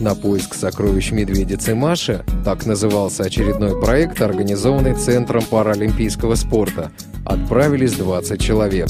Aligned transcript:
На 0.00 0.14
поиск 0.14 0.54
сокровищ 0.54 1.12
медведицы 1.12 1.74
Маши, 1.74 2.24
так 2.42 2.64
назывался 2.64 3.24
очередной 3.24 3.78
проект, 3.78 4.22
организованный 4.22 4.94
Центром 4.94 5.42
паралимпийского 5.42 6.36
спорта, 6.36 6.90
отправились 7.26 7.92
20 7.92 8.40
человек. 8.40 8.88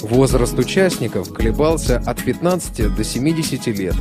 Возраст 0.00 0.58
участников 0.58 1.34
колебался 1.34 1.98
от 1.98 2.22
15 2.22 2.94
до 2.96 3.04
70 3.04 3.66
лет. 3.66 3.94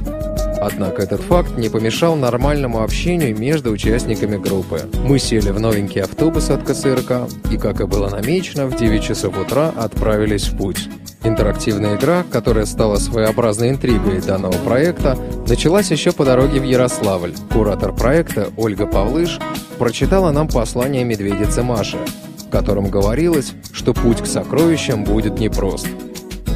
Однако 0.59 1.03
этот 1.03 1.21
факт 1.21 1.57
не 1.57 1.69
помешал 1.69 2.15
нормальному 2.15 2.81
общению 2.81 3.37
между 3.37 3.71
участниками 3.71 4.37
группы. 4.37 4.81
Мы 5.03 5.19
сели 5.19 5.51
в 5.51 5.59
новенький 5.59 6.01
автобус 6.01 6.49
от 6.49 6.63
КСРК 6.63 7.29
и, 7.51 7.57
как 7.57 7.81
и 7.81 7.85
было 7.85 8.09
намечено, 8.09 8.65
в 8.65 8.75
9 8.75 9.03
часов 9.03 9.37
утра 9.37 9.71
отправились 9.75 10.49
в 10.49 10.57
путь. 10.57 10.89
Интерактивная 11.23 11.97
игра, 11.97 12.23
которая 12.31 12.65
стала 12.65 12.97
своеобразной 12.97 13.71
интригой 13.71 14.21
данного 14.21 14.53
проекта, 14.53 15.17
началась 15.47 15.91
еще 15.91 16.11
по 16.11 16.25
дороге 16.25 16.59
в 16.59 16.63
Ярославль. 16.63 17.33
Куратор 17.51 17.93
проекта 17.93 18.49
Ольга 18.55 18.85
Павлыш 18.85 19.39
прочитала 19.77 20.31
нам 20.31 20.47
послание 20.47 21.03
медведицы 21.03 21.63
Маши, 21.63 21.97
в 22.37 22.49
котором 22.49 22.89
говорилось, 22.89 23.53
что 23.73 23.93
путь 23.93 24.21
к 24.21 24.25
сокровищам 24.25 25.03
будет 25.03 25.39
непрост. 25.39 25.87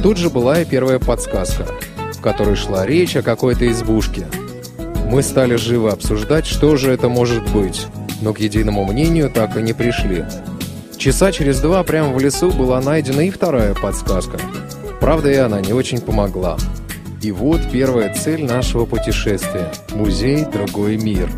Тут 0.02 0.16
же 0.16 0.30
была 0.30 0.62
и 0.62 0.64
первая 0.64 0.98
подсказка, 0.98 1.66
которой 2.22 2.56
шла 2.56 2.86
речь 2.86 3.16
о 3.16 3.22
какой-то 3.22 3.70
избушке. 3.70 4.26
Мы 5.10 5.22
стали 5.22 5.56
живо 5.56 5.92
обсуждать, 5.92 6.46
что 6.46 6.76
же 6.76 6.90
это 6.90 7.10
может 7.10 7.46
быть, 7.52 7.86
но 8.22 8.32
к 8.32 8.38
единому 8.38 8.84
мнению 8.84 9.30
так 9.30 9.56
и 9.58 9.62
не 9.62 9.74
пришли. 9.74 10.24
Часа 10.96 11.32
через 11.32 11.60
два 11.60 11.82
прямо 11.82 12.14
в 12.14 12.20
лесу 12.20 12.50
была 12.50 12.80
найдена 12.80 13.22
и 13.22 13.30
вторая 13.30 13.74
подсказка. 13.74 14.38
Правда, 15.00 15.30
и 15.30 15.36
она 15.36 15.60
не 15.60 15.72
очень 15.72 16.00
помогла. 16.00 16.56
И 17.20 17.30
вот 17.32 17.60
первая 17.70 18.14
цель 18.14 18.44
нашего 18.44 18.86
путешествия– 18.86 19.72
музей 19.94 20.44
«Другой 20.44 20.96
мир». 20.96 21.28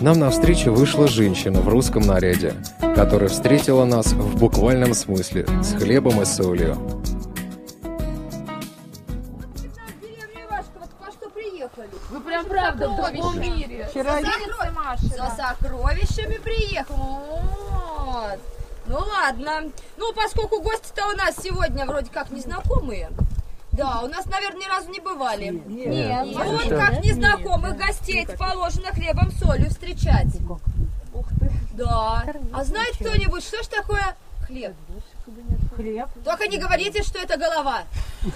Нам 0.00 0.18
навстречу 0.18 0.72
вышла 0.72 1.08
женщина 1.08 1.60
в 1.60 1.68
русском 1.68 2.02
наряде, 2.02 2.54
которая 2.96 3.28
встретила 3.28 3.84
нас 3.84 4.12
в 4.12 4.38
буквальном 4.38 4.94
смысле 4.94 5.46
с 5.62 5.72
хлебом 5.74 6.22
и 6.22 6.24
солью. 6.24 6.76
Правда 12.50 12.88
в 12.88 12.96
другом 12.96 13.40
мире. 13.40 13.86
Вчера 13.90 14.20
За 15.00 15.30
сокровищами 15.36 16.38
приехал. 16.38 16.96
Вот. 16.96 18.38
Ну 18.86 18.98
ладно. 18.98 19.70
Ну, 19.96 20.12
поскольку 20.12 20.60
гости-то 20.60 21.06
у 21.06 21.16
нас 21.16 21.36
сегодня 21.42 21.86
вроде 21.86 22.10
как 22.10 22.30
незнакомые. 22.30 23.10
Да, 23.72 24.00
у 24.02 24.08
нас, 24.08 24.26
наверное, 24.26 24.60
ни 24.60 24.68
разу 24.68 24.90
не 24.90 25.00
бывали. 25.00 25.62
Нет. 25.66 26.26
Ну, 26.26 26.52
вот 26.52 26.68
как 26.68 27.04
незнакомых 27.04 27.76
гостей 27.76 28.26
положено 28.38 28.88
хлебом 28.88 29.30
солью 29.32 29.70
встречать. 29.70 30.36
Да. 31.74 32.24
А 32.52 32.64
знает 32.64 32.94
кто-нибудь, 32.96 33.44
что 33.44 33.62
ж 33.62 33.66
такое 33.68 34.16
хлеб? 34.46 34.74
Хлеб. 35.76 36.08
Только 36.24 36.46
не 36.48 36.58
говорите, 36.58 37.02
что 37.02 37.18
это 37.18 37.36
голова. 37.38 37.82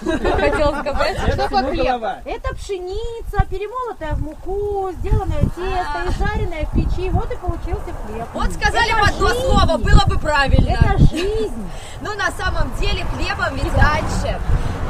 Хотела 0.00 0.80
сказать, 0.80 1.18
что 1.18 1.36
такое 1.36 1.70
хлеб? 1.70 2.02
Это 2.24 2.54
пшеница, 2.54 3.44
перемолотая 3.50 4.14
в 4.14 4.22
муку, 4.22 4.90
сделанное 4.92 5.40
тесто 5.40 6.04
и 6.08 6.18
жареное 6.18 6.66
в 6.66 6.72
печи. 6.74 7.10
Вот 7.10 7.30
и 7.32 7.36
получился 7.36 7.92
хлеб. 8.06 8.28
Вот 8.32 8.52
сказали 8.52 8.92
бы 8.92 9.06
одно 9.06 9.28
слово, 9.28 9.76
было 9.78 10.04
бы 10.06 10.18
правильно. 10.18 10.70
Это 10.70 10.98
жизнь. 10.98 11.70
Ну, 12.00 12.12
на 12.16 12.30
самом 12.32 12.74
деле, 12.76 13.02
хлебом 13.04 13.54
ведь 13.54 13.72
раньше 13.72 14.38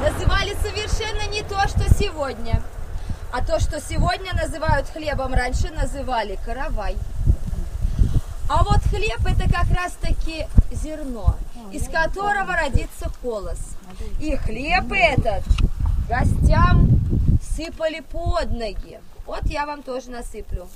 называли 0.03 0.57
совершенно 0.61 1.31
не 1.31 1.43
то, 1.43 1.61
что 1.69 1.89
сегодня. 1.95 2.61
А 3.33 3.45
то, 3.45 3.61
что 3.61 3.81
сегодня 3.81 4.33
называют 4.35 4.89
хлебом, 4.89 5.33
раньше 5.33 5.71
называли 5.71 6.39
каравай. 6.45 6.97
А 8.49 8.63
вот 8.63 8.81
хлеб 8.91 9.21
это 9.27 9.51
как 9.51 9.71
раз 9.71 9.93
таки 10.01 10.47
зерно, 10.71 11.37
из 11.73 11.89
которого 11.89 12.55
родится 12.55 13.11
колос. 13.23 13.77
И 14.21 14.37
хлеб 14.37 14.93
этот 14.93 15.45
гостям 16.09 16.89
сыпали 17.57 18.01
под 18.01 18.51
ноги. 18.53 19.01
Вот 19.27 19.45
я 19.47 19.65
вам 19.67 19.83
тоже 19.83 20.11
насыплю. 20.11 20.69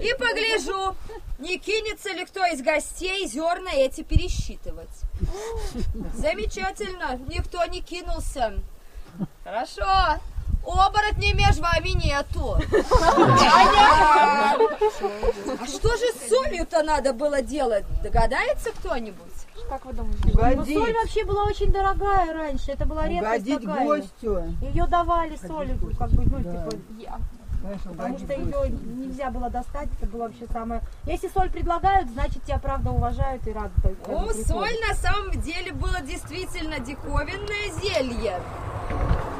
И 0.00 0.14
погляжу, 0.18 0.96
не 1.38 1.58
кинется 1.58 2.10
ли 2.12 2.24
кто 2.24 2.46
из 2.46 2.62
гостей 2.62 3.26
зерна 3.26 3.72
эти 3.72 4.02
пересчитывать. 4.02 4.88
Замечательно, 6.14 7.18
никто 7.28 7.64
не 7.66 7.82
кинулся. 7.82 8.54
Хорошо. 9.44 10.20
Оборотней 10.70 11.32
между 11.32 11.62
вами 11.62 11.88
нету. 12.04 12.56
А 15.60 15.66
что 15.66 15.88
же 15.96 16.12
с 16.12 16.28
солью-то 16.28 16.82
надо 16.82 17.12
было 17.12 17.40
делать? 17.42 17.84
Догадается 18.02 18.70
кто-нибудь? 18.72 19.24
Как 19.68 19.84
вы 19.86 19.92
думаете? 19.92 20.20
Ну, 20.34 20.64
соль 20.64 20.92
вообще 20.94 21.24
была 21.24 21.44
очень 21.44 21.72
дорогая 21.72 22.32
раньше. 22.32 22.72
Это 22.72 22.86
была 22.86 23.06
редкость 23.08 23.46
Угодить 23.46 23.60
такая. 23.68 23.86
гостю. 23.86 24.42
Ее 24.62 24.86
давали 24.86 25.36
соль, 25.36 25.70
как 25.98 26.10
бы, 26.10 26.22
ну, 26.24 26.38
Да. 26.38 26.64
типа, 26.70 26.76
Я. 26.98 27.18
Конечно, 27.62 27.90
потому 27.92 28.18
что 28.18 28.32
ее 28.32 28.70
нельзя 28.70 29.30
было 29.30 29.50
достать. 29.50 29.88
Это 30.00 30.10
было 30.10 30.24
вообще 30.24 30.46
самое... 30.52 30.82
Если 31.04 31.28
соль 31.28 31.50
предлагают, 31.50 32.08
значит, 32.10 32.44
тебя 32.44 32.58
правда 32.58 32.90
уважают 32.90 33.46
и 33.46 33.52
рады. 33.52 33.72
Ну, 33.84 33.92
приходят. 33.94 34.46
соль 34.46 34.74
на 34.88 34.94
самом 34.94 35.30
деле 35.40 35.72
было 35.72 36.00
действительно 36.00 36.78
диковинное 36.78 37.70
зелье. 37.80 38.40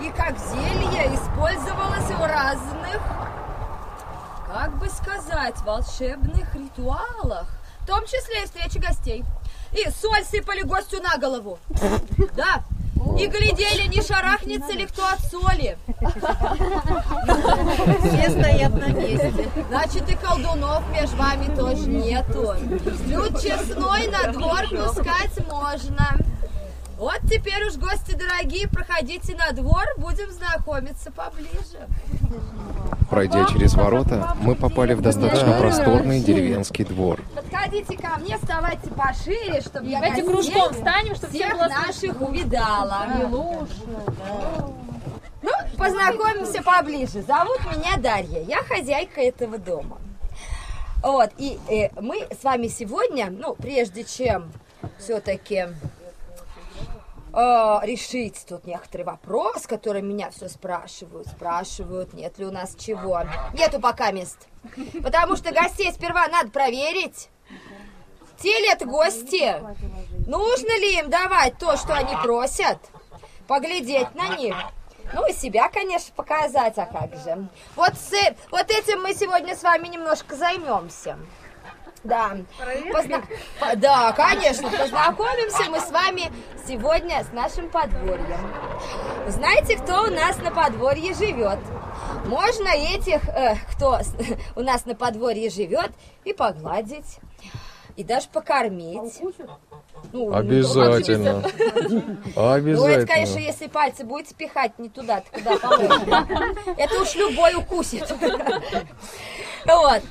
И 0.02 0.10
как 0.10 0.38
зелье 0.38 1.14
использовалось 1.14 2.10
в 2.10 2.20
разных, 2.20 3.00
как 4.46 4.78
бы 4.78 4.88
сказать, 4.88 5.56
волшебных 5.62 6.54
ритуалах. 6.54 7.48
В 7.80 7.86
том 7.86 8.04
числе 8.04 8.42
и 8.42 8.44
встречи 8.44 8.78
гостей. 8.78 9.24
И 9.72 9.90
соль 9.90 10.24
сыпали 10.24 10.62
гостю 10.62 11.00
на 11.02 11.16
голову. 11.18 11.58
Да. 12.36 12.62
И 13.18 13.26
глядели, 13.26 13.88
не 13.88 14.02
шарахнется 14.02 14.72
ли 14.72 14.86
кто 14.86 15.02
от 15.06 15.20
соли. 15.20 15.76
Все 18.00 18.30
стоят 18.30 18.74
на 18.74 18.88
месте. 18.88 19.48
Значит, 19.68 20.08
и 20.08 20.14
колдунов 20.14 20.82
между 20.92 21.16
вами 21.16 21.54
тоже 21.56 21.88
нету. 21.88 22.54
Люд 23.06 23.40
честной 23.40 24.08
на 24.08 24.32
двор 24.32 24.68
пускать 24.68 25.46
можно. 25.48 26.16
Вот 26.98 27.20
теперь 27.30 27.64
уж 27.64 27.76
гости 27.76 28.12
дорогие, 28.16 28.66
проходите 28.66 29.36
на 29.36 29.52
двор, 29.52 29.84
будем 29.98 30.32
знакомиться 30.32 31.12
поближе. 31.12 31.86
Пройдя 33.08 33.46
через 33.46 33.74
ворота, 33.74 34.34
мы 34.40 34.56
попали 34.56 34.94
в 34.94 35.00
достаточно 35.00 35.52
просторный 35.60 36.18
деревенский 36.18 36.84
двор. 36.84 37.22
Подходите 37.36 37.96
ко 37.96 38.18
мне, 38.18 38.36
вставайте 38.36 38.90
пошире, 38.90 39.60
чтобы 39.60 39.86
я 39.86 40.00
Давайте 40.00 40.24
кружком 40.24 40.74
встанем, 40.74 41.14
чтобы 41.14 41.32
всех 41.32 41.52
было 41.52 41.68
наших 41.68 42.20
увидала. 42.20 43.06
Ну, 45.40 45.52
познакомимся 45.76 46.64
поближе. 46.64 47.22
Зовут 47.22 47.60
меня 47.76 47.96
Дарья, 47.96 48.42
я 48.42 48.56
хозяйка 48.64 49.20
этого 49.20 49.58
дома. 49.58 49.98
Вот, 51.00 51.30
и 51.38 51.60
э, 51.70 51.90
мы 52.00 52.26
с 52.28 52.42
вами 52.42 52.66
сегодня, 52.66 53.30
ну, 53.30 53.54
прежде 53.54 54.02
чем 54.02 54.50
все-таки 54.98 55.68
решить 57.32 58.44
тут 58.48 58.64
некоторый 58.66 59.02
вопрос, 59.02 59.66
который 59.66 60.02
меня 60.02 60.30
все 60.30 60.48
спрашивают, 60.48 61.28
спрашивают, 61.28 62.12
нет 62.12 62.38
ли 62.38 62.46
у 62.46 62.50
нас 62.50 62.74
чего. 62.76 63.22
Нету 63.54 63.80
пока 63.80 64.10
мест. 64.10 64.48
Потому 65.02 65.36
что 65.36 65.52
гостей 65.52 65.92
сперва 65.92 66.26
надо 66.28 66.50
проверить. 66.50 67.28
Те 68.40 68.60
ли 68.60 68.68
это 68.68 68.86
гости? 68.86 69.54
Нужно 70.26 70.78
ли 70.78 70.98
им 70.98 71.10
давать 71.10 71.58
то, 71.58 71.76
что 71.76 71.94
они 71.94 72.14
просят? 72.22 72.78
Поглядеть 73.46 74.14
на 74.14 74.36
них? 74.36 74.54
Ну 75.12 75.26
и 75.28 75.32
себя, 75.32 75.68
конечно, 75.70 76.14
показать, 76.14 76.76
а 76.76 76.86
как 76.86 77.14
же. 77.24 77.48
Вот, 77.76 77.94
с, 77.94 78.12
вот 78.50 78.70
этим 78.70 79.02
мы 79.02 79.14
сегодня 79.14 79.56
с 79.56 79.62
вами 79.62 79.88
немножко 79.88 80.36
займемся. 80.36 81.18
Да. 82.04 82.36
Позна- 82.92 83.22
по- 83.60 83.76
Да, 83.76 84.12
конечно, 84.12 84.70
познакомимся 84.70 85.64
мы 85.70 85.80
с 85.80 85.90
вами 85.90 86.30
сегодня 86.66 87.24
с 87.24 87.32
нашим 87.32 87.68
подворьем. 87.70 88.52
Знаете, 89.28 89.76
кто 89.76 90.04
у 90.04 90.10
нас 90.10 90.38
на 90.38 90.50
подворье 90.50 91.14
живет? 91.14 91.58
Можно 92.26 92.68
этих, 92.68 93.26
э, 93.28 93.56
кто 93.72 93.98
у 94.56 94.60
нас 94.62 94.86
на 94.86 94.94
подворье 94.94 95.50
живет, 95.50 95.90
и 96.24 96.32
погладить, 96.32 97.18
и 97.96 98.04
даже 98.04 98.28
покормить. 98.28 99.20
Ну, 100.12 100.32
Обязательно. 100.34 101.42
Ну, 101.42 102.86
это, 102.86 103.06
конечно, 103.06 103.34
Обязательно. 103.34 103.38
если 103.38 103.66
пальцы 103.66 104.04
будете 104.04 104.34
пихать 104.34 104.78
не 104.78 104.88
туда, 104.88 105.20
то 105.20 105.58
куда. 105.58 106.26
Это 106.76 107.00
уж 107.00 107.14
любой 107.16 107.54
укусит. 107.56 108.12
Вот. 109.66 110.02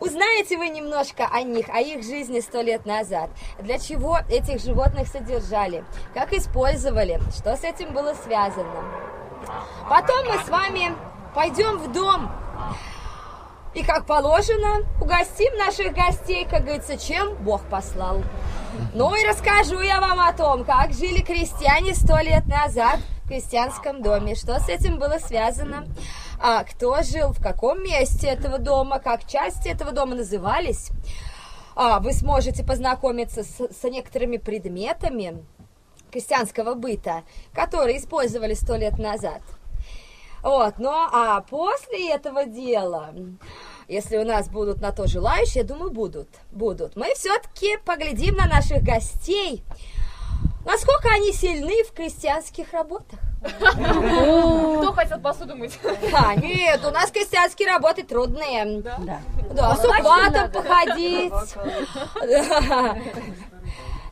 Узнаете 0.00 0.56
вы 0.56 0.68
немножко 0.68 1.26
о 1.26 1.42
них, 1.42 1.68
о 1.70 1.80
их 1.80 2.04
жизни 2.04 2.38
сто 2.38 2.60
лет 2.60 2.86
назад. 2.86 3.30
Для 3.58 3.78
чего 3.78 4.18
этих 4.30 4.60
животных 4.60 5.08
содержали, 5.08 5.84
как 6.14 6.32
использовали, 6.32 7.20
что 7.36 7.56
с 7.56 7.64
этим 7.64 7.92
было 7.92 8.14
связано. 8.14 8.84
Потом 9.88 10.26
мы 10.26 10.38
с 10.44 10.48
вами 10.48 10.94
пойдем 11.34 11.78
в 11.78 11.92
дом 11.92 12.30
И 13.74 13.84
как 13.84 14.06
положено, 14.06 14.84
угостим 15.00 15.56
наших 15.56 15.94
гостей, 15.94 16.46
как 16.48 16.64
говорится, 16.64 16.96
чем 16.96 17.34
Бог 17.36 17.62
послал. 17.62 18.22
Ну 18.94 19.14
и 19.14 19.26
расскажу 19.26 19.80
я 19.80 20.00
вам 20.00 20.20
о 20.20 20.32
том, 20.32 20.64
как 20.64 20.92
жили 20.92 21.20
крестьяне 21.20 21.94
сто 21.94 22.18
лет 22.18 22.46
назад 22.46 23.00
в 23.24 23.28
крестьянском 23.28 24.02
доме, 24.02 24.34
что 24.34 24.58
с 24.58 24.68
этим 24.68 24.98
было 24.98 25.18
связано, 25.18 25.86
а 26.40 26.64
кто 26.64 27.02
жил 27.02 27.32
в 27.32 27.42
каком 27.42 27.82
месте 27.82 28.28
этого 28.28 28.58
дома, 28.58 28.98
как 28.98 29.26
части 29.26 29.68
этого 29.68 29.92
дома 29.92 30.14
назывались. 30.14 30.90
А, 31.74 32.00
вы 32.00 32.12
сможете 32.12 32.64
познакомиться 32.64 33.44
с, 33.44 33.60
с 33.60 33.84
некоторыми 33.84 34.36
предметами 34.36 35.44
крестьянского 36.10 36.74
быта, 36.74 37.22
которые 37.52 37.98
использовали 37.98 38.54
сто 38.54 38.76
лет 38.76 38.98
назад. 38.98 39.42
Вот, 40.42 40.78
ну 40.78 40.90
а 40.90 41.40
после 41.42 42.10
этого 42.10 42.44
дела, 42.44 43.12
если 43.88 44.18
у 44.18 44.24
нас 44.24 44.48
будут 44.48 44.80
на 44.80 44.92
то 44.92 45.06
желающие, 45.06 45.62
я 45.62 45.64
думаю, 45.64 45.90
будут, 45.90 46.28
будут. 46.52 46.94
Мы 46.94 47.14
все-таки 47.14 47.78
поглядим 47.78 48.36
на 48.36 48.46
наших 48.46 48.82
гостей, 48.82 49.64
насколько 50.64 51.08
они 51.08 51.32
сильны 51.32 51.82
в 51.84 51.92
крестьянских 51.92 52.72
работах. 52.72 53.18
Кто 53.40 54.92
хотел 54.92 55.20
посуду 55.20 55.56
мыть? 55.56 55.78
А, 56.12 56.34
нет, 56.34 56.84
у 56.84 56.90
нас 56.90 57.10
крестьянские 57.10 57.68
работы 57.68 58.02
трудные. 58.02 58.82
Да. 58.82 59.20
Да, 59.52 59.76
с 59.76 59.84
ухватом 59.84 60.52
походить. 60.52 61.32
Да. 62.20 62.98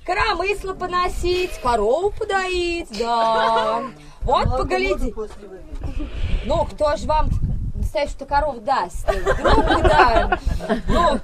Коромысло 0.06 0.72
поносить, 0.74 1.58
корову 1.60 2.12
подоить, 2.12 2.96
да. 2.96 3.82
Вот 4.22 4.56
погляди. 4.56 5.12
Ну, 6.44 6.64
кто 6.64 6.96
ж 6.96 7.04
вам 7.04 7.28
представь, 7.96 8.10
что 8.10 8.26
коров 8.26 8.62
даст? 8.62 9.08
Вдруг, 9.08 9.82
да. 9.82 10.38
Ну, 10.88 11.18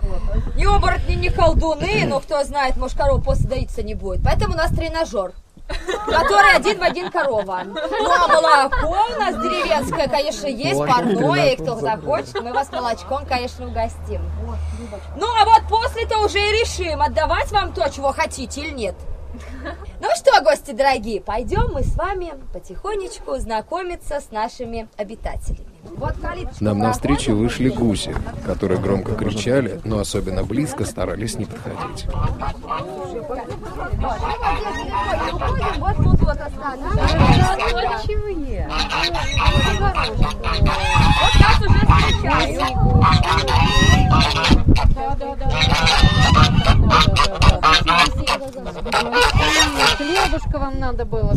ни 0.57 0.65
оборотни, 0.65 1.15
ни 1.15 1.29
колдуны, 1.29 2.05
но 2.07 2.21
кто 2.21 2.43
знает, 2.45 2.77
может, 2.77 2.97
корова 2.97 3.21
после 3.21 3.49
доиться 3.49 3.83
не 3.83 3.95
будет. 3.95 4.23
Поэтому 4.25 4.55
у 4.55 4.57
нас 4.57 4.71
тренажер 4.71 5.33
который 6.07 6.57
один 6.57 6.79
в 6.79 6.83
один 6.83 7.11
корова. 7.11 7.63
Ну, 7.65 8.13
а 8.13 8.29
молоко 8.29 9.07
у 9.15 9.19
нас 9.19 9.35
деревенское, 9.37 10.07
конечно, 10.07 10.47
есть, 10.47 10.79
парное, 10.79 11.53
и 11.53 11.57
кто 11.57 11.77
захочет, 11.77 12.35
мы 12.43 12.53
вас 12.53 12.71
молочком, 12.73 13.25
конечно, 13.25 13.67
угостим. 13.67 14.21
Ну, 15.17 15.27
а 15.41 15.45
вот 15.47 15.63
после-то 15.71 16.19
уже 16.19 16.39
и 16.41 16.61
решим, 16.61 17.01
отдавать 17.01 17.51
вам 17.53 17.73
то, 17.73 17.89
чего 17.89 18.13
хотите 18.13 18.61
или 18.61 18.71
нет. 18.71 18.95
Ну 20.01 20.09
что, 20.17 20.43
гости 20.43 20.73
дорогие, 20.73 21.21
пойдем 21.21 21.73
мы 21.73 21.83
с 21.83 21.95
вами 21.97 22.35
потихонечку 22.53 23.37
знакомиться 23.39 24.21
с 24.21 24.31
нашими 24.31 24.89
обитателями. 24.97 25.67
Вот 25.85 26.15
Нам 26.61 26.79
навстречу 26.79 27.27
проходим. 27.27 27.43
вышли 27.43 27.69
гуси, 27.69 28.15
которые 28.47 28.81
громко 28.81 29.15
кричали, 29.15 29.81
но 29.85 29.99
особенно 29.99 30.45
близко 30.45 30.85
старались 30.85 31.35
не 31.37 31.45
подходить. 31.45 32.07
Уходим, 35.33 35.81
вот 35.81 35.97
тут 35.97 36.21
вот 36.21 36.41
останавливаемся. 36.41 37.53
Отзывчивые. 37.55 38.69
Вот 41.21 41.35
нас 41.41 41.59
уже 41.61 41.81
встречают. 41.87 42.63
Да, 44.75 45.17
да, 45.19 45.35
да. 45.37 45.49
Хлебушка 49.97 50.59
вам 50.59 50.79
надо 50.79 51.05
было. 51.05 51.35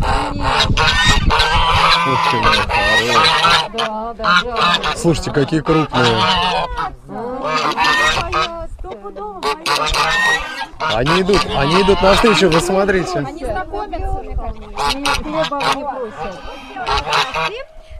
Да, 3.73 4.13
да, 4.13 4.41
да. 4.43 4.95
Слушайте, 4.95 5.31
какие 5.31 5.59
крупные. 5.61 6.17
Они 10.79 11.21
идут, 11.21 11.45
они 11.57 11.81
идут 11.81 12.01
навстречу, 12.01 12.49
вы 12.49 12.59
смотрите. 12.61 13.19
Они 13.19 13.43
знакомятся, 13.43 14.23
хлеба 15.23 15.61
не 15.75 15.83
просят. 15.83 16.39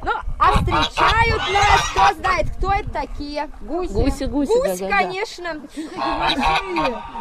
Ну, 0.06 0.12
а 0.38 0.52
встречают 0.52 1.42
нас, 1.52 1.81
кто 1.92 2.13
знает, 2.19 2.48
кто 2.56 2.72
это 2.74 2.90
такие? 2.92 3.50
Гуси. 3.62 3.92
Гуси, 3.92 4.24
гуси, 4.25 4.52
Гусь, 4.52 4.80
конечно. 4.80 5.62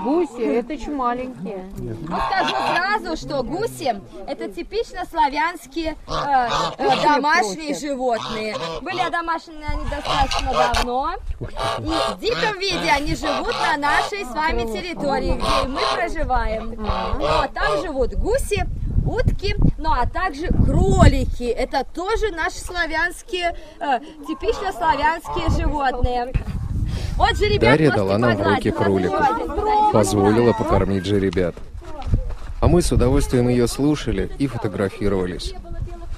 Гуси, 0.04 0.42
это 0.42 0.74
еще 0.74 0.90
маленькие. 0.90 1.64
Ну, 1.78 2.16
скажу 2.28 2.54
сразу, 2.74 3.16
что 3.16 3.42
гуси– 3.42 3.98
это 4.28 4.50
типично 4.50 5.06
славянские 5.06 5.96
э, 6.06 6.48
э, 6.76 7.02
домашние 7.02 7.74
животные. 7.74 8.54
Были 8.82 9.00
одомашнены 9.00 9.64
они 9.64 9.84
достаточно 9.88 10.52
давно. 10.52 11.14
И 11.78 12.12
в 12.12 12.18
диком 12.20 12.58
виде 12.58 12.90
они 12.90 13.16
живут 13.16 13.54
на 13.62 13.78
нашей 13.78 14.26
с 14.26 14.34
вами 14.34 14.64
территории, 14.64 15.32
где 15.32 15.68
мы 15.68 15.80
проживаем. 15.94 16.74
Вот, 17.14 17.50
там 17.54 17.80
живут 17.80 18.12
гуси, 18.12 18.66
утки, 19.06 19.54
ну 19.78 19.90
а 19.92 20.06
также 20.06 20.48
кролики. 20.48 21.44
Это 21.44 21.84
тоже 21.84 22.30
наши 22.32 22.58
славянские, 22.58 23.56
э, 23.80 24.00
типично 24.26 24.72
славянские 24.72 25.50
животные. 25.50 26.32
Вот 27.16 27.36
же 27.36 27.46
ребят 27.46 27.60
Дарья 27.60 27.92
дала 27.92 28.18
нам 28.18 28.36
в 28.36 28.42
руки 28.42 28.70
кролика. 28.70 29.38
Позволила 29.92 30.52
покормить 30.52 31.06
же 31.06 31.20
ребят. 31.20 31.54
А 32.60 32.66
мы 32.66 32.82
с 32.82 32.90
удовольствием 32.90 33.48
ее 33.48 33.68
слушали 33.68 34.30
и 34.38 34.46
фотографировались. 34.46 35.54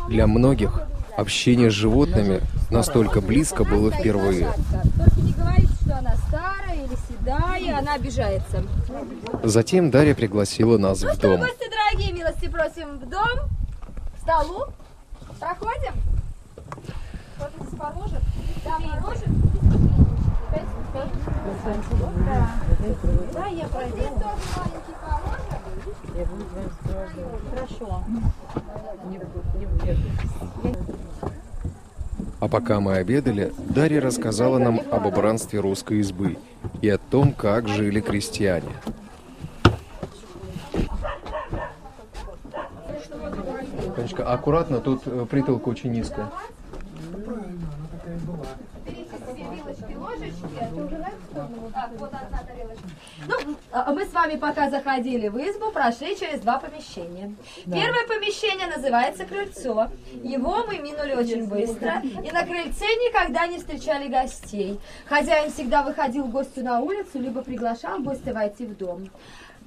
Для 0.08 0.26
многих 0.26 0.80
общение 1.16 1.70
с 1.70 1.74
животными 1.74 2.40
настолько 2.70 3.20
близко 3.20 3.64
было 3.64 3.90
впервые. 3.90 4.52
Только 4.98 5.20
не 5.20 5.32
говорите, 5.32 5.72
что 5.82 5.96
она 5.98 6.14
старая 6.28 6.74
или 6.74 6.96
седая, 7.08 7.78
она 7.78 7.94
обижается. 7.94 8.62
Затем 9.42 9.90
Дарья 9.90 10.14
пригласила 10.14 10.78
нас 10.78 11.02
Ну 11.02 11.10
в 11.10 11.14
что, 11.14 11.22
дом. 11.30 11.40
гости 11.40 11.64
дорогие, 11.70 12.12
милости 12.12 12.48
просим 12.48 12.98
в 12.98 13.08
дом, 13.08 13.48
к 14.16 14.20
столу. 14.22 14.66
Проходим. 15.40 15.92
Кто-то. 17.36 17.64
Да, 23.34 23.46
я 23.46 23.66
пройду. 23.68 23.96
Здесь 23.96 24.08
тоже 24.08 24.42
маленький 24.56 24.96
поможет. 30.62 30.78
А 32.38 32.48
пока 32.48 32.80
мы 32.80 32.96
обедали, 32.96 33.52
Дарья 33.56 34.00
рассказала 34.00 34.58
нам 34.58 34.80
об 34.90 35.06
убранстве 35.06 35.60
русской 35.60 36.00
избы 36.00 36.36
и 36.82 36.88
о 36.88 36.98
том, 36.98 37.32
как 37.32 37.66
жили 37.66 38.00
крестьяне. 38.00 38.68
Тонечка, 43.96 44.30
аккуратно, 44.30 44.80
тут 44.80 45.02
э, 45.06 45.26
притолка 45.28 45.70
очень 45.70 45.90
низкая. 45.90 46.30
Тарелочка. 52.46 52.88
Ну, 53.28 53.34
а 53.34 53.55
мы 53.92 54.04
с 54.04 54.12
вами 54.12 54.36
пока 54.36 54.70
заходили 54.70 55.28
в 55.28 55.36
избу, 55.36 55.70
прошли 55.70 56.16
через 56.16 56.40
два 56.40 56.58
помещения. 56.58 57.34
Первое 57.64 58.06
помещение 58.06 58.66
называется 58.66 59.24
крыльцо. 59.24 59.88
Его 60.22 60.64
мы 60.66 60.78
минули 60.78 61.14
очень 61.14 61.46
быстро, 61.46 62.00
и 62.02 62.30
на 62.30 62.44
крыльце 62.44 62.84
никогда 62.84 63.46
не 63.46 63.58
встречали 63.58 64.08
гостей. 64.08 64.80
Хозяин 65.06 65.50
всегда 65.52 65.82
выходил 65.82 66.26
гостю 66.26 66.62
на 66.62 66.80
улицу, 66.80 67.18
либо 67.18 67.42
приглашал 67.42 68.00
гостя 68.00 68.32
войти 68.32 68.66
в 68.66 68.76
дом. 68.76 69.10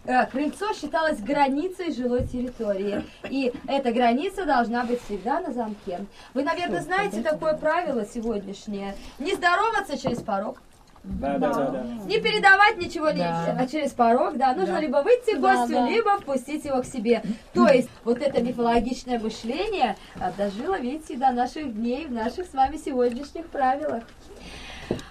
Э, 0.06 0.26
Крыльцо 0.26 0.74
считалось 0.74 1.20
границей 1.20 1.94
жилой 1.94 2.26
территории, 2.26 3.06
и 3.30 3.54
эта 3.68 3.92
граница 3.92 4.46
должна 4.46 4.84
быть 4.84 5.04
всегда 5.04 5.42
на 5.42 5.52
замке. 5.52 6.06
Вы, 6.34 6.44
наверное, 6.44 6.82
знаете 6.82 7.22
такое 7.22 7.54
правило 7.54 8.06
сегодняшнее. 8.06 8.96
Не 9.20 9.36
здороваться 9.36 9.98
через 9.98 10.22
порог. 10.22 10.62
Не 11.04 12.20
передавать 12.20 12.78
ничего 12.78 13.10
лично, 13.10 13.58
а 13.58 13.68
через 13.68 13.92
порог, 13.92 14.38
да, 14.38 14.54
нужно 14.54 14.80
либо 14.80 14.98
выйти 14.98 15.36
к 15.36 15.40
гостю, 15.40 15.86
либо 15.88 16.18
впустить 16.20 16.66
его 16.66 16.82
к 16.82 16.86
себе. 16.86 17.24
То 17.54 17.68
есть 17.68 17.90
вот 18.04 18.22
это 18.22 18.42
мифологичное 18.42 19.20
мышление 19.20 19.96
дожило, 20.38 20.80
видите, 20.80 21.16
до 21.16 21.32
наших 21.32 21.74
дней 21.74 22.06
в 22.06 22.12
наших 22.12 22.48
с 22.48 22.54
вами 22.54 22.78
сегодняшних 22.78 23.48
правилах. 23.48 24.04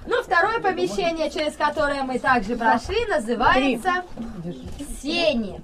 Ну, 0.06 0.22
второе 0.22 0.60
помещение, 0.60 1.30
через 1.30 1.54
которое 1.56 2.02
мы 2.02 2.18
также 2.18 2.56
прошли, 2.56 3.04
называется 3.06 4.02
сени. 5.00 5.60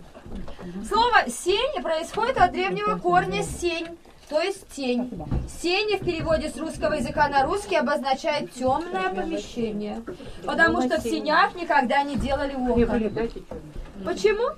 Слово 0.89 1.29
сени 1.29 1.83
происходит 1.83 2.39
от 2.39 2.53
древнего 2.53 2.99
корня 2.99 3.43
сень, 3.43 3.89
то 4.29 4.41
есть 4.41 4.67
тень. 4.75 5.11
Сени 5.63 5.97
в 5.97 6.05
переводе 6.05 6.49
с 6.49 6.57
русского 6.57 6.95
языка 6.95 7.29
на 7.29 7.45
русский 7.45 7.77
обозначает 7.77 8.53
темное 8.53 9.11
помещение, 9.11 10.03
потому 10.45 10.83
что 10.83 11.01
в 11.01 11.03
сенях 11.03 11.55
никогда 11.55 12.03
не 12.03 12.17
делали 12.17 12.55
окон. 12.55 13.13
Почему? 14.05 14.49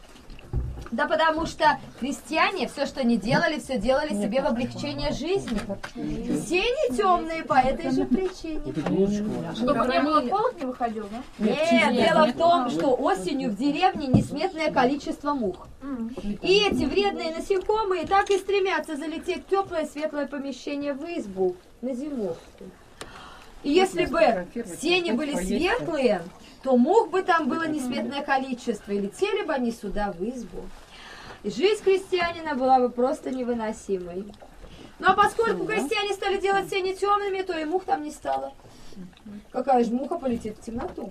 Да 0.96 1.06
потому 1.06 1.44
что 1.44 1.78
крестьяне 2.00 2.68
все, 2.68 2.86
что 2.86 3.04
не 3.04 3.18
делали, 3.18 3.58
все 3.58 3.78
делали 3.78 4.14
себе 4.14 4.40
в 4.40 4.46
облегчение 4.46 5.12
жизни. 5.12 5.60
Сени 5.94 6.96
темные 6.96 7.44
по 7.44 7.58
этой 7.58 7.90
же 7.90 8.06
причине. 8.06 8.72
Чтобы 9.54 9.92
не 9.92 10.00
было 10.00 10.26
холод, 10.26 10.58
не 10.58 10.64
выходил, 10.64 11.06
да? 11.10 11.22
Нет, 11.38 11.92
дело 11.92 12.26
в 12.28 12.32
том, 12.32 12.70
что 12.70 12.94
осенью 12.94 13.50
в 13.50 13.56
деревне 13.56 14.06
несметное 14.06 14.72
количество 14.72 15.34
мух. 15.34 15.68
И 16.42 16.66
эти 16.66 16.86
вредные 16.86 17.36
насекомые 17.36 18.06
так 18.06 18.30
и 18.30 18.38
стремятся 18.38 18.96
залететь 18.96 19.44
в 19.44 19.50
теплое 19.50 19.84
светлое 19.84 20.26
помещение 20.26 20.94
в 20.94 21.04
избу 21.04 21.56
на 21.82 21.92
зимовку. 21.92 22.64
И 23.62 23.70
если 23.70 24.06
бы 24.06 24.46
сени 24.80 25.10
были 25.10 25.34
светлые, 25.34 26.22
то 26.62 26.76
мух 26.78 27.10
бы 27.10 27.22
там 27.22 27.48
было 27.48 27.68
несметное 27.68 28.22
количество, 28.22 28.92
и 28.92 28.98
летели 28.98 29.44
бы 29.44 29.52
они 29.52 29.72
сюда 29.72 30.12
в 30.18 30.22
избу. 30.22 30.62
И 31.46 31.50
жизнь 31.50 31.84
крестьянина 31.84 32.56
была 32.56 32.80
бы 32.80 32.90
просто 32.90 33.30
невыносимой. 33.30 34.24
Ну 34.98 35.06
а 35.06 35.12
поскольку 35.12 35.64
крестьяне 35.64 36.12
стали 36.12 36.40
делать 36.40 36.68
сени 36.68 36.92
темными, 36.92 37.42
то 37.42 37.56
и 37.56 37.64
мух 37.64 37.84
там 37.84 38.02
не 38.02 38.10
стало. 38.10 38.52
Какая 39.52 39.84
же 39.84 39.92
муха 39.92 40.16
полетит 40.18 40.58
в 40.58 40.62
темноту? 40.62 41.08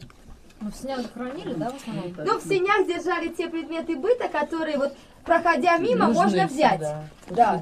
Ну, 0.59 0.71
в 0.71 0.75
снег 0.75 0.99
хранили, 1.13 1.53
да, 1.53 1.69
в 1.69 1.75
основном? 1.75 2.13
Ну, 2.17 2.37
в 2.37 2.43
сенях 2.43 2.85
держали 2.85 3.29
те 3.29 3.47
предметы 3.47 3.95
быта, 3.95 4.27
которые 4.27 4.77
вот, 4.77 4.93
проходя 5.23 5.77
мимо, 5.77 6.07
можно 6.07 6.47
взять. 6.47 6.81
Да. 7.29 7.61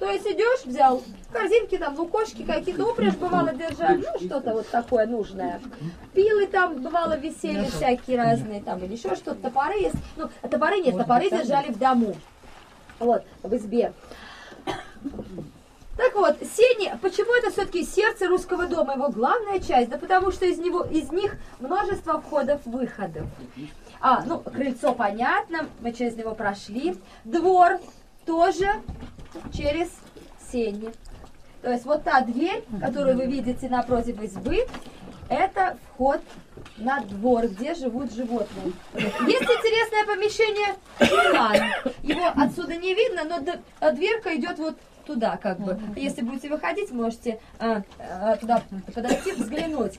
То 0.00 0.10
есть 0.10 0.26
идешь, 0.26 0.64
взял 0.64 1.02
корзинки, 1.30 1.76
там, 1.76 1.94
лукошки 1.98 2.42
какие-то, 2.42 2.86
упряжь 2.86 3.16
бывало 3.16 3.52
держали, 3.52 4.02
ну, 4.02 4.26
что-то 4.26 4.54
вот 4.54 4.66
такое 4.68 5.06
нужное. 5.06 5.60
Пилы 6.14 6.46
там, 6.46 6.80
бывало, 6.82 7.18
висели 7.18 7.66
всякие 7.66 8.16
разные, 8.16 8.62
там, 8.62 8.82
или 8.82 8.94
еще 8.94 9.14
что-то, 9.14 9.42
топоры 9.42 9.78
есть. 9.78 9.96
Ну, 10.16 10.30
а 10.40 10.48
топоры 10.48 10.80
нет, 10.80 10.96
топоры 10.96 11.28
держали 11.28 11.70
в 11.70 11.78
дому. 11.78 12.16
Вот, 12.98 13.24
в 13.42 13.54
избе. 13.54 13.92
Так 15.98 16.14
вот, 16.14 16.38
сени, 16.56 16.94
почему 17.02 17.34
это 17.34 17.50
все-таки 17.50 17.84
сердце 17.84 18.26
русского 18.26 18.66
дома, 18.66 18.94
его 18.94 19.10
главная 19.10 19.60
часть? 19.60 19.90
Да 19.90 19.98
потому 19.98 20.30
что 20.30 20.46
из, 20.46 20.56
него, 20.56 20.82
из 20.82 21.12
них 21.12 21.36
множество 21.58 22.22
входов-выходов. 22.22 23.26
А, 24.00 24.24
ну, 24.24 24.40
крыльцо 24.40 24.94
понятно, 24.94 25.68
мы 25.80 25.92
через 25.92 26.16
него 26.16 26.34
прошли. 26.34 26.96
Двор 27.24 27.80
тоже 28.24 28.66
через 29.52 29.88
сени. 30.50 30.92
То 31.62 31.70
есть 31.70 31.84
вот 31.84 32.04
та 32.04 32.22
дверь, 32.22 32.64
которую 32.80 33.16
вы 33.16 33.26
видите 33.26 33.68
напротив 33.68 34.22
избы, 34.22 34.66
это 35.28 35.76
вход 35.88 36.20
на 36.78 37.00
двор, 37.00 37.46
где 37.48 37.74
живут 37.74 38.12
животные. 38.12 38.72
Есть 38.94 39.42
интересное 39.42 40.06
помещение. 40.06 40.74
Его 42.02 42.32
отсюда 42.34 42.76
не 42.76 42.94
видно, 42.94 43.24
но 43.24 43.92
дверка 43.92 44.34
идет 44.36 44.58
вот 44.58 44.76
туда, 45.10 45.36
как 45.36 45.58
бы. 45.58 45.78
Если 45.96 46.22
будете 46.22 46.48
выходить, 46.48 46.92
можете 46.92 47.40
а, 47.58 47.82
а, 47.98 48.36
туда 48.36 48.62
подойти, 48.94 49.32
взглянуть. 49.32 49.98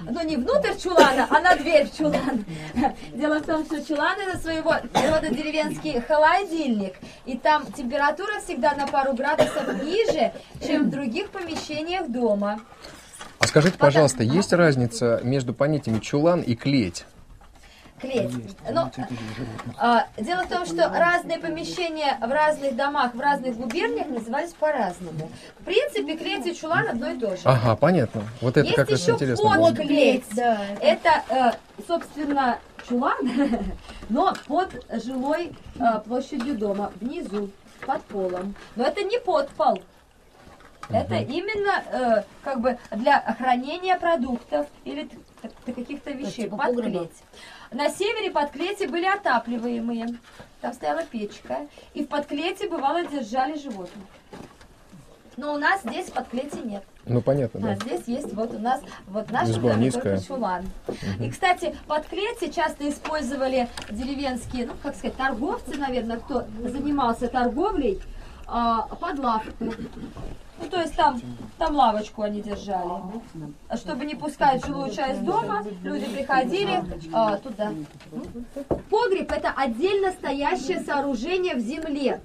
Но 0.00 0.22
не 0.22 0.36
внутрь 0.36 0.76
чулана, 0.76 1.26
а 1.30 1.40
на 1.40 1.56
дверь 1.56 1.88
в 1.88 1.96
чулан. 1.96 2.44
Дело 3.14 3.38
в 3.40 3.46
том, 3.46 3.64
что 3.64 3.82
чулан 3.82 4.18
это 4.20 4.38
своего 4.38 4.72
рода 4.72 5.28
деревенский 5.30 6.00
холодильник. 6.00 6.94
И 7.24 7.38
там 7.38 7.64
температура 7.72 8.40
всегда 8.44 8.74
на 8.74 8.86
пару 8.86 9.14
градусов 9.14 9.82
ниже, 9.82 10.32
чем 10.66 10.84
в 10.84 10.90
других 10.90 11.30
помещениях 11.30 12.08
дома. 12.08 12.60
А 13.38 13.46
скажите, 13.46 13.78
пожалуйста, 13.78 14.22
есть 14.22 14.52
разница 14.52 15.20
между 15.24 15.54
понятиями 15.54 16.00
чулан 16.00 16.42
и 16.42 16.54
клеть? 16.54 17.06
Клеть. 18.00 18.32
Ну, 18.70 18.90
а, 19.78 20.06
дело 20.16 20.44
в 20.44 20.48
том, 20.48 20.66
что 20.66 20.88
разные 20.88 21.38
помещения 21.38 22.18
в 22.20 22.30
разных 22.30 22.76
домах, 22.76 23.14
в 23.14 23.20
разных 23.20 23.56
губерниях 23.56 24.08
назывались 24.08 24.52
по-разному. 24.52 25.30
В 25.58 25.64
принципе, 25.64 26.16
клеть 26.16 26.46
и 26.46 26.54
чулан 26.54 26.88
одно 26.88 27.10
и 27.10 27.18
то 27.18 27.36
же. 27.36 27.42
Ага, 27.44 27.76
понятно. 27.76 28.22
Вот 28.40 28.56
это 28.56 28.66
Есть 28.66 28.76
как 28.76 28.90
раз 28.90 29.00
еще 29.00 29.12
интересно. 29.12 29.44
вход 29.44 29.58
было. 29.58 29.70
в 29.70 29.74
клеть. 29.74 30.24
Это, 30.80 31.22
э, 31.28 31.50
собственно, 31.86 32.58
чулан, 32.88 33.18
но 34.08 34.34
под 34.46 34.70
жилой 35.04 35.52
э, 35.78 36.00
площадью 36.06 36.56
дома, 36.58 36.92
внизу, 37.00 37.50
под 37.86 38.02
полом. 38.04 38.54
Но 38.76 38.84
это 38.84 39.02
не 39.02 39.18
подпол. 39.18 39.82
Это 40.88 41.16
именно 41.16 41.84
э, 41.92 42.22
как 42.42 42.60
бы 42.60 42.76
для 42.90 43.20
хранения 43.38 43.96
продуктов 43.96 44.66
или 44.84 45.08
каких-то 45.64 46.10
вещей 46.10 46.44
типа 46.44 46.56
под 46.56 46.66
погреба. 46.74 46.90
клеть. 46.90 47.22
На 47.72 47.88
севере 47.88 48.30
подклети 48.30 48.86
были 48.86 49.06
отапливаемые. 49.06 50.06
Там 50.60 50.72
стояла 50.72 51.02
печка. 51.04 51.66
И 51.94 52.04
в 52.04 52.08
подклете, 52.08 52.68
бывало, 52.68 53.04
держали 53.04 53.56
животных. 53.58 54.06
Но 55.36 55.54
у 55.54 55.58
нас 55.58 55.80
здесь 55.82 56.10
подклети 56.10 56.58
нет. 56.64 56.82
Ну, 57.06 57.22
понятно, 57.22 57.60
А 57.60 57.74
да. 57.74 57.74
здесь 57.76 58.02
есть 58.06 58.34
вот 58.34 58.52
у 58.54 58.58
нас 58.58 58.82
вот 59.06 59.30
наш 59.30 59.48
Изба 59.48 59.74
низкая. 59.74 60.20
чулан. 60.20 60.68
И, 61.20 61.30
кстати, 61.30 61.74
под 61.86 62.06
клетки 62.06 62.50
часто 62.50 62.88
использовали 62.88 63.68
деревенские, 63.88 64.66
ну, 64.66 64.72
как 64.82 64.94
сказать, 64.96 65.16
торговцы, 65.16 65.78
наверное, 65.78 66.18
кто 66.18 66.44
занимался 66.62 67.28
торговлей, 67.28 68.00
а, 68.46 68.82
под 68.96 69.18
лавку. 69.18 69.72
Ну, 70.60 70.68
то 70.68 70.80
есть 70.80 70.94
там, 70.94 71.20
там 71.58 71.74
лавочку 71.74 72.22
они 72.22 72.42
держали. 72.42 72.90
А 73.68 73.76
Чтобы 73.76 74.04
не 74.04 74.14
пускать 74.14 74.64
жилую 74.64 74.92
часть 74.92 75.24
дома, 75.24 75.64
люди 75.82 76.06
приходили 76.06 76.82
а, 77.12 77.36
туда. 77.38 77.72
Погреб– 78.90 79.32
это 79.32 79.52
отдельно 79.56 80.12
стоящее 80.12 80.80
сооружение 80.80 81.54
в 81.54 81.60
земле. 81.60 82.20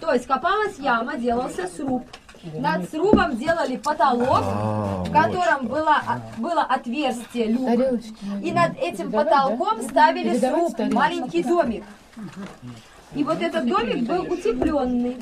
То 0.00 0.12
есть 0.12 0.26
копалась 0.26 0.78
яма, 0.78 1.16
делался 1.16 1.66
сруб. 1.68 2.04
Над 2.54 2.90
срубом 2.90 3.36
делали 3.36 3.76
потолок, 3.76 4.40
А, 4.42 5.04
в 5.04 5.12
котором 5.12 5.68
было, 5.68 6.02
было 6.38 6.62
отверстие, 6.62 7.46
люк. 7.46 8.00
И 8.42 8.50
над 8.50 8.76
этим 8.78 9.12
потолком 9.12 9.80
ставили 9.82 10.36
сруб, 10.38 10.76
маленький 10.92 11.44
домик. 11.44 11.84
И 13.14 13.22
вот 13.22 13.40
этот 13.40 13.66
домик 13.66 14.08
был 14.08 14.22
утепленный. 14.22 15.16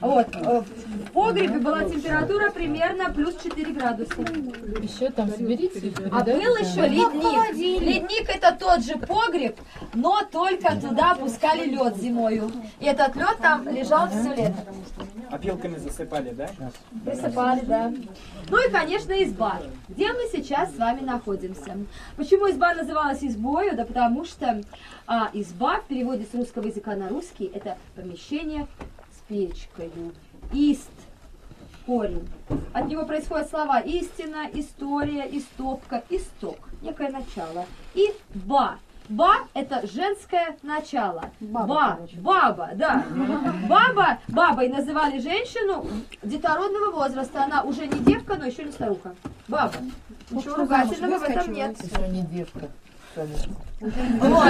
Вот. 0.00 0.28
э, 0.34 0.60
В 0.60 1.10
погребе 1.12 1.58
была 1.58 1.84
температура 1.84 2.50
примерно 2.50 3.10
плюс 3.12 3.34
4 3.42 3.72
градуса. 3.72 4.14
Еще 4.80 5.10
там 5.10 5.30
соберите. 5.30 5.92
А 6.12 6.22
был 6.22 6.56
еще 6.56 6.86
ледник. 6.86 7.80
Ледник 7.82 8.28
это 8.28 8.56
тот 8.58 8.84
же 8.84 8.96
погреб, 8.96 9.58
но 9.94 10.22
только 10.30 10.76
туда 10.76 11.14
пускали 11.14 11.66
лед 11.68 11.96
зимою. 11.96 12.50
И 12.78 12.84
этот 12.84 13.16
лед 13.16 13.38
там 13.40 13.68
лежал 13.68 14.08
все 14.08 14.34
лето. 14.34 14.64
Опилками 15.30 15.76
засыпали, 15.76 16.30
да? 16.30 16.48
Присыпали, 17.04 17.60
да. 17.64 17.92
Ну 18.48 18.66
и, 18.66 18.70
конечно, 18.70 19.12
изба, 19.24 19.60
где 19.88 20.10
мы 20.12 20.28
сейчас 20.32 20.74
с 20.74 20.78
вами 20.78 21.00
находимся. 21.00 21.76
Почему 22.16 22.50
изба 22.50 22.74
называлась 22.74 23.22
избою? 23.22 23.76
Да 23.76 23.84
потому 23.84 24.24
что 24.24 24.62
а, 25.06 25.28
изба 25.34 25.80
в 25.80 25.84
переводе 25.84 26.24
с 26.30 26.34
русского 26.34 26.66
языка 26.66 26.94
на 26.94 27.08
русский 27.08 27.50
это 27.52 27.76
помещение 27.94 28.66
с 29.28 29.30
печкой. 29.30 29.92
Ист 30.52 30.90
корень. 31.86 32.28
От 32.72 32.86
него 32.86 33.04
происходят 33.04 33.48
слова 33.48 33.80
истина, 33.80 34.48
история, 34.52 35.28
истопка, 35.30 36.02
исток, 36.10 36.58
некое 36.82 37.10
начало. 37.10 37.66
И 37.94 38.12
ба. 38.34 38.78
Ба– 39.08 39.36
это 39.54 39.86
женское 39.86 40.58
начало. 40.62 41.30
Ба, 41.40 41.98
баба, 42.18 42.70
да. 42.74 43.06
Баба, 43.66 44.18
бабой 44.28 44.68
называли 44.68 45.18
женщину 45.18 45.86
детородного 46.22 46.90
возраста. 46.90 47.44
Она 47.44 47.62
уже 47.62 47.86
не 47.86 47.98
девка, 48.00 48.36
но 48.36 48.44
еще 48.44 48.64
не 48.64 48.72
старуха. 48.72 49.14
Баба. 49.48 49.72
Ничего 50.30 50.56
ругательного 50.56 51.20
в 51.20 51.22
этом 51.22 51.52
нет. 51.54 51.82
Еще 51.82 52.08
не 52.08 52.20
девка. 52.20 52.68
Вот, 53.80 54.44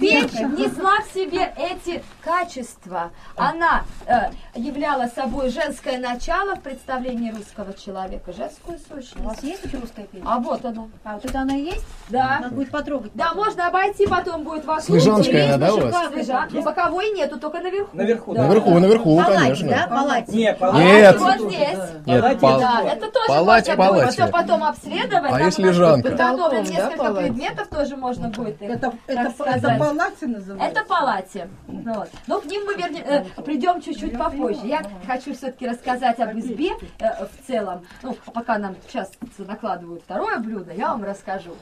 печь 0.00 0.32
несла 0.32 1.00
в 1.00 1.12
себе 1.12 1.52
эти 1.56 2.02
качества. 2.24 3.10
Она 3.36 3.82
э, 4.06 4.30
являла 4.54 5.08
собой 5.08 5.50
женское 5.50 5.98
начало 5.98 6.54
в 6.54 6.60
представлении 6.60 7.32
русского 7.32 7.74
человека, 7.74 8.32
женскую 8.32 8.78
У 8.88 8.92
вас 8.92 9.10
сущность. 9.10 9.42
есть 9.42 9.64
еще 9.64 9.78
русская 9.78 10.04
песня? 10.04 10.24
А 10.28 10.38
вот 10.38 10.64
она. 10.64 10.84
А 11.02 11.14
вот 11.14 11.24
это 11.24 11.40
она 11.40 11.56
и 11.56 11.62
есть? 11.62 11.84
Да. 12.08 12.38
Надо 12.40 12.54
будет 12.54 12.70
потрогать. 12.70 13.10
Да, 13.14 13.34
можно 13.34 13.66
обойти, 13.66 14.06
потом 14.06 14.44
будет 14.44 14.64
вокруг. 14.64 14.84
Снежанская, 14.84 15.58
да, 15.58 15.74
у 15.74 15.80
вас? 15.80 15.94
Снежа- 16.12 16.48
ну, 16.50 16.62
Боковой 16.62 17.10
нету, 17.10 17.40
только 17.40 17.58
наверху. 17.60 17.96
Наверху, 17.96 18.34
Да. 18.34 18.42
Наверху, 18.46 18.78
наверху, 18.78 19.16
Палати, 19.16 19.38
конечно. 19.42 19.68
да? 19.68 19.86
Палати. 19.88 20.30
Не, 20.30 20.56
Нет. 20.74 21.18
Вот 21.18 21.40
здесь. 21.50 21.78
Нет, 22.06 22.40
пал- 22.40 22.60
Да, 22.60 22.82
это 22.84 23.10
тоже 23.10 23.26
Палати, 23.26 23.70
можно 23.70 23.92
будет 23.92 24.10
все 24.12 24.28
потом 24.28 24.62
обследовать. 24.64 25.32
А 25.32 25.40
если 25.40 25.62
у 25.64 25.66
нас 25.66 25.74
жанка? 25.76 26.08
Подготовлен 26.10 26.38
Потолком, 26.38 26.64
да, 26.64 26.70
несколько 26.70 27.11
палати? 27.14 27.32
предметов, 27.32 27.68
тоже 27.68 27.96
можно 27.96 28.28
будет 28.28 28.62
их, 28.62 28.70
Это, 28.70 28.92
это, 29.06 29.44
это 29.44 29.78
палати 29.78 30.24
называется? 30.24 30.80
Это 30.80 30.84
палати. 30.84 31.48
Ну 31.68 31.94
Вот. 31.94 32.10
Но 32.26 32.40
к 32.40 32.44
ним 32.46 32.64
мы 32.64 32.74
вернем, 32.74 33.02
э, 33.04 33.24
придем 33.42 33.80
чуть-чуть 33.80 34.18
попозже. 34.18 34.66
Я 34.66 34.82
хочу 35.06 35.34
все-таки 35.34 35.68
рассказать 35.68 36.20
об 36.20 36.38
избе 36.38 36.70
э, 36.98 37.26
в 37.26 37.46
целом. 37.46 37.86
Ну, 38.02 38.16
а 38.26 38.30
пока 38.30 38.58
нам 38.58 38.76
сейчас 38.88 39.10
накладывают 39.38 40.02
второе 40.02 40.38
блюдо, 40.38 40.72
я 40.72 40.88
вам 40.88 41.04
расскажу. 41.04 41.56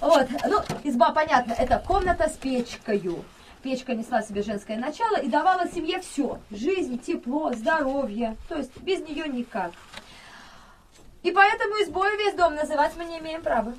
Вот, 0.00 0.26
ну, 0.48 0.58
изба, 0.82 1.12
понятно, 1.12 1.52
это 1.52 1.82
комната 1.86 2.28
с 2.28 2.32
печкою. 2.32 3.24
Печка 3.62 3.94
несла 3.94 4.22
себе 4.22 4.42
женское 4.42 4.76
начало 4.76 5.16
и 5.16 5.28
давала 5.28 5.68
семье 5.68 6.00
все. 6.00 6.40
Жизнь, 6.50 6.98
тепло, 6.98 7.52
здоровье. 7.52 8.36
То 8.48 8.56
есть 8.56 8.76
без 8.82 9.00
нее 9.00 9.28
никак. 9.28 9.70
И 11.22 11.30
поэтому 11.30 11.74
избой 11.82 12.16
весь 12.16 12.34
дом 12.34 12.56
называть 12.56 12.96
мы 12.96 13.04
не 13.04 13.20
имеем 13.20 13.42
права. 13.42 13.74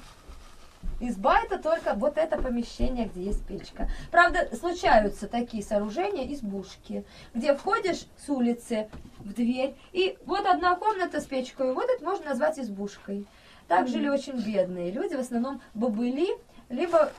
Изба 1.00 1.40
это 1.44 1.58
только 1.58 1.94
вот 1.96 2.18
это 2.18 2.42
помещение, 2.42 3.06
где 3.06 3.24
есть 3.24 3.46
печка. 3.46 3.90
Правда, 4.12 4.48
случаются 4.56 5.28
такие 5.28 5.63
сооружения, 5.63 6.32
избушки, 6.34 7.04
где 7.34 7.56
входишь 7.56 8.06
с 8.18 8.30
улицы 8.30 8.88
в 9.20 9.34
дверь, 9.34 9.75
и 9.92 10.18
вот 10.25 10.46
одна 10.46 10.75
комната 10.75 11.20
с 11.20 11.25
печкой, 11.25 11.74
вот 11.74 11.90
это 11.90 12.04
можно 12.04 12.28
назвать 12.28 12.60
избушкой. 12.60 13.25
Так 13.68 13.88
жили 13.88 14.10
очень 14.10 14.40
бедные 14.40 14.92
люди, 14.92 15.16
в 15.16 15.20
основном 15.20 15.62
бобыли, 15.74 16.28
либо 16.70 17.12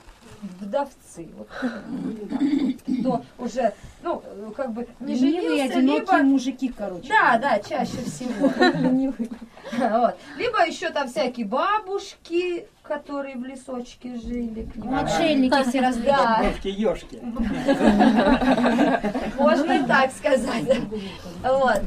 вдовцы. 0.61 1.29
Вот, 1.37 1.49
кто 1.49 3.25
уже, 3.39 3.73
ну, 4.03 4.23
как 4.57 4.73
бы 4.73 4.87
не 5.01 5.17
женился, 5.17 5.79
либо... 5.79 6.19
мужики, 6.23 6.69
короче. 6.69 7.09
Да, 7.09 7.39
да, 7.39 7.59
чаще 7.59 7.99
всего. 7.99 8.51
Вот. 9.73 10.17
Либо 10.37 10.67
еще 10.67 10.91
там 10.91 11.09
всякие 11.09 11.47
бабушки, 11.47 12.69
которые 12.85 13.37
в 13.37 13.45
лесочке 13.45 14.15
жили. 14.17 14.65
к 14.65 14.77
ним. 14.77 14.95
Отшельники 14.95 15.69
все 15.69 15.81
разбили. 15.81 16.07
Да, 16.07 16.43
Бабки 16.45 16.69
ешки. 16.69 17.19
можно 19.39 19.73
и 19.73 19.87
так 19.87 20.13
сказать. 20.13 20.81
Вот. 21.43 21.81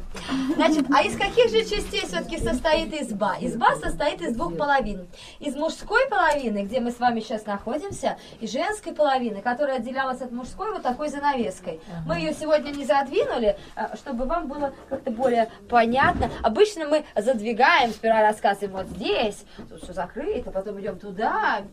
Значит, 0.55 0.85
а 0.93 1.03
из 1.03 1.15
каких 1.15 1.51
же 1.51 1.61
частей 1.61 2.01
все-таки 2.01 2.39
состоит 2.39 2.93
изба? 2.99 3.35
Изба 3.39 3.75
состоит 3.75 4.21
из 4.21 4.35
двух 4.35 4.57
половин. 4.57 5.07
Из 5.39 5.55
мужской 5.55 6.07
половины, 6.09 6.63
где 6.63 6.79
мы 6.79 6.91
с 6.91 6.99
вами 6.99 7.19
сейчас 7.19 7.45
находимся, 7.45 8.17
и 8.39 8.47
женской 8.47 8.93
половины, 8.93 9.41
которая 9.41 9.77
отделялась 9.77 10.21
от 10.21 10.31
мужской 10.31 10.71
вот 10.71 10.81
такой 10.81 11.09
занавеской. 11.09 11.79
Мы 12.07 12.15
ее 12.17 12.33
сегодня 12.33 12.71
не 12.71 12.85
задвинули, 12.85 13.55
а, 13.75 13.95
чтобы 13.97 14.25
вам 14.25 14.47
было 14.47 14.73
как-то 14.89 15.11
более 15.11 15.49
понятно. 15.69 16.31
Обычно 16.41 16.87
мы 16.87 17.05
задвигаем, 17.15 17.91
сперва 17.91 18.21
рассказываем 18.21 18.71
вот 18.73 18.87
здесь, 18.87 19.45
тут 19.69 19.83
все 19.83 19.93
закрыто, 19.93 20.49
потом 20.49 20.79
идем 20.81 20.86
туда. 20.95 21.63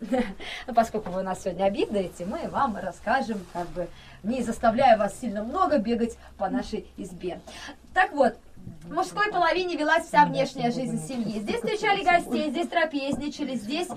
Но 0.66 0.74
поскольку 0.74 1.10
вы 1.10 1.22
нас 1.22 1.42
сегодня 1.42 1.64
обидаете, 1.64 2.26
мы 2.26 2.48
вам 2.48 2.76
расскажем, 2.76 3.40
как 3.52 3.68
бы 3.68 3.88
не 4.22 4.42
заставляя 4.42 4.98
вас 4.98 5.18
сильно 5.20 5.42
много 5.42 5.78
бегать 5.78 6.16
по 6.36 6.48
нашей 6.48 6.86
избе. 6.96 7.40
Так 7.92 8.12
вот, 8.12 8.36
в 8.82 8.92
мужской 8.92 9.30
половине 9.30 9.76
велась 9.76 10.06
вся 10.06 10.24
внешняя 10.24 10.70
жизнь 10.70 10.98
семьи. 11.06 11.40
Здесь 11.40 11.56
встречали 11.56 12.02
гостей, 12.02 12.50
здесь 12.50 12.68
трапезничали, 12.68 13.54
здесь 13.56 13.88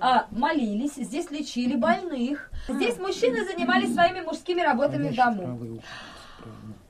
а, 0.00 0.26
молились, 0.30 0.94
здесь 0.94 1.30
лечили 1.30 1.76
больных. 1.76 2.50
Здесь 2.68 2.98
мужчины 2.98 3.44
занимались 3.44 3.94
своими 3.94 4.20
мужскими 4.20 4.60
работами 4.60 5.08
в 5.08 5.16
дому. 5.16 5.80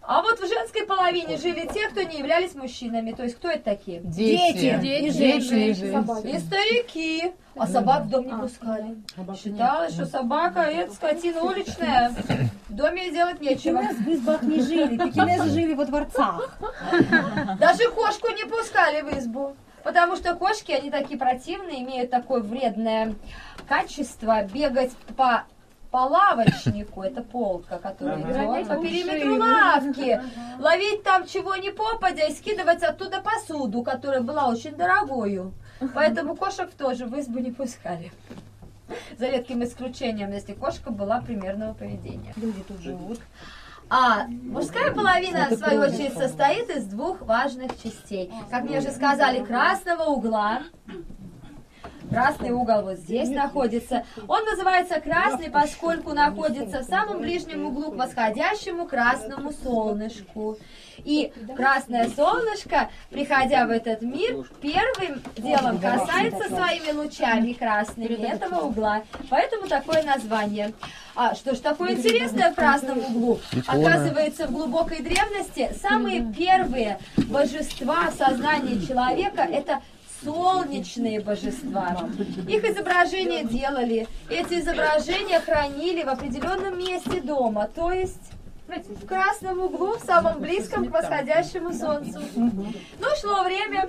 А 0.09 0.23
вот 0.23 0.39
в 0.39 0.47
женской 0.47 0.87
половине 0.87 1.37
жили 1.37 1.69
те, 1.73 1.89
кто 1.89 2.03
не 2.03 2.19
являлись 2.19 2.55
мужчинами. 2.55 3.11
То 3.13 3.25
есть 3.25 3.37
кто 3.37 3.51
это 3.51 3.65
такие? 3.65 4.01
Дети, 4.01 4.67
и 5.05 5.11
женщины. 5.11 6.31
И 6.31 6.39
старики. 6.39 7.33
А 7.59 7.67
собак 7.67 8.05
в 8.05 8.11
дом 8.11 8.27
не 8.27 8.35
пускали. 8.35 8.97
Считалось, 9.37 9.95
что 9.95 10.07
собака 10.07 10.61
это 10.61 10.93
скотина 10.93 11.43
уличная. 11.43 12.15
В 12.69 12.75
доме 12.75 13.11
делать 13.11 13.41
нечего. 13.41 13.81
Пекинес 13.81 13.97
в 13.97 14.09
избах 14.09 14.43
не 14.43 14.61
жили, 14.61 14.97
пекинесы 14.97 15.51
жили 15.51 15.75
во 15.75 15.87
дворцах. 15.87 16.59
Даже 17.59 17.91
кошку 17.91 18.29
не 18.29 18.45
пускали 18.45 19.01
в 19.01 19.19
избу. 19.19 19.57
Потому 19.83 20.17
что 20.17 20.35
кошки, 20.35 20.73
они 20.73 20.91
такие 20.91 21.19
противные, 21.19 21.83
имеют 21.83 22.11
такое 22.11 22.41
вредное 22.41 23.15
качество 23.69 24.43
бегать 24.43 24.93
по 25.17 25.45
по 25.91 25.99
лавочнику, 25.99 27.03
это 27.03 27.23
полка, 27.23 27.79
которая 27.79 28.17
Ага. 28.17 28.61
идет 28.61 28.69
по 28.69 28.77
периметру 28.77 29.37
лавки, 29.39 30.21
ловить 30.59 31.03
там 31.03 31.27
чего 31.27 31.57
ни 31.57 31.71
попадя 31.71 32.27
и 32.27 32.33
скидывать 32.33 32.83
оттуда 32.83 33.21
посуду, 33.21 33.83
которая 33.83 34.21
была 34.21 34.49
очень 34.49 34.75
дорогою. 34.77 35.53
Поэтому 35.95 36.37
кошек 36.37 36.71
тоже 36.71 37.07
в 37.07 37.19
избу 37.19 37.39
не 37.39 37.51
пускали. 37.53 38.13
За 39.19 39.29
редким 39.29 39.65
исключением, 39.65 40.33
если 40.33 40.53
кошка 40.53 40.91
была 40.91 41.21
примерного 41.21 41.75
поведения. 41.75 42.33
Люди 42.37 42.63
тут 42.63 42.81
живут. 42.81 43.21
А 43.89 44.27
мужская 44.27 44.93
половина, 44.93 45.49
в 45.49 45.55
свою 45.55 45.83
очередь, 45.83 46.15
состоит 46.15 46.71
из 46.71 46.87
двух 46.87 47.21
важных 47.23 47.71
частей. 47.83 48.33
Как 48.51 48.65
мне 48.65 48.79
уже 48.79 48.91
сказали, 48.91 49.45
красного 49.45 50.05
угла. 50.05 50.63
Красный 52.11 52.51
угол 52.51 52.83
вот 52.83 52.99
здесь 52.99 53.29
находится. 53.29 54.05
Он 54.29 54.45
называется 54.45 55.01
красный, 55.01 55.51
поскольку 55.51 56.13
находится 56.13 56.81
в 56.81 56.85
самом 56.85 57.21
ближнем 57.21 57.67
углу 57.67 57.91
к 57.93 57.97
восходящему 57.97 58.87
красному 58.87 59.53
солнышку. 59.53 60.59
И 61.05 61.33
красное 61.55 62.09
солнышко, 62.09 62.91
приходя 63.11 63.67
в 63.67 63.71
этот 63.71 64.03
мир, 64.03 64.47
первым 64.61 65.23
делом 65.37 65.79
касается 65.79 66.49
своими 66.49 66.93
лучами 66.93 67.53
красными 67.53 68.15
этого 68.15 68.67
угла. 68.67 69.03
Поэтому 69.29 69.67
такое 69.67 70.03
название. 70.03 70.73
А 71.15 71.35
что 71.35 71.55
ж 71.55 71.59
такое 71.59 71.93
интересное 71.93 72.53
в 72.53 72.55
красном 72.55 72.99
углу? 72.99 73.41
Оказывается, 73.67 74.47
в 74.47 74.53
глубокой 74.53 75.03
древности 75.03 75.71
самые 75.81 76.33
первые 76.33 76.99
божества 77.29 78.11
в 78.11 78.15
сознании 78.15 78.85
человека 78.85 79.43
это 79.43 79.81
солнечные 80.25 81.21
божества. 81.21 82.09
Их 82.49 82.65
изображения 82.65 83.45
делали, 83.45 84.07
эти 84.29 84.61
изображения 84.61 85.41
хранили 85.41 86.03
в 86.03 86.09
определенном 86.09 86.79
месте 86.79 87.21
дома, 87.21 87.69
то 87.75 87.93
есть 87.93 88.33
в 88.69 89.07
красном 89.07 89.61
углу, 89.61 89.97
в 89.97 90.01
самом 90.01 90.41
близком 90.41 90.87
к 90.87 90.93
восходящему 90.93 91.73
солнцу. 91.73 92.21
Ну, 92.35 93.07
шло 93.21 93.45
время. 93.45 93.89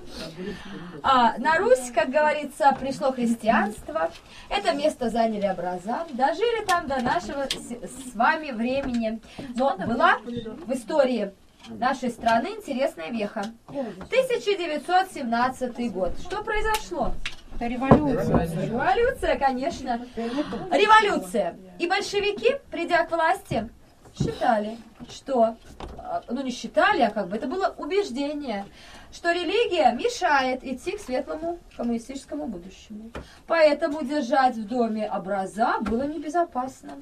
А, 1.01 1.37
на 1.39 1.57
Русь, 1.57 1.91
как 1.93 2.09
говорится, 2.09 2.75
пришло 2.79 3.11
христианство. 3.11 4.11
Это 4.49 4.73
место 4.73 5.09
заняли 5.09 5.47
образа. 5.47 6.05
Дожили 6.11 6.63
там 6.65 6.87
до 6.87 7.01
нашего 7.01 7.47
с, 7.49 8.15
вами 8.15 8.51
времени. 8.51 9.19
Но 9.55 9.75
была 9.77 10.19
в 10.19 10.71
истории 10.71 11.33
нашей 11.69 12.09
страны 12.09 12.49
интересная 12.57 13.09
веха. 13.09 13.45
1917 13.67 15.91
год. 15.91 16.11
Что 16.19 16.43
произошло? 16.43 17.13
Это 17.55 17.67
революция. 17.67 18.65
Революция, 18.65 19.37
конечно. 19.37 20.05
Революция. 20.15 21.57
И 21.79 21.87
большевики, 21.87 22.55
придя 22.69 23.05
к 23.05 23.11
власти, 23.11 23.69
считали, 24.17 24.77
что, 25.09 25.55
э, 25.97 26.21
ну 26.29 26.41
не 26.41 26.51
считали, 26.51 27.01
а 27.01 27.11
как 27.11 27.29
бы 27.29 27.37
это 27.37 27.47
было 27.47 27.73
убеждение, 27.77 28.65
что 29.11 29.31
религия 29.31 29.91
мешает 29.93 30.63
идти 30.63 30.97
к 30.97 30.99
светлому 30.99 31.59
коммунистическому 31.75 32.47
будущему. 32.47 33.11
Поэтому 33.45 34.03
держать 34.03 34.55
в 34.55 34.67
доме 34.67 35.09
образа 35.09 35.75
было 35.81 36.03
небезопасно. 36.03 36.93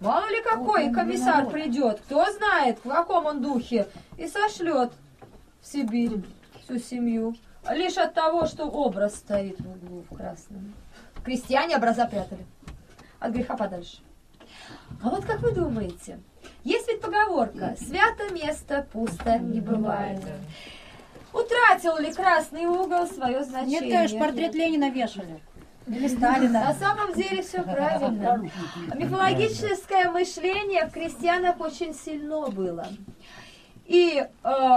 Мало 0.00 0.28
ли 0.28 0.40
какой 0.42 0.92
комиссар 0.92 1.48
придет, 1.48 2.00
кто 2.00 2.30
знает, 2.32 2.78
в 2.84 2.88
каком 2.88 3.26
он 3.26 3.42
духе, 3.42 3.88
и 4.16 4.28
сошлет 4.28 4.92
в 5.60 5.66
Сибирь 5.66 6.22
всю 6.62 6.78
семью. 6.78 7.34
Лишь 7.70 7.98
от 7.98 8.14
того, 8.14 8.46
что 8.46 8.66
образ 8.66 9.16
стоит 9.16 9.60
в 9.60 9.68
углу 9.68 10.04
в 10.08 10.16
красном. 10.16 10.72
Крестьяне 11.24 11.76
образа 11.76 12.06
прятали. 12.06 12.46
От 13.18 13.32
греха 13.32 13.56
подальше. 13.56 13.98
А 15.02 15.10
вот 15.10 15.24
как 15.24 15.40
вы 15.40 15.50
думаете, 15.52 16.20
есть 16.64 16.88
ведь 16.88 17.00
поговорка 17.00 17.76
«Свято 17.78 18.32
место 18.32 18.86
пусто 18.92 19.38
не 19.38 19.60
бывает». 19.60 20.20
Утратил 21.32 21.98
ли 21.98 22.12
красный 22.12 22.66
угол 22.66 23.06
свое 23.06 23.38
Нет, 23.38 23.48
значение? 23.48 23.80
конечно, 23.80 24.18
портрет 24.18 24.54
Ленина 24.54 24.90
вешали. 24.90 25.40
Или 25.88 26.08
На 26.08 26.08
Сталина. 26.08 26.76
самом 26.78 27.14
деле 27.14 27.42
все 27.42 27.62
правильно. 27.62 28.50
Мифологическое 28.94 30.10
мышление 30.10 30.86
в 30.86 30.92
крестьянах 30.92 31.60
очень 31.60 31.94
сильно 31.94 32.48
было. 32.48 32.86
И 33.86 34.22
э, 34.44 34.76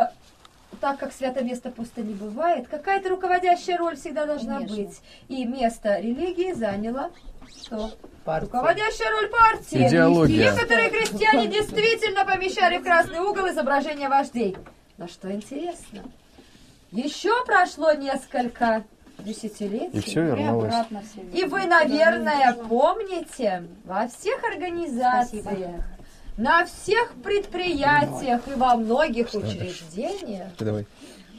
так 0.79 0.99
как 0.99 1.11
свято 1.11 1.43
место 1.43 1.69
пусто 1.69 2.01
не 2.01 2.13
бывает, 2.13 2.67
какая-то 2.67 3.09
руководящая 3.09 3.77
роль 3.77 3.97
всегда 3.97 4.25
должна 4.25 4.59
Конечно. 4.59 4.75
быть. 4.77 5.01
И 5.27 5.45
место 5.45 5.99
религии 5.99 6.53
заняло 6.53 7.11
что? 7.61 7.91
Руководящая 8.25 9.11
роль 9.11 9.29
партии. 9.29 9.87
Идеология. 9.87 10.51
Некоторые 10.51 10.89
крестьяне 10.89 11.47
действительно 11.47 12.23
помещали 12.23 12.77
в 12.77 12.83
красный 12.83 13.19
угол 13.19 13.49
изображения 13.49 14.07
вождей. 14.09 14.55
Но 14.97 15.07
что 15.07 15.31
интересно, 15.31 16.03
еще 16.91 17.43
прошло 17.45 17.93
несколько 17.93 18.83
десятилетий. 19.23 19.97
И 19.97 20.01
все 20.01 20.21
И 20.21 20.25
вернулось. 20.27 20.73
все. 20.73 21.21
И 21.39 21.45
вы, 21.45 21.65
наверное, 21.65 22.53
помните, 22.53 23.63
во 23.85 24.07
всех 24.07 24.43
организациях, 24.43 25.45
на 26.37 26.65
всех 26.65 27.13
предприятиях 27.23 28.41
и 28.47 28.53
во 28.55 28.75
многих 28.75 29.33
учреждениях 29.33 30.47
Давай. 30.59 30.85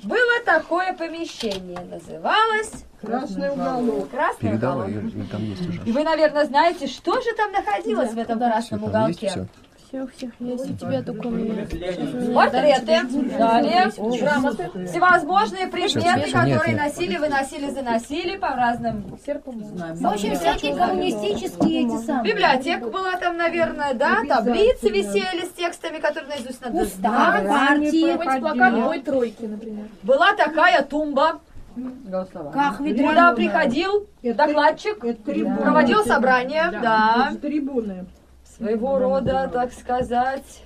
Было 0.05 0.45
такое 0.45 0.92
помещение, 0.95 1.79
называлось 1.81 2.85
Красный 3.01 3.51
уголок. 3.51 4.11
Красный 4.11 4.55
уголок. 4.55 4.87
Передавай, 4.87 4.92
Юль, 4.92 5.29
там 5.29 5.45
есть 5.45 5.68
уже. 5.68 5.83
И 5.85 5.92
вы, 5.92 6.05
наверное, 6.05 6.45
знаете, 6.45 6.87
что 6.87 7.21
же 7.21 7.35
там 7.37 7.51
находилось 7.53 8.12
в 8.12 8.18
этом 8.18 8.38
красном 8.38 8.90
там 8.90 9.09
есть 9.09 9.23
уголке? 9.23 9.29
все. 9.29 9.47
Все, 9.92 10.05
у 10.05 10.07
всех 10.07 10.31
есть. 10.38 10.70
У 10.70 10.74
тебя 10.74 11.02
меня. 11.28 12.35
Портреты, 12.35 13.02
далее 13.37 13.92
Грамоты. 14.20 14.70
всевозможные 14.87 15.66
предметы, 15.66 16.33
которые 16.33 16.76
носили, 16.76 17.18
выносили, 17.18 17.68
заносили 17.68 18.38
по 18.38 18.48
разным. 18.48 19.02
В 19.02 20.07
общем, 20.07 20.35
всякие 20.35 20.74
коммунистические 20.74 21.81
эти 21.85 22.07
самые. 22.07 22.33
Библиотека 22.33 22.87
была 22.88 23.18
там, 23.18 23.37
наверное, 23.37 23.92
да, 23.92 24.22
таблицы 24.26 24.88
висели 24.88 25.44
с 25.44 25.50
текстами, 25.50 25.98
которые 25.98 26.37
наизусть 26.37 26.62
надо 26.62 26.85
Устав 26.85 27.40
знать. 27.42 27.46
партии. 27.46 28.40
плакат 28.40 28.74
ой 28.74 28.98
тройки, 29.00 29.44
например. 29.44 29.88
Была 30.02 30.35
такая 30.35 30.83
тумба, 30.85 31.42
Как 32.55 32.78
куда 32.78 33.35
приходил 33.35 34.09
докладчик, 34.22 35.00
проводил 35.00 36.02
собрание, 36.07 36.70
да, 36.83 37.28
Это 37.33 37.40
трибуны. 37.42 38.07
Своего 38.62 38.98
рода, 38.98 39.51
так 39.53 39.72
сказать. 39.72 40.62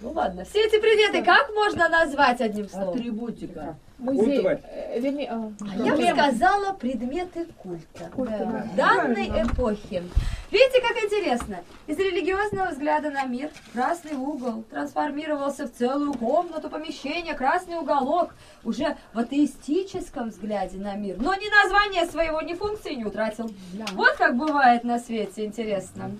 Ну 0.00 0.10
ладно, 0.10 0.44
все 0.44 0.66
эти 0.66 0.80
предметы 0.80 1.24
как 1.24 1.50
можно 1.54 1.88
назвать 1.88 2.40
одним 2.40 2.68
словом? 2.68 2.94
Атрибутика. 2.94 3.76
Музей. 3.98 4.44
Э, 4.44 4.98
вернее, 4.98 5.30
а, 5.30 5.52
Я 5.76 5.94
бы 5.94 6.02
сказала 6.02 6.72
предметы 6.72 7.46
культа 7.56 8.68
данной 8.76 9.28
эпохи. 9.28 10.02
Видите, 10.50 10.80
как 10.80 11.04
интересно? 11.04 11.58
Из 11.86 11.96
религиозного 11.96 12.70
взгляда 12.70 13.10
на 13.10 13.26
мир 13.26 13.50
красный 13.72 14.16
угол 14.16 14.64
трансформировался 14.64 15.68
в 15.68 15.72
целую 15.72 16.14
комнату, 16.14 16.68
помещение, 16.68 17.34
красный 17.34 17.78
уголок 17.78 18.34
уже 18.64 18.96
в 19.12 19.20
атеистическом 19.20 20.30
взгляде 20.30 20.78
на 20.78 20.96
мир. 20.96 21.16
Но 21.20 21.32
ни 21.34 21.62
название 21.62 22.06
своего, 22.06 22.40
ни 22.40 22.54
функции 22.54 22.94
не 22.94 23.04
утратил. 23.04 23.52
Вот 23.92 24.16
как 24.16 24.36
бывает 24.36 24.82
на 24.82 24.98
свете, 24.98 25.44
интересно. 25.44 26.10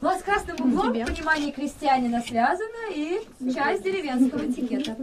Ну 0.00 0.08
а 0.10 0.16
с 0.16 0.22
красным 0.22 0.56
углом 0.60 0.92
в 0.92 1.04
понимании 1.06 1.50
крестьянина 1.50 2.20
связана 2.20 2.92
и 2.94 3.20
часть 3.52 3.82
деревенского 3.82 4.46
этикета. 4.46 4.96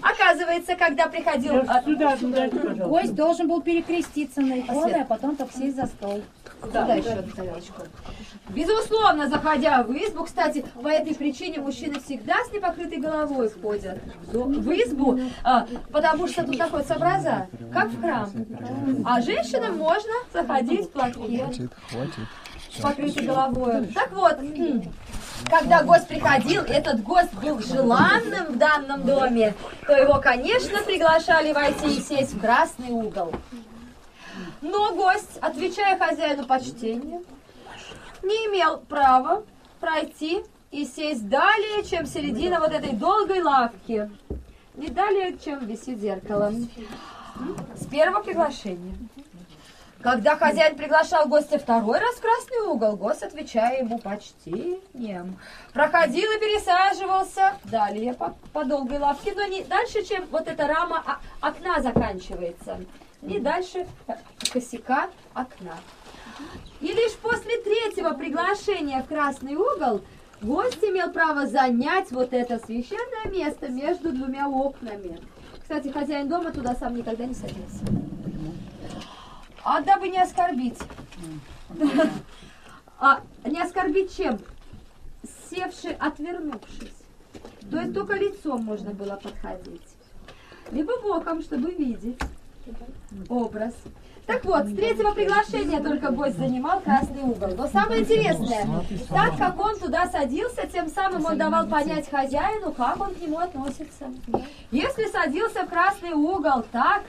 Оказывается, 0.00 0.74
когда 0.74 1.06
приходил... 1.08 1.56
а, 1.68 1.82
Сюда, 1.82 2.16
сюда. 2.16 2.48
Гость 2.86 3.14
должен 3.14 3.46
был 3.48 3.60
перекреститься 3.60 4.40
на 4.40 4.60
иконы, 4.60 5.02
а 5.02 5.04
потом 5.04 5.36
так 5.36 5.52
сесть 5.52 5.76
за 5.76 5.86
стол. 5.86 6.22
Да, 6.72 6.94
еще 6.94 7.10
одну 7.10 7.30
тарелочку. 7.32 7.82
Безусловно, 8.48 9.28
заходя 9.28 9.82
в 9.82 9.92
избу, 9.92 10.24
кстати, 10.24 10.64
по 10.82 10.88
этой 10.88 11.14
причине 11.14 11.60
мужчины 11.60 12.00
всегда 12.00 12.36
с 12.48 12.52
непокрытой 12.52 12.98
головой 12.98 13.48
входят 13.50 13.98
в 14.32 14.70
избу, 14.72 15.20
а, 15.44 15.66
потому 15.92 16.26
что 16.26 16.44
тут 16.44 16.58
находится 16.58 16.96
образа, 16.96 17.46
как 17.72 17.88
в 17.90 18.00
храм. 18.00 18.30
А 19.04 19.20
женщинам 19.20 19.76
можно 19.76 20.12
заходить 20.32 20.86
в 20.86 20.90
платке 20.90 21.18
Хватит, 21.44 21.70
хватит. 21.90 22.14
С 22.76 22.80
покрытой 22.80 23.24
головой. 23.24 23.86
Так 23.94 24.12
вот, 24.12 24.38
когда 25.48 25.82
гость 25.82 26.08
приходил, 26.08 26.62
этот 26.62 27.02
гость 27.02 27.32
был 27.34 27.60
желанным 27.60 28.52
в 28.52 28.58
данном 28.58 29.04
доме, 29.04 29.54
то 29.86 29.96
его, 29.96 30.20
конечно, 30.20 30.82
приглашали 30.82 31.52
войти 31.52 31.96
и 31.96 32.00
сесть 32.00 32.34
в 32.34 32.40
красный 32.40 32.90
угол. 32.90 33.32
Но 34.60 34.94
гость, 34.94 35.38
отвечая 35.40 35.98
хозяину 35.98 36.44
почтения, 36.44 37.22
не 38.22 38.34
имел 38.46 38.78
права 38.78 39.44
пройти 39.80 40.42
и 40.70 40.84
сесть 40.84 41.28
далее, 41.28 41.84
чем 41.84 42.06
середина 42.06 42.60
вот 42.60 42.72
этой 42.72 42.92
долгой 42.92 43.42
лавки. 43.42 44.10
Не 44.74 44.88
далее, 44.88 45.36
чем 45.44 45.64
висит 45.66 45.98
зеркало. 45.98 46.52
С 47.76 47.86
первого 47.86 48.22
приглашения. 48.22 48.94
Когда 50.02 50.36
хозяин 50.36 50.76
приглашал 50.76 51.26
гостя 51.28 51.58
второй 51.58 51.98
раз 51.98 52.14
в 52.14 52.20
красный 52.20 52.68
угол, 52.68 52.96
гость, 52.96 53.24
отвечая 53.24 53.80
ему 53.80 53.98
почтением, 53.98 55.38
проходил 55.72 56.30
и 56.30 56.38
пересаживался 56.38 57.54
далее 57.64 58.14
по, 58.14 58.36
по 58.52 58.64
долгой 58.64 58.98
лавке, 58.98 59.32
но 59.34 59.44
не 59.46 59.64
дальше, 59.64 60.04
чем 60.04 60.24
вот 60.30 60.46
эта 60.46 60.68
рама 60.68 61.02
о- 61.04 61.48
окна 61.48 61.80
заканчивается, 61.82 62.78
не 63.22 63.40
дальше 63.40 63.88
э, 64.06 64.12
косяка 64.52 65.08
окна. 65.34 65.74
И 66.80 66.86
лишь 66.86 67.14
после 67.16 67.58
третьего 67.58 68.10
приглашения 68.10 69.02
в 69.02 69.08
красный 69.08 69.56
угол 69.56 70.02
гость 70.40 70.78
имел 70.84 71.10
право 71.10 71.48
занять 71.48 72.12
вот 72.12 72.32
это 72.32 72.60
священное 72.64 73.32
место 73.32 73.68
между 73.68 74.12
двумя 74.12 74.48
окнами. 74.48 75.18
Кстати, 75.60 75.88
хозяин 75.88 76.28
дома 76.28 76.52
туда 76.52 76.76
сам 76.76 76.94
никогда 76.94 77.24
не 77.24 77.34
садился. 77.34 77.84
А 79.70 79.82
дабы 79.82 80.08
не 80.08 80.18
оскорбить. 80.18 80.78
А 82.98 83.20
не 83.44 83.60
оскорбить 83.60 84.16
чем? 84.16 84.38
Севший, 85.50 85.92
отвернувшись. 85.92 86.96
То 87.70 87.78
есть 87.78 87.92
только 87.92 88.14
лицом 88.14 88.64
можно 88.64 88.92
было 88.92 89.16
подходить. 89.16 89.82
Либо 90.70 90.98
боком, 91.02 91.42
чтобы 91.42 91.70
видеть 91.72 92.18
образ. 93.28 93.74
Так 94.26 94.42
вот, 94.46 94.66
с 94.66 94.74
третьего 94.74 95.12
приглашения 95.12 95.82
только 95.82 96.12
гость 96.12 96.38
занимал 96.38 96.80
красный 96.80 97.22
угол. 97.22 97.54
Но 97.54 97.66
самое 97.68 98.02
интересное, 98.02 98.66
так 99.10 99.36
как 99.36 99.60
он 99.60 99.78
туда 99.78 100.06
садился, 100.06 100.66
тем 100.66 100.88
самым 100.88 101.26
он 101.26 101.36
давал 101.36 101.66
понять 101.66 102.10
хозяину, 102.10 102.72
как 102.72 102.98
он 103.00 103.14
к 103.14 103.20
нему 103.20 103.38
относится. 103.38 104.06
Если 104.70 105.10
садился 105.10 105.64
в 105.64 105.68
красный 105.68 106.12
угол 106.12 106.64
так, 106.72 107.04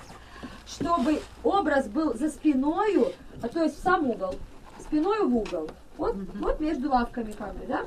чтобы 0.71 1.21
образ 1.43 1.87
был 1.87 2.13
за 2.15 2.29
спиною, 2.29 3.11
а 3.41 3.47
то 3.47 3.63
есть 3.63 3.79
в 3.79 3.83
сам 3.83 4.09
угол, 4.09 4.35
спиною 4.79 5.27
в 5.27 5.35
угол, 5.35 5.69
вот, 5.97 6.15
вот 6.35 6.59
между 6.59 6.89
лавками 6.89 7.31
как 7.31 7.55
бы, 7.55 7.65
да, 7.67 7.85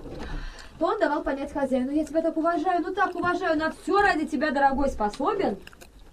то 0.79 0.87
он 0.87 0.99
давал 0.99 1.23
понять 1.23 1.53
хозяину, 1.53 1.93
я 1.93 2.05
тебя 2.05 2.23
так 2.23 2.37
уважаю, 2.37 2.83
ну 2.83 2.95
так 2.95 3.15
уважаю, 3.15 3.59
на 3.59 3.71
все 3.71 4.01
ради 4.01 4.27
тебя, 4.27 4.51
дорогой, 4.51 4.89
способен. 4.89 5.57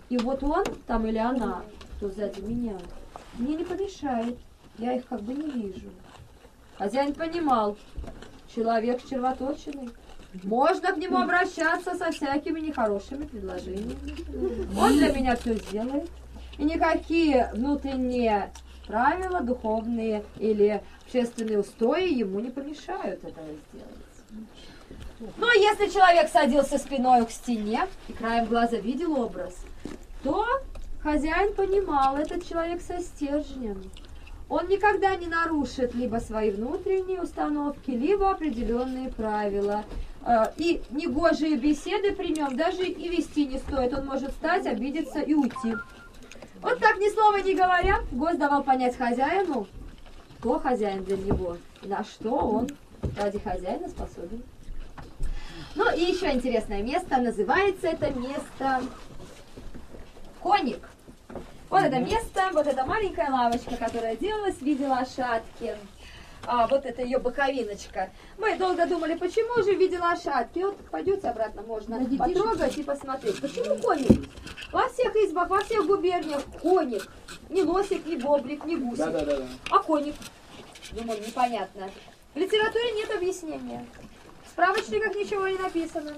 И 0.10 0.18
вот 0.18 0.44
он 0.44 0.64
там 0.88 1.06
или 1.08 1.18
она, 1.18 1.64
кто 1.98 2.10
сзади 2.10 2.42
меня, 2.42 2.78
мне 3.38 3.56
не 3.56 3.64
помешает, 3.64 4.38
я 4.78 4.94
их 4.94 5.08
как 5.08 5.22
бы 5.22 5.34
не 5.34 5.50
вижу. 5.50 5.90
Хозяин 6.78 7.14
понимал, 7.14 7.78
человек 8.54 9.02
с 9.02 9.10
червоточиной, 9.10 9.90
можно 10.44 10.94
к 10.94 10.98
нему 10.98 11.18
обращаться 11.18 11.96
со 11.96 12.12
всякими 12.12 12.60
нехорошими 12.60 13.26
предложениями. 13.26 13.98
Он 14.80 14.94
для 14.94 15.12
меня 15.12 15.36
все 15.36 15.56
сделает. 15.56 16.10
И 16.60 16.64
никакие 16.66 17.50
внутренние 17.54 18.52
правила, 18.86 19.40
духовные 19.40 20.26
или 20.38 20.84
общественные 21.06 21.60
устои 21.60 22.14
ему 22.14 22.42
не 22.42 22.50
помешают 22.50 23.24
этого 23.24 23.48
сделать. 23.72 25.34
Но 25.38 25.52
если 25.54 25.88
человек 25.88 26.30
садился 26.30 26.78
спиной 26.78 27.26
к 27.26 27.32
стене 27.32 27.88
и 28.10 28.14
краем 28.14 28.46
глаза 28.46 28.78
видел 28.78 29.20
образ, 29.20 29.56
то 30.22 30.46
хозяин 31.02 31.54
понимал, 31.54 32.18
этот 32.18 32.46
человек 32.48 32.82
со 32.82 33.00
стержнем. 33.00 33.82
Он 34.50 34.68
никогда 34.68 35.16
не 35.16 35.28
нарушит 35.28 35.94
либо 35.96 36.18
свои 36.18 36.52
внутренние 36.52 37.22
установки, 37.22 37.92
либо 37.92 38.32
определенные 38.32 39.10
правила. 39.10 39.86
Э, 40.26 40.46
И 40.58 40.82
негожие 40.90 41.56
беседы 41.56 42.14
при 42.14 42.34
нем 42.34 42.58
даже 42.58 42.84
и 42.84 43.10
вести 43.10 43.46
не 43.46 43.60
стоит. 43.60 43.94
Он 43.94 44.08
может 44.08 44.32
встать, 44.32 44.66
обидеться 44.66 45.20
и 45.20 45.36
уйти. 45.36 45.76
Вот 46.62 46.80
так 46.80 46.98
ни 46.98 47.10
слова 47.10 47.38
не 47.38 47.56
говоря, 47.56 48.00
гость 48.12 48.40
давал 48.40 48.64
понять 48.64 48.98
хозяину, 48.98 49.68
кто 50.40 50.60
хозяин 50.60 51.04
для 51.04 51.18
него, 51.18 51.58
и 51.82 51.88
на 51.88 52.04
что 52.04 52.32
он 52.32 52.70
ради 53.18 53.40
хозяина 53.40 53.88
способен. 53.88 54.44
Ну 55.76 55.96
и 55.96 56.02
еще 56.02 56.32
интересное 56.32 56.82
место, 56.84 57.18
называется 57.18 57.88
это 57.88 58.12
место 58.12 58.82
Коник. 60.42 60.90
Вот 61.70 61.84
это 61.84 62.00
место, 62.00 62.50
вот 62.54 62.68
эта 62.68 62.86
маленькая 62.86 63.30
лавочка, 63.30 63.76
которая 63.78 64.16
делалась 64.16 64.56
в 64.56 64.62
виде 64.62 64.88
лошадки. 64.88 65.78
А, 66.46 66.68
вот 66.68 66.86
это 66.86 67.02
ее 67.02 67.20
боковиночка. 67.20 68.10
Мы 68.38 68.58
долго 68.58 68.86
думали, 68.86 69.16
почему 69.16 69.64
же 69.64 69.76
в 69.76 69.80
виде 69.80 70.00
лошадки. 70.00 70.60
Вот 70.60 70.78
пойдете 70.90 71.28
обратно, 71.28 71.62
можно 71.62 72.00
потрогать 72.18 72.78
и 72.78 72.84
посмотреть. 72.84 73.42
Почему 73.42 73.78
коник? 73.78 74.30
Во 74.72 74.88
всех 74.90 75.16
избах, 75.16 75.50
во 75.50 75.62
всех 75.62 75.86
губерниях 75.86 76.44
коник. 76.62 77.08
Ни 77.50 77.62
лосик, 77.62 78.06
ни 78.06 78.16
бобрик, 78.16 78.66
ни 78.66 78.76
гусик. 78.76 79.06
Да, 79.06 79.12
да, 79.12 79.26
да, 79.26 79.38
да. 79.38 79.48
А 79.72 79.80
коник? 79.80 80.16
Думаю, 80.92 81.20
непонятно. 81.26 81.90
В 82.34 82.38
литературе 82.38 82.92
нет 82.94 83.12
объяснения. 83.16 83.86
В 84.46 84.50
справочниках 84.50 85.16
ничего 85.16 85.48
не 85.48 85.58
написано. 85.58 86.14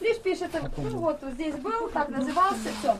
Лишь 0.00 0.18
пишется, 0.18 0.70
ну 0.76 0.98
вот, 0.98 1.22
вот 1.22 1.32
здесь 1.34 1.54
был, 1.54 1.88
так 1.88 2.08
назывался, 2.10 2.68
все. 2.80 2.98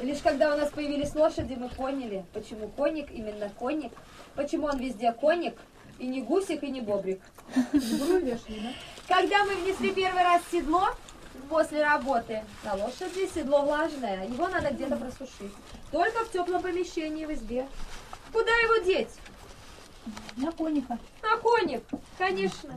Лишь 0.00 0.18
когда 0.22 0.54
у 0.54 0.56
нас 0.56 0.70
появились 0.70 1.14
лошади, 1.14 1.54
мы 1.54 1.68
поняли, 1.68 2.24
почему 2.32 2.68
коник 2.68 3.10
именно 3.10 3.50
коник, 3.50 3.92
почему 4.38 4.68
он 4.68 4.78
везде 4.78 5.12
коник, 5.12 5.58
и 5.98 6.06
не 6.06 6.22
гусик, 6.22 6.62
и 6.62 6.70
не 6.70 6.80
бобрик. 6.80 7.20
Когда 9.08 9.44
мы 9.44 9.56
внесли 9.56 9.92
первый 9.92 10.22
раз 10.22 10.42
седло, 10.52 10.90
после 11.50 11.82
работы 11.82 12.44
на 12.62 12.74
лошади, 12.74 13.28
седло 13.34 13.62
влажное, 13.62 14.28
его 14.28 14.46
надо 14.46 14.70
где-то 14.70 14.96
просушить. 14.96 15.52
Только 15.90 16.24
в 16.24 16.30
теплом 16.30 16.62
помещении 16.62 17.26
в 17.26 17.32
избе. 17.32 17.66
Куда 18.32 18.52
его 18.52 18.84
деть? 18.84 19.10
На 20.36 20.52
коника. 20.52 20.98
На 21.20 21.36
коник, 21.38 21.82
конечно. 22.16 22.70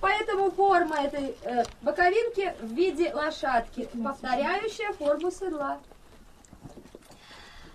Поэтому 0.00 0.52
форма 0.52 1.02
этой 1.02 1.36
э, 1.42 1.64
боковинки 1.82 2.54
в 2.60 2.72
виде 2.72 3.12
лошадки, 3.12 3.88
повторяющая 4.02 4.92
форму 4.92 5.32
седла. 5.32 5.80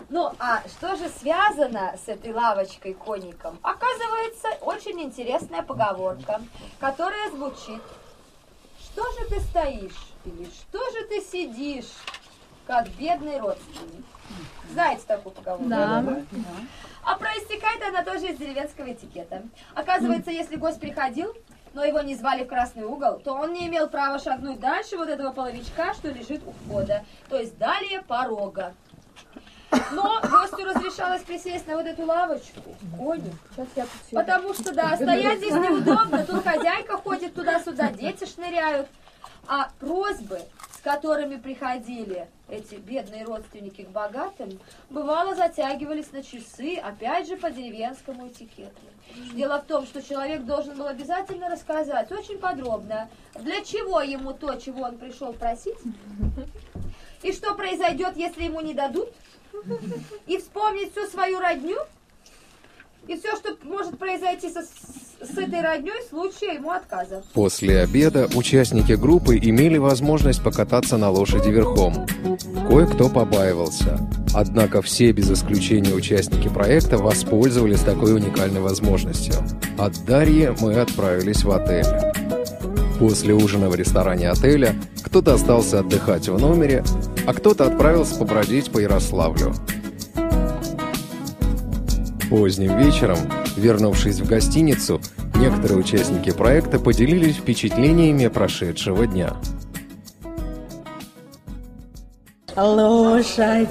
Ну, 0.10 0.32
а 0.40 0.64
что 0.68 0.96
же 0.96 1.08
связано 1.08 1.96
с 2.04 2.08
этой 2.08 2.34
лавочкой 2.34 2.96
коником? 2.96 3.60
Оказывается, 3.62 4.48
очень 4.62 5.00
интересная 5.02 5.62
поговорка, 5.62 6.42
которая 6.80 7.30
звучит. 7.30 7.82
Что 8.82 9.04
же 9.12 9.30
ты 9.30 9.40
стоишь? 9.40 10.14
Или 10.26 10.46
что 10.46 10.80
же 10.92 11.06
ты 11.06 11.22
сидишь, 11.22 11.92
как 12.66 12.88
бедный 12.90 13.40
родственник? 13.40 14.06
Знаете 14.72 15.04
такую 15.06 15.34
поговорку? 15.34 15.66
Да. 15.70 16.04
А 17.04 17.16
проистекает 17.16 17.82
она 17.88 18.04
тоже 18.04 18.30
из 18.30 18.38
деревенского 18.38 18.92
этикета. 18.92 19.44
Оказывается, 19.76 20.32
если 20.32 20.56
гость 20.56 20.80
приходил, 20.80 21.36
но 21.74 21.84
его 21.84 22.02
не 22.02 22.16
звали 22.16 22.44
в 22.44 22.48
красный 22.48 22.84
угол, 22.84 23.20
то 23.20 23.34
он 23.34 23.54
не 23.54 23.68
имел 23.68 23.88
права 23.88 24.18
шагнуть 24.18 24.60
дальше 24.60 24.98
вот 24.98 25.08
этого 25.08 25.32
половичка, 25.32 25.94
что 25.94 26.10
лежит 26.10 26.42
у 26.46 26.52
входа, 26.52 27.06
то 27.30 27.38
есть 27.38 27.58
далее 27.60 28.02
порога. 28.02 28.74
Но 29.92 30.20
гостю 30.22 30.66
разрешалось 30.66 31.22
присесть 31.24 31.68
на 31.68 31.76
вот 31.76 31.86
эту 31.86 32.06
лавочку, 32.06 32.76
коник, 32.98 33.34
потому 34.12 34.54
что, 34.54 34.74
да, 34.74 34.96
стоять 34.96 35.40
здесь 35.40 35.54
неудобно, 35.54 36.26
тут 36.26 36.44
хозяйка 36.44 36.98
ходит 36.98 37.36
туда-сюда, 37.36 37.92
дети 37.92 38.26
шныряют, 38.26 38.88
а 39.48 39.70
просьбы, 39.80 40.42
с 40.78 40.82
которыми 40.82 41.38
приходили 41.38 42.28
эти 42.48 42.76
бедные 42.76 43.26
родственники 43.26 43.84
к 43.84 43.90
богатым, 43.90 44.60
бывало 44.90 45.36
затягивались 45.36 46.12
на 46.12 46.24
часы, 46.24 46.76
опять 46.76 47.28
же, 47.28 47.38
по 47.38 47.52
деревенскому 47.52 48.28
этикету. 48.28 48.82
Дело 49.34 49.60
в 49.60 49.66
том, 49.66 49.86
что 49.86 50.02
человек 50.02 50.46
должен 50.46 50.78
был 50.78 50.88
обязательно 50.88 51.50
рассказать 51.50 52.12
очень 52.12 52.38
подробно, 52.38 53.10
для 53.36 53.64
чего 53.64 54.02
ему 54.02 54.34
то, 54.34 54.56
чего 54.56 54.84
он 54.84 54.98
пришел 54.98 55.34
просить, 55.34 55.78
и 57.24 57.34
что 57.34 57.56
произойдет, 57.56 58.16
если 58.16 58.44
ему 58.44 58.62
не 58.62 58.74
дадут, 58.74 59.10
и 60.28 60.38
вспомнить 60.38 60.92
всю 60.92 61.06
свою 61.08 61.40
родню, 61.40 61.78
и 63.08 63.16
все, 63.18 63.36
что 63.38 63.56
может 63.64 63.98
произойти 63.98 64.50
со- 64.52 64.62
с, 64.62 65.38
этой 65.38 65.62
родней 65.62 66.00
в 66.06 66.10
случае 66.10 66.56
ему 66.56 66.72
отказа. 66.72 67.24
После 67.34 67.82
обеда 67.82 68.30
участники 68.36 68.92
группы 68.94 69.38
имели 69.38 69.78
возможность 69.78 70.44
покататься 70.44 70.98
на 70.98 71.10
лошади 71.10 71.50
верхом. 71.50 72.06
Кое-кто 72.70 73.10
побаивался. 73.10 74.00
Однако 74.34 74.84
все 74.84 75.12
без 75.12 75.32
исключения 75.32 75.94
участники 75.94 76.50
проекта 76.50 76.98
воспользовались 77.00 77.80
такой 77.82 78.14
уникальной 78.14 78.62
возможностью. 78.62 79.34
От 79.78 80.06
Дарьи 80.06 80.54
мы 80.60 80.76
отправились 80.76 81.44
в 81.44 81.52
отель. 81.52 81.86
После 83.00 83.34
ужина 83.34 83.70
в 83.70 83.76
ресторане 83.76 84.30
отеля 84.30 84.76
кто-то 85.04 85.34
остался 85.34 85.80
отдыхать 85.80 86.28
в 86.28 86.38
номере, 86.38 86.84
а 87.30 87.34
кто-то 87.36 87.68
отправился 87.68 88.16
побродить 88.16 88.72
по 88.72 88.80
Ярославлю. 88.80 89.54
Поздним 92.28 92.76
вечером, 92.80 93.20
вернувшись 93.56 94.20
в 94.20 94.28
гостиницу, 94.28 95.00
некоторые 95.36 95.78
участники 95.78 96.32
проекта 96.32 96.80
поделились 96.80 97.36
впечатлениями 97.36 98.26
прошедшего 98.30 99.06
дня. 99.06 99.36
Лошадь! 102.58 103.70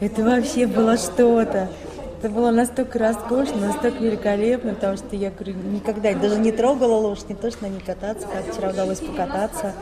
Это 0.00 0.22
вообще 0.22 0.66
было 0.66 0.98
что-то. 0.98 1.70
Это 2.18 2.28
было 2.28 2.50
настолько 2.50 2.98
роскошно, 2.98 3.68
настолько 3.68 4.04
великолепно, 4.04 4.74
потому 4.74 4.98
что 4.98 5.16
я 5.16 5.30
говорю, 5.30 5.54
никогда 5.54 6.12
даже 6.12 6.38
не 6.38 6.52
трогала 6.52 6.96
лошадь, 6.96 7.30
не 7.30 7.36
то, 7.36 7.50
что 7.50 7.62
на 7.62 7.68
ней 7.68 7.80
кататься, 7.80 8.26
как 8.26 8.52
вчера 8.52 8.68
удалось 8.68 8.98
покататься. 8.98 9.72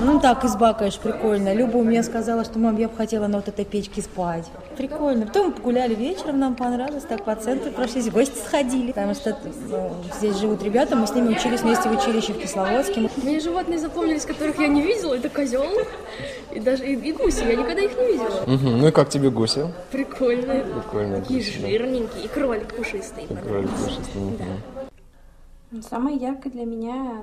Ну 0.00 0.20
так, 0.20 0.44
изба, 0.44 0.74
конечно, 0.74 1.02
прикольно. 1.02 1.52
Люба 1.54 1.78
у 1.78 1.84
меня 1.84 2.02
сказала, 2.02 2.44
что, 2.44 2.58
мам, 2.58 2.76
я 2.78 2.88
бы 2.88 2.96
хотела 2.96 3.26
на 3.26 3.38
вот 3.38 3.48
этой 3.48 3.64
печке 3.64 4.02
спать. 4.02 4.46
Прикольно. 4.76 5.26
Потом 5.26 5.48
мы 5.48 5.52
погуляли 5.52 5.94
вечером, 5.94 6.38
нам 6.38 6.54
понравилось, 6.54 7.04
так 7.04 7.24
по 7.24 7.34
центру 7.34 7.72
прошлись, 7.72 8.06
в 8.06 8.12
гости 8.12 8.38
сходили. 8.38 8.92
Потому 8.92 9.14
что 9.14 9.36
ну, 9.68 9.90
здесь 10.18 10.36
живут 10.36 10.62
ребята, 10.62 10.94
мы 10.96 11.06
с 11.06 11.14
ними 11.14 11.28
учились 11.28 11.62
вместе 11.62 11.88
в 11.88 11.92
училище 11.92 12.32
в 12.32 12.38
Кисловодске. 12.38 13.10
Мне 13.22 13.40
животные 13.40 13.78
запомнились, 13.78 14.24
которых 14.24 14.58
я 14.60 14.68
не 14.68 14.82
видела. 14.82 15.14
Это 15.14 15.28
козел 15.28 15.64
и 16.52 16.60
даже 16.60 16.86
и, 16.86 16.94
и 16.94 17.12
гуси. 17.12 17.44
Я 17.44 17.56
никогда 17.56 17.82
их 17.82 17.96
не 17.96 18.06
видела. 18.06 18.44
Ну 18.46 18.88
и 18.88 18.90
как 18.90 19.08
тебе 19.08 19.30
гуси? 19.30 19.66
Прикольные. 19.90 20.64
Прикольно. 20.64 21.20
Такие 21.20 21.42
жирненькие. 21.42 22.24
И 22.24 22.28
кролик 22.28 22.74
пушистый. 22.74 23.26
Самое 25.90 26.16
яркое 26.16 26.50
для 26.50 26.64
меня, 26.64 27.22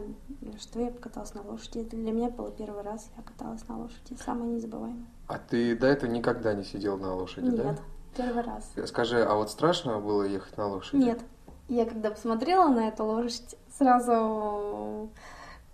что 0.60 0.80
я 0.80 0.92
покаталась 0.92 1.34
на 1.34 1.42
лошади. 1.42 1.80
Это 1.80 1.96
для 1.96 2.12
меня 2.12 2.30
было 2.30 2.52
первый 2.52 2.84
раз, 2.84 3.10
я 3.18 3.24
каталась 3.24 3.68
на 3.68 3.80
лошади. 3.80 4.18
Самое 4.24 4.52
незабываемое. 4.52 5.08
А 5.28 5.40
ты 5.40 5.76
до 5.76 5.88
этого 5.88 6.10
никогда 6.10 6.54
не 6.54 6.64
сидел 6.64 6.98
на 6.98 7.16
лошади, 7.16 7.50
Нет, 7.50 7.80
первый 8.16 8.44
раз. 8.44 8.72
Скажи, 8.86 9.24
а 9.24 9.36
вот 9.36 9.50
страшно 9.50 10.00
было 10.00 10.24
ехать 10.24 10.58
на 10.58 10.68
лошади? 10.68 11.02
Нет. 11.02 11.20
Я 11.68 11.86
когда 11.86 12.12
посмотрела 12.12 12.68
на 12.70 12.88
эту 12.88 13.04
лошадь, 13.06 13.56
сразу 13.78 15.10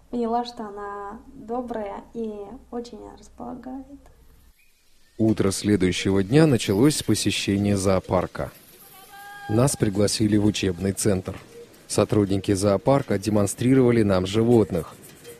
поняла, 0.09 0.45
что 0.45 0.67
она 0.67 1.19
добрая 1.33 2.03
и 2.13 2.45
очень 2.71 2.99
располагает. 3.17 3.85
Утро 5.17 5.51
следующего 5.51 6.23
дня 6.23 6.47
началось 6.47 6.97
с 6.97 7.03
посещения 7.03 7.77
зоопарка. 7.77 8.51
Нас 9.49 9.75
пригласили 9.75 10.37
в 10.37 10.45
учебный 10.45 10.93
центр. 10.93 11.37
Сотрудники 11.91 12.53
зоопарка 12.53 13.19
демонстрировали 13.19 14.01
нам 14.01 14.25
животных, 14.25 14.93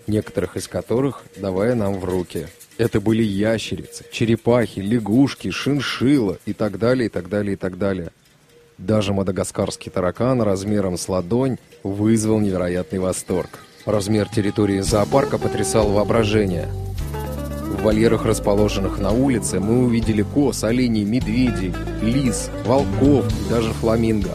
некоторых 0.06 0.58
из 0.58 0.68
которых 0.68 1.24
давая 1.38 1.76
нам 1.76 1.98
в 1.98 2.04
руки. 2.04 2.48
Это 2.78 3.00
были 3.00 3.24
ящерицы, 3.24 4.04
черепахи, 4.12 4.82
лягушки, 4.82 5.50
шиншилла 5.50 6.40
и 6.46 6.52
так 6.52 6.78
далее, 6.78 7.06
и 7.06 7.10
так 7.10 7.30
далее, 7.30 7.54
и 7.54 7.56
так 7.56 7.78
далее. 7.78 8.12
Даже 8.78 9.14
мадагаскарский 9.14 9.90
таракан 9.90 10.42
размером 10.42 10.98
с 10.98 11.08
ладонь 11.08 11.56
вызвал 11.84 12.42
невероятный 12.42 13.00
восторг. 13.00 13.60
Размер 13.86 14.28
территории 14.28 14.82
зоопарка 14.82 15.38
потрясал 15.38 15.90
воображение. 15.94 16.68
В 16.68 17.82
вольерах, 17.82 18.26
расположенных 18.26 19.00
на 19.00 19.12
улице, 19.12 19.62
мы 19.62 19.86
увидели 19.86 20.22
коз, 20.22 20.66
оленей, 20.66 21.06
медведей, 21.06 21.74
лис, 22.02 22.50
волков 22.66 23.26
и 23.40 23.50
даже 23.50 23.72
фламинго. 23.72 24.32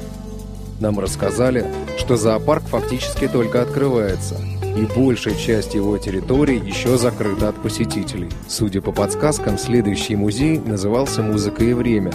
Нам 0.81 0.99
рассказали, 0.99 1.67
что 1.99 2.17
зоопарк 2.17 2.65
фактически 2.65 3.29
только 3.29 3.63
открывается, 3.63 4.37
и 4.77 4.87
большая 4.99 5.35
часть 5.35 5.75
его 5.75 5.97
территории 5.97 6.63
еще 6.63 6.99
закрыта 6.99 7.49
от 7.49 7.57
посетителей. 7.63 8.29
Судя 8.47 8.83
по 8.83 8.93
подсказкам, 8.93 9.59
следующий 9.59 10.17
музей 10.17 10.59
назывался 10.59 11.23
«Музыка 11.23 11.65
и 11.65 11.73
время». 11.73 12.13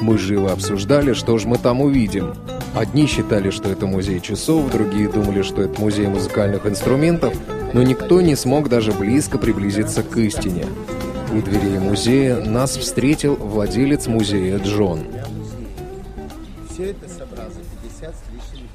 Мы 0.00 0.16
живо 0.16 0.52
обсуждали, 0.52 1.12
что 1.12 1.36
же 1.38 1.48
мы 1.48 1.58
там 1.58 1.80
увидим. 1.80 2.34
Одни 2.74 3.06
считали, 3.06 3.50
что 3.50 3.68
это 3.68 3.86
музей 3.86 4.20
часов, 4.20 4.70
другие 4.70 5.08
думали, 5.08 5.42
что 5.42 5.62
это 5.62 5.80
музей 5.80 6.06
музыкальных 6.06 6.66
инструментов, 6.66 7.34
но 7.72 7.82
никто 7.82 8.20
не 8.20 8.36
смог 8.36 8.68
даже 8.68 8.92
близко 8.92 9.36
приблизиться 9.36 10.02
к 10.02 10.16
истине. 10.16 10.66
У 11.30 11.42
дверей 11.42 11.78
музея 11.78 12.36
нас 12.40 12.76
встретил 12.76 13.36
владелец 13.36 14.06
музея 14.06 14.58
Джон. 14.58 15.00
Все 16.70 16.90
это 16.90 17.08
собрал 17.08 17.48
за 17.50 17.60
50 17.82 18.14
с 18.14 18.22
лишним 18.32 18.62
лет. 18.62 18.70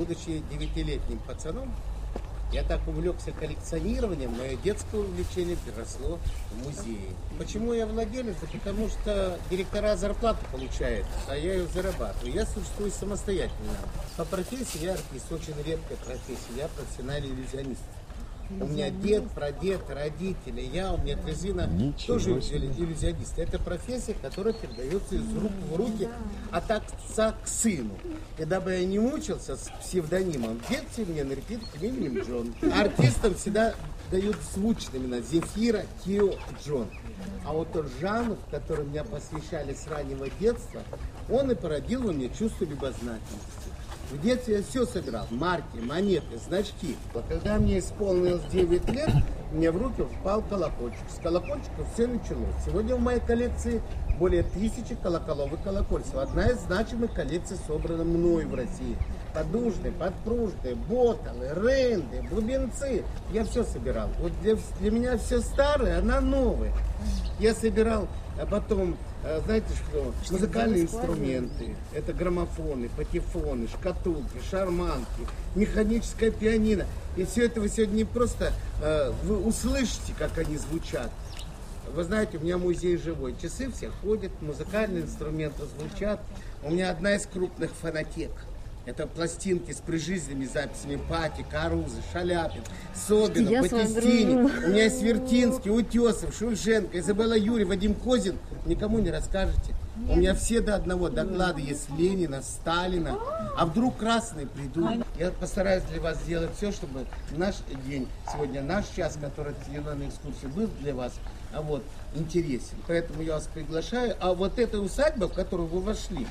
Будучи 0.00 0.42
девятилетним 0.50 1.18
пацаном, 1.18 1.70
я 2.54 2.64
так 2.64 2.80
увлекся 2.88 3.32
коллекционированием, 3.32 4.30
мое 4.30 4.56
детское 4.56 4.98
увлечение 4.98 5.56
переросло 5.56 6.18
в 6.50 6.64
музей. 6.64 7.10
Почему 7.36 7.74
я 7.74 7.84
владелец? 7.84 8.34
Да 8.40 8.46
потому 8.50 8.88
что 8.88 9.38
директора 9.50 9.96
зарплату 9.96 10.38
получают, 10.50 11.04
а 11.28 11.36
я 11.36 11.52
ее 11.52 11.66
зарабатываю. 11.66 12.32
Я 12.32 12.46
существую 12.46 12.90
самостоятельно. 12.90 13.76
По 14.16 14.24
профессии 14.24 14.82
я 14.84 14.92
артист, 14.94 15.30
очень 15.30 15.54
редкая 15.62 15.98
профессия. 15.98 16.56
Я 16.56 16.68
профессиональный 16.68 17.28
иллюзионист. 17.28 17.82
У 18.58 18.66
меня 18.66 18.90
дед, 18.90 19.30
прадед, 19.30 19.80
родители, 19.88 20.60
я, 20.72 20.92
у 20.92 20.98
меня 20.98 21.16
трезина 21.16 21.70
тоже 22.06 22.30
иллю- 22.32 22.72
иллюзионист. 22.76 23.38
Это 23.38 23.58
профессия, 23.58 24.14
которая 24.20 24.52
передается 24.54 25.14
из 25.14 25.34
рук 25.36 25.52
в 25.70 25.76
руки 25.76 26.08
от 26.50 26.70
отца 26.70 27.32
к 27.42 27.46
сыну. 27.46 27.96
И 28.38 28.44
дабы 28.44 28.72
я 28.72 28.84
не 28.84 28.98
мучился 28.98 29.56
с 29.56 29.70
псевдонимом, 29.80 30.60
детки 30.68 31.02
мне 31.02 31.22
нарекли 31.22 31.60
именем 31.80 32.22
Джон. 32.22 32.54
Артистам 32.76 33.34
всегда 33.36 33.74
дают 34.10 34.36
звучные 34.52 35.00
имена 35.00 35.20
Зефира, 35.20 35.84
Кио, 36.04 36.34
Джон. 36.64 36.88
А 37.46 37.52
вот 37.52 37.72
тот 37.72 37.86
жанр, 38.00 38.36
который 38.50 38.84
меня 38.84 39.04
посвящали 39.04 39.74
с 39.74 39.86
раннего 39.86 40.28
детства, 40.40 40.82
он 41.28 41.50
и 41.52 41.54
породил 41.54 42.02
во 42.02 42.12
мне 42.12 42.28
чувство 42.28 42.64
любознательности. 42.64 43.69
В 44.10 44.20
детстве 44.20 44.56
я 44.56 44.62
все 44.62 44.84
собирал. 44.86 45.26
Марки, 45.30 45.78
монеты, 45.80 46.36
значки. 46.44 46.96
Вот 47.14 47.24
когда 47.28 47.58
мне 47.58 47.78
исполнилось 47.78 48.42
9 48.50 48.90
лет, 48.90 49.10
мне 49.52 49.70
в 49.70 49.80
руки 49.80 50.02
впал 50.02 50.42
колокольчик. 50.42 51.04
С 51.08 51.22
колокольчика 51.22 51.84
все 51.94 52.08
началось. 52.08 52.54
Сегодня 52.66 52.96
в 52.96 53.00
моей 53.00 53.20
коллекции 53.20 53.80
более 54.18 54.42
тысячи 54.42 54.96
колоколов 54.96 55.52
и 55.52 55.56
колокольцев. 55.62 56.16
Одна 56.16 56.48
из 56.48 56.58
значимых 56.58 57.14
коллекций 57.14 57.56
собрана 57.68 58.02
мной 58.02 58.46
в 58.46 58.54
России. 58.54 58.96
Подушные, 59.32 59.92
подпружные, 59.92 60.74
боталы, 60.74 61.48
ренды, 61.54 62.22
бубенцы. 62.30 63.04
Я 63.32 63.44
все 63.44 63.62
собирал. 63.62 64.08
Вот 64.18 64.32
для, 64.42 64.56
для 64.80 64.90
меня 64.90 65.18
все 65.18 65.40
старое, 65.40 66.00
она 66.00 66.20
новая. 66.20 66.72
Я 67.38 67.54
собирал, 67.54 68.08
а 68.40 68.44
потом, 68.44 68.96
знаете 69.44 69.68
что, 69.74 70.14
музыкальные 70.30 70.82
инструменты. 70.82 71.76
Это 71.92 72.12
граммофоны, 72.12 72.88
патефоны, 72.88 73.68
шкатулки, 73.68 74.40
шарманки, 74.50 75.26
механическое 75.54 76.30
пианино. 76.30 76.86
И 77.16 77.24
все 77.24 77.46
это 77.46 77.60
вы 77.60 77.68
сегодня 77.68 77.96
не 77.96 78.04
просто, 78.04 78.52
э, 78.82 79.12
вы 79.24 79.38
услышите, 79.44 80.14
как 80.18 80.38
они 80.38 80.56
звучат. 80.56 81.10
Вы 81.94 82.04
знаете, 82.04 82.38
у 82.38 82.40
меня 82.40 82.56
музей 82.56 82.96
живой. 82.96 83.34
Часы 83.40 83.70
все 83.70 83.90
ходят, 83.90 84.30
музыкальные 84.40 85.02
инструменты 85.02 85.64
звучат. 85.78 86.20
У 86.62 86.70
меня 86.70 86.90
одна 86.90 87.14
из 87.16 87.26
крупных 87.26 87.72
фонотек. 87.72 88.30
Это 88.86 89.06
пластинки 89.06 89.72
с 89.72 89.76
прижизненными 89.76 90.46
записями 90.46 90.98
Пати, 91.08 91.44
Карузы, 91.50 92.00
Шаляпин, 92.12 92.62
Собина, 92.94 93.48
Я 93.50 93.62
Батистини. 93.62 94.34
У 94.34 94.68
меня 94.68 94.84
есть 94.84 95.02
Вертинский, 95.02 95.70
Утесов, 95.70 96.34
Шульженко, 96.36 96.98
Изабелла 96.98 97.36
Юрий, 97.36 97.64
Вадим 97.64 97.94
Козин. 97.94 98.38
Никому 98.64 98.98
не 98.98 99.10
расскажете. 99.10 99.74
У 100.08 100.16
меня 100.16 100.34
все 100.34 100.60
до 100.60 100.76
одного 100.76 101.10
доклады 101.10 101.60
есть 101.60 101.90
Ленина, 101.90 102.42
Сталина. 102.42 103.18
А 103.56 103.66
вдруг 103.66 103.98
красные 103.98 104.46
придут? 104.46 105.04
Я 105.18 105.30
постараюсь 105.30 105.82
для 105.84 106.00
вас 106.00 106.18
сделать 106.22 106.50
все, 106.56 106.72
чтобы 106.72 107.04
наш 107.36 107.56
день, 107.86 108.08
сегодня 108.32 108.62
наш 108.62 108.86
час, 108.96 109.18
который 109.20 109.52
отведен 109.52 109.84
на 109.84 110.08
экскурсии, 110.08 110.46
был 110.46 110.68
для 110.80 110.94
вас 110.94 111.12
а 111.52 111.62
вот, 111.62 111.82
интересен. 112.14 112.76
Поэтому 112.86 113.22
я 113.22 113.34
вас 113.34 113.48
приглашаю. 113.52 114.14
А 114.20 114.32
вот 114.34 114.58
эта 114.58 114.80
усадьба, 114.80 115.26
в 115.28 115.32
которую 115.32 115.68
вы 115.68 115.80
вошли, 115.80 116.26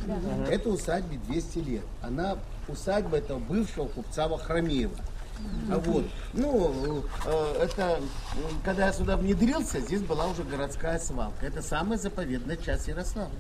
это 0.50 0.70
усадьбе 0.70 1.18
200 1.28 1.58
лет. 1.60 1.84
Она 2.02 2.38
усадьба 2.68 3.18
этого 3.18 3.40
бывшего 3.40 3.88
купца 3.88 4.28
Вахромеева. 4.28 4.96
А 5.72 5.78
вот, 5.78 6.06
ну, 6.34 7.04
э, 7.26 7.64
это, 7.64 8.02
когда 8.64 8.88
я 8.88 8.94
сюда 8.94 9.18
внедрился, 9.18 9.80
здесь 9.80 10.02
была 10.02 10.26
уже 10.26 10.44
городская 10.44 10.98
свалка. 10.98 11.46
Это 11.46 11.62
самая 11.62 12.00
заповедная 12.00 12.58
часть 12.58 12.88
Ярославля. 12.88 13.38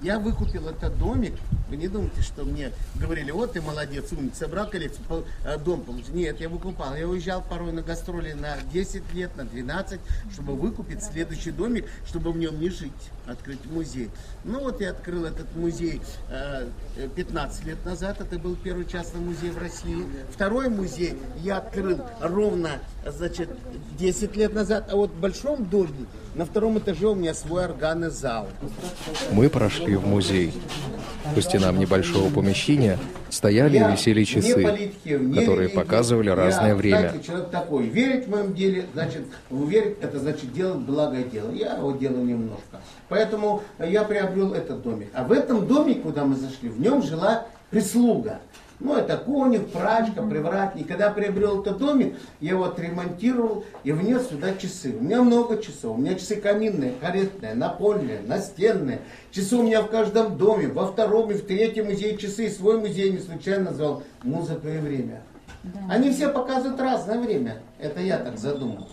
Я 0.00 0.18
выкупил 0.18 0.68
этот 0.68 0.98
домик. 0.98 1.34
Вы 1.68 1.76
не 1.76 1.88
думайте, 1.88 2.22
что 2.22 2.44
мне 2.44 2.72
говорили, 2.94 3.30
вот 3.32 3.52
ты 3.52 3.60
молодец, 3.60 4.10
умница, 4.12 4.40
собрал 4.40 4.70
коллекцию, 4.70 5.26
э, 5.44 5.58
дом 5.58 5.82
получил. 5.82 6.14
Нет, 6.14 6.40
я 6.40 6.48
выкупал. 6.48 6.94
Я 6.94 7.06
уезжал 7.06 7.42
порой 7.42 7.72
на 7.72 7.82
гастроли 7.82 8.32
на 8.32 8.56
10 8.72 9.12
лет, 9.12 9.36
на 9.36 9.44
12, 9.44 10.00
чтобы 10.32 10.54
выкупить 10.54 11.02
следующий 11.02 11.50
домик, 11.50 11.86
чтобы 12.06 12.32
в 12.32 12.38
нем 12.38 12.58
не 12.58 12.70
жить, 12.70 12.92
открыть 13.28 13.64
музей. 13.66 14.10
Ну 14.44 14.60
вот 14.60 14.80
я 14.80 14.90
открыл 14.90 15.24
этот 15.24 15.54
музей 15.54 16.00
э, 16.30 16.68
э, 16.96 17.08
15 17.14 17.64
лет 17.66 17.84
назад. 17.84 18.20
Это 18.20 18.38
был 18.38 18.56
первый 18.56 18.86
частный 18.86 19.20
музей 19.20 19.50
в 19.50 19.58
России. 19.58 20.04
Второй 20.32 20.68
музей 20.68 21.14
я 21.36 21.58
открыл 21.58 22.00
ровно, 22.20 22.80
значит, 23.06 23.50
10 23.98 24.36
лет 24.36 24.54
назад. 24.54 24.88
А 24.90 24.96
вот 24.96 25.10
в 25.10 25.20
большом 25.20 25.66
доме 25.66 26.06
на 26.34 26.44
втором 26.44 26.78
этаже 26.78 27.08
у 27.08 27.14
меня 27.14 27.34
свой 27.34 27.64
органный 27.64 28.10
зал. 28.10 28.48
Мы 29.32 29.48
прошли 29.48 29.96
в 29.96 30.06
музей. 30.06 30.52
По 31.34 31.42
стенам 31.42 31.78
небольшого 31.78 32.30
помещения 32.30 32.98
стояли 33.30 33.76
и 33.76 33.92
висели 33.92 34.24
часы, 34.24 34.62
которые 35.34 35.68
показывали 35.68 36.30
разное 36.30 36.74
время. 36.74 37.14
Человек 37.24 37.50
такой. 37.50 37.86
Верить 37.86 38.26
в 38.26 38.30
моем 38.30 38.54
деле, 38.54 38.86
значит, 38.94 39.22
верить, 39.50 39.96
это 40.00 40.18
значит 40.18 40.52
делать 40.52 40.78
благое 40.78 41.24
дело. 41.24 41.50
Я 41.52 41.76
его 41.76 41.92
делаю 41.92 42.24
немножко. 42.24 42.80
Поэтому 43.08 43.62
я 43.78 44.04
приобрел 44.04 44.54
этот 44.54 44.82
домик. 44.82 45.08
А 45.14 45.24
в 45.24 45.32
этом 45.32 45.66
доме, 45.66 45.94
куда 45.94 46.24
мы 46.24 46.36
зашли, 46.36 46.68
в 46.68 46.80
нем 46.80 47.02
жила 47.02 47.46
прислуга. 47.70 48.40
Ну, 48.80 48.96
это 48.96 49.16
конюх, 49.16 49.68
прачка, 49.68 50.22
привратник. 50.22 50.86
Когда 50.86 51.10
приобрел 51.10 51.62
этот 51.62 51.78
домик, 51.78 52.14
я 52.40 52.50
его 52.50 52.64
отремонтировал 52.64 53.64
и 53.82 53.90
внес 53.90 54.28
сюда 54.28 54.54
часы. 54.54 54.94
У 54.98 55.02
меня 55.02 55.22
много 55.22 55.60
часов. 55.60 55.96
У 55.96 56.00
меня 56.00 56.14
часы 56.14 56.36
каминные, 56.36 56.92
каретные, 57.00 57.54
напольные, 57.54 58.20
настенные. 58.20 59.00
Часы 59.32 59.56
у 59.56 59.64
меня 59.64 59.82
в 59.82 59.90
каждом 59.90 60.38
доме. 60.38 60.68
Во 60.68 60.86
втором 60.86 61.30
и 61.32 61.34
в 61.34 61.44
третьем 61.44 61.86
музее 61.86 62.16
часы. 62.16 62.46
И 62.46 62.50
свой 62.50 62.78
музей 62.78 63.10
не 63.10 63.18
случайно 63.18 63.70
назвал 63.70 64.04
«Музыка 64.22 64.68
и 64.68 64.78
время». 64.78 65.22
Они 65.88 66.12
все 66.12 66.28
показывают 66.28 66.80
разное 66.80 67.18
время. 67.18 67.62
Это 67.80 68.00
я 68.00 68.18
так 68.18 68.38
задумал. 68.38 68.88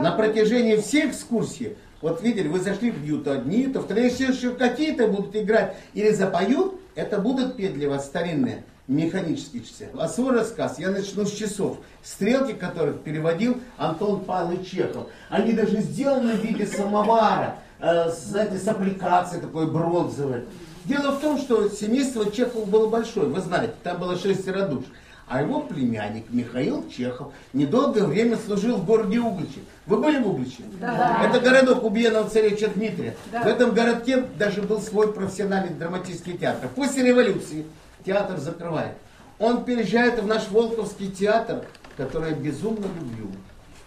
На 0.00 0.12
протяжении 0.12 0.76
всех 0.76 1.12
экскурсий, 1.12 1.76
вот 2.02 2.22
видели, 2.22 2.48
вы 2.48 2.58
зашли, 2.58 2.90
бьют 2.90 3.28
одни, 3.28 3.66
то 3.66 3.80
вторые 3.80 4.08
еще 4.08 4.50
какие-то 4.50 5.06
будут 5.06 5.34
играть 5.36 5.76
или 5.94 6.10
запоют, 6.10 6.79
это 6.94 7.18
будут 7.18 7.56
петь 7.56 7.74
для 7.74 7.88
вас 7.88 8.06
старинные 8.06 8.64
механические 8.90 9.62
часы. 9.62 9.88
А 9.96 10.08
свой 10.08 10.34
рассказ 10.34 10.78
я 10.78 10.90
начну 10.90 11.24
с 11.24 11.32
часов, 11.32 11.78
стрелки 12.02 12.52
которых 12.52 13.00
переводил 13.00 13.60
Антон 13.76 14.24
Павлович 14.24 14.68
Чехов. 14.68 15.06
Они 15.28 15.52
даже 15.52 15.80
сделаны 15.80 16.32
в 16.32 16.44
виде 16.44 16.66
самовара, 16.66 17.58
э, 17.78 18.10
знаете, 18.10 18.58
с 18.58 18.66
аппликацией 18.66 19.42
такой 19.42 19.70
бронзовой. 19.70 20.44
Дело 20.86 21.12
в 21.12 21.20
том, 21.20 21.38
что 21.38 21.68
семейство 21.68 22.30
Чехова 22.30 22.64
было 22.64 22.88
большое, 22.88 23.28
вы 23.28 23.40
знаете, 23.40 23.74
там 23.84 24.00
было 24.00 24.18
шестеро 24.18 24.66
душ. 24.66 24.84
А 25.30 25.42
его 25.42 25.60
племянник 25.60 26.24
Михаил 26.30 26.90
Чехов 26.90 27.32
недолгое 27.52 28.02
время 28.02 28.36
служил 28.36 28.78
в 28.78 28.84
городе 28.84 29.20
Угличе. 29.20 29.60
Вы 29.86 29.98
были 29.98 30.18
в 30.18 30.28
Угличе? 30.28 30.64
Да. 30.80 31.24
Это 31.24 31.38
городок 31.38 31.84
убиенного 31.84 32.28
царевича 32.28 32.68
Дмитрия. 32.74 33.14
В 33.30 33.46
этом 33.46 33.72
городке 33.72 34.24
даже 34.36 34.60
был 34.60 34.80
свой 34.80 35.12
профессиональный 35.12 35.72
драматический 35.72 36.36
театр. 36.36 36.68
После 36.74 37.04
революции 37.04 37.64
театр 38.04 38.38
закрывает. 38.38 38.94
Он 39.38 39.64
переезжает 39.64 40.20
в 40.20 40.26
наш 40.26 40.48
Волковский 40.50 41.12
театр, 41.12 41.64
который 41.96 42.30
я 42.30 42.36
безумно 42.36 42.86
люблю. 42.86 43.30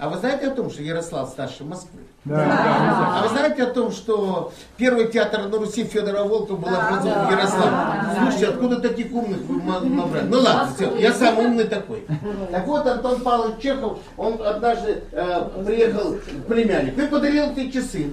А 0.04 0.10
вы 0.10 0.18
знаете 0.18 0.48
о 0.48 0.52
том, 0.52 0.70
что 0.70 0.84
Ярослав 0.84 1.30
старше 1.30 1.64
Москвы? 1.64 2.02
А 2.30 3.24
вы 3.24 3.30
знаете 3.30 3.64
о 3.64 3.68
том, 3.68 3.90
что 3.90 4.52
первый 4.76 5.08
театр 5.08 5.48
на 5.48 5.58
Руси 5.58 5.86
Федора 5.86 6.26
Волкова 6.26 6.58
был 6.58 6.76
образован 6.76 7.28
в 7.28 7.32
Ярославле? 7.32 8.18
Слушайте, 8.20 8.48
откуда 8.48 8.82
таких 8.82 9.14
умных 9.14 9.40
вы 9.44 9.62
набрали? 9.62 10.28
Ну 10.28 10.42
ладно, 10.42 10.74
все, 10.76 10.94
я 10.98 11.14
сам 11.14 11.40
умный 11.40 11.64
такой. 11.64 12.06
Так 12.52 12.68
вот, 12.68 12.86
Антон 12.86 13.22
Павлович 13.22 13.64
Чехов, 13.64 14.00
он 14.18 14.46
однажды 14.46 15.04
э, 15.14 15.50
приехал 15.66 16.16
к 16.16 16.48
племяннику 16.48 17.00
и 17.00 17.08
подарил 17.08 17.46
эти 17.56 17.72
часы. 17.72 18.12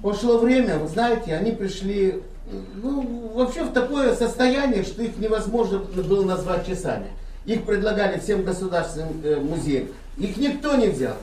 Пошло 0.00 0.38
время, 0.38 0.78
вы 0.78 0.86
знаете, 0.86 1.34
они 1.34 1.50
пришли 1.50 2.22
ну, 2.76 3.32
вообще 3.34 3.64
в 3.64 3.72
такое 3.72 4.14
состояние, 4.14 4.84
что 4.84 5.02
их 5.02 5.18
невозможно 5.18 5.80
было 5.80 6.24
назвать 6.24 6.68
часами. 6.68 7.08
Их 7.46 7.64
предлагали 7.64 8.18
всем 8.18 8.44
государственным 8.44 9.20
э, 9.24 9.36
музеям. 9.36 9.88
Их 10.18 10.36
никто 10.36 10.74
не 10.74 10.88
взял. 10.88 11.16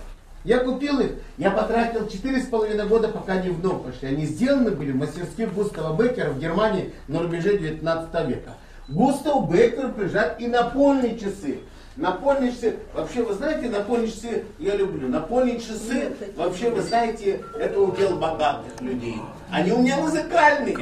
Я 0.45 0.59
купил 0.59 0.99
их, 0.99 1.11
я 1.37 1.51
потратил 1.51 2.07
четыре 2.07 2.41
с 2.41 2.47
половиной 2.47 2.85
года, 2.85 3.07
пока 3.07 3.33
они 3.33 3.49
в 3.49 3.63
ногу 3.63 3.85
пошли. 3.85 4.09
Они 4.09 4.25
сделаны 4.25 4.71
были 4.71 4.91
в 4.91 4.97
мастерских 4.97 5.53
Густава 5.53 5.95
Беккера 5.95 6.31
в 6.31 6.39
Германии 6.39 6.93
на 7.07 7.19
рубеже 7.19 7.57
19 7.57 8.27
века. 8.27 8.53
Густав 8.89 9.49
Беккер 9.49 9.93
приезжает 9.93 10.41
и 10.41 10.47
напольные 10.47 11.17
часы. 11.17 11.59
Напольные 11.95 12.51
часы, 12.51 12.75
вообще 12.93 13.23
вы 13.23 13.33
знаете, 13.35 13.69
напольные 13.69 14.09
часы 14.09 14.43
я 14.59 14.75
люблю. 14.75 15.07
Напольные 15.07 15.59
часы, 15.59 16.11
вообще 16.35 16.69
вы 16.71 16.81
знаете, 16.81 17.41
это 17.57 17.79
удел 17.79 18.17
богатых 18.17 18.81
людей. 18.81 19.17
Они 19.49 19.71
у 19.71 19.81
меня 19.81 19.97
музыкальные. 19.97 20.75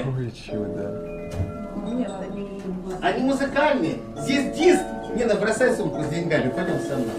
Они 3.01 3.23
музыкальные. 3.23 3.97
Здесь 4.17 4.55
диск. 4.57 4.85
Не, 5.13 5.25
бросай 5.25 5.75
сумку 5.75 6.01
с 6.03 6.07
деньгами, 6.07 6.49
пойдем 6.49 6.79
со 6.79 6.95
мной. 6.95 7.15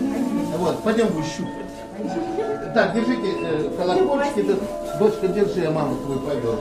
Вот, 0.57 0.83
пойдем 0.83 1.09
будешь 1.09 1.27
щупать. 1.27 2.73
Так, 2.75 2.95
держите 2.95 3.29
э, 3.45 3.71
колокольчики, 3.77 4.57
дочка, 4.99 5.29
держи, 5.29 5.61
я 5.61 5.71
маму 5.71 5.97
твою 5.97 6.21
повел. 6.21 6.61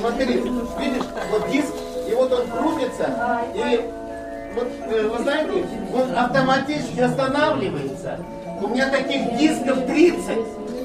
Смотри, 0.00 0.26
видишь, 0.26 1.04
вот 1.30 1.50
диск, 1.50 1.72
и 2.08 2.14
вот 2.14 2.32
он 2.32 2.46
крутится, 2.48 3.40
и 3.54 3.90
вот, 4.56 4.68
э, 4.90 5.08
вы 5.08 5.22
знаете, 5.22 5.66
он 5.94 6.16
автоматически 6.16 7.00
останавливается. 7.00 8.18
У 8.60 8.68
меня 8.68 8.90
таких 8.90 9.36
дисков 9.36 9.86
30. 9.86 10.38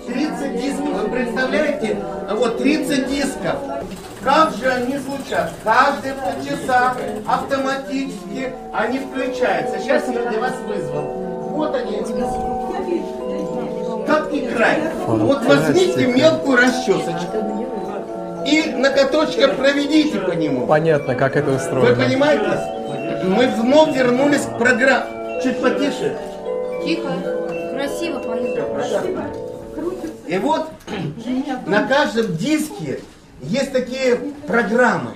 30 0.08 0.62
дисков, 0.62 1.04
вы 1.04 1.10
представляете? 1.10 1.98
А 2.30 2.36
Вот 2.36 2.58
30 2.58 3.08
дисков. 3.08 3.56
Как 4.24 4.54
же 4.54 4.70
они 4.70 4.98
звучат? 4.98 5.52
Каждые 5.64 6.14
полчаса 6.14 6.94
автоматически 7.28 8.54
они 8.74 9.00
включаются. 9.00 9.80
Сейчас 9.80 10.08
я 10.08 10.30
для 10.30 10.40
вас 10.40 10.54
вызвал. 10.68 11.02
Вот 11.52 11.76
они. 11.76 11.98
Как 14.06 14.34
играть? 14.34 14.80
Вот 15.08 15.46
возьмите 15.46 16.08
мелкую 16.08 16.58
расчесочку 16.58 17.62
и 18.46 18.64
на 18.76 18.90
каточках 18.90 19.56
проведите 19.56 20.20
по 20.20 20.32
нему. 20.32 20.66
Понятно, 20.66 21.16
как 21.16 21.36
это 21.36 21.52
Вы 21.52 21.56
устроено. 21.58 21.96
понимаете? 22.04 23.24
Мы 23.26 23.48
вновь 23.48 23.96
вернулись 23.96 24.42
к 24.42 24.58
программе. 24.58 25.42
Чуть 25.44 25.62
потише. 25.62 26.18
Тихо. 26.84 27.10
Красиво 27.74 28.20
поют. 28.20 28.60
И 30.28 30.38
вот 30.38 30.70
на 31.66 31.88
каждом 31.88 32.36
диске 32.36 33.00
есть 33.42 33.72
такие 33.72 34.16
программы. 34.48 35.12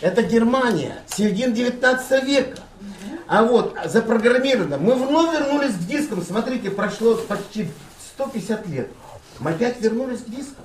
Это 0.00 0.22
Германия, 0.22 0.98
середина 1.06 1.52
19 1.52 2.24
века. 2.24 2.58
А 3.28 3.44
вот 3.44 3.76
запрограммировано. 3.84 4.78
Мы 4.78 4.94
вновь 4.94 5.32
вернулись 5.38 5.74
к 5.74 5.86
дискам. 5.86 6.22
Смотрите, 6.22 6.70
прошло 6.70 7.14
почти 7.14 7.68
150 8.14 8.66
лет. 8.66 8.88
Мы 9.38 9.52
опять 9.52 9.80
вернулись 9.80 10.20
к 10.20 10.28
дискам. 10.28 10.64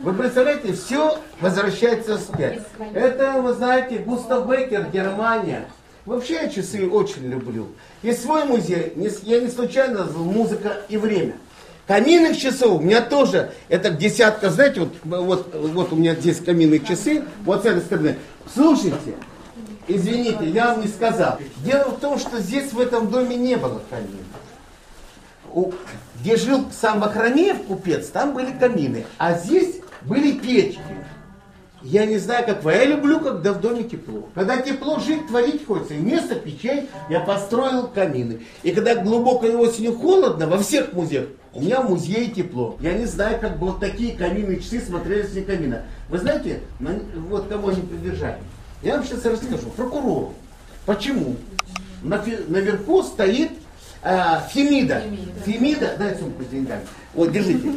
Вы 0.00 0.14
представляете, 0.14 0.72
все 0.72 1.18
возвращается 1.40 2.16
вспять. 2.16 2.62
Это, 2.94 3.40
вы 3.42 3.52
знаете, 3.52 3.98
Густав 3.98 4.48
Беккер, 4.48 4.88
Германия. 4.90 5.68
Вообще 6.06 6.34
я 6.34 6.48
часы 6.48 6.88
очень 6.88 7.28
люблю. 7.28 7.68
Есть 8.02 8.22
свой 8.22 8.44
музей, 8.44 8.92
я 9.22 9.40
не 9.40 9.48
случайно 9.48 10.00
назвал 10.00 10.24
музыка 10.24 10.78
и 10.88 10.96
время. 10.96 11.34
Каминных 11.86 12.38
часов 12.38 12.80
у 12.80 12.82
меня 12.82 13.02
тоже, 13.02 13.52
это 13.68 13.90
десятка, 13.90 14.48
знаете, 14.48 14.80
вот, 14.80 14.94
вот, 15.04 15.54
вот 15.54 15.92
у 15.92 15.96
меня 15.96 16.14
здесь 16.14 16.40
каминные 16.40 16.80
часы, 16.80 17.24
вот 17.44 17.62
с 17.62 17.66
этой 17.66 17.82
стороны. 17.82 18.16
Слушайте, 18.54 19.14
извините, 19.86 20.48
я 20.48 20.72
вам 20.72 20.80
не 20.80 20.88
сказал. 20.88 21.38
Дело 21.58 21.90
в 21.90 22.00
том, 22.00 22.18
что 22.18 22.40
здесь 22.40 22.72
в 22.72 22.80
этом 22.80 23.10
доме 23.10 23.36
не 23.36 23.56
было 23.56 23.82
камина. 23.90 25.74
Где 26.20 26.36
жил 26.36 26.64
сам 26.72 27.00
Вахромеев 27.00 27.64
купец, 27.64 28.08
там 28.08 28.32
были 28.32 28.52
камины, 28.58 29.04
а 29.18 29.34
здесь 29.34 29.76
были 30.02 30.32
печки. 30.32 30.80
Я 31.82 32.06
не 32.06 32.16
знаю, 32.16 32.46
как 32.46 32.64
вы, 32.64 32.72
а 32.72 32.76
я 32.76 32.86
люблю, 32.86 33.20
когда 33.20 33.52
в 33.52 33.60
доме 33.60 33.84
тепло. 33.84 34.26
Когда 34.34 34.56
тепло, 34.56 34.98
жить, 35.00 35.26
творить 35.26 35.66
хочется. 35.66 35.92
И 35.92 35.98
вместо 35.98 36.34
печей 36.34 36.88
я 37.10 37.20
построил 37.20 37.88
камины. 37.88 38.40
И 38.62 38.72
когда 38.72 38.94
глубокой 38.94 39.54
осенью 39.54 39.94
холодно, 39.98 40.46
во 40.46 40.56
всех 40.58 40.94
музеях, 40.94 41.26
у 41.54 41.60
меня 41.60 41.80
в 41.80 41.90
музее 41.90 42.26
тепло. 42.26 42.76
Я 42.80 42.94
не 42.94 43.04
знаю, 43.06 43.38
как 43.40 43.58
бы 43.58 43.68
вот 43.68 43.80
такие 43.80 44.16
каминные 44.16 44.60
часы 44.60 44.80
смотрелись 44.80 45.30
вне 45.30 45.42
камина. 45.42 45.82
Вы 46.08 46.18
знаете, 46.18 46.60
на- 46.80 46.98
вот 47.28 47.48
кого 47.48 47.68
они 47.68 47.82
придержали. 47.82 48.38
Я 48.82 48.96
вам 48.96 49.04
сейчас 49.04 49.24
расскажу. 49.24 49.70
Прокурору. 49.76 50.34
Почему? 50.84 51.36
На 52.02 52.22
наверху 52.48 53.02
стоит 53.02 53.52
а, 54.02 54.40
Фемида. 54.52 55.02
Фемида, 55.46 55.94
дай 55.98 56.14
сумку 56.16 56.42
с 56.42 56.46
деньгами. 56.48 56.82
Вот, 57.14 57.32
держите. 57.32 57.72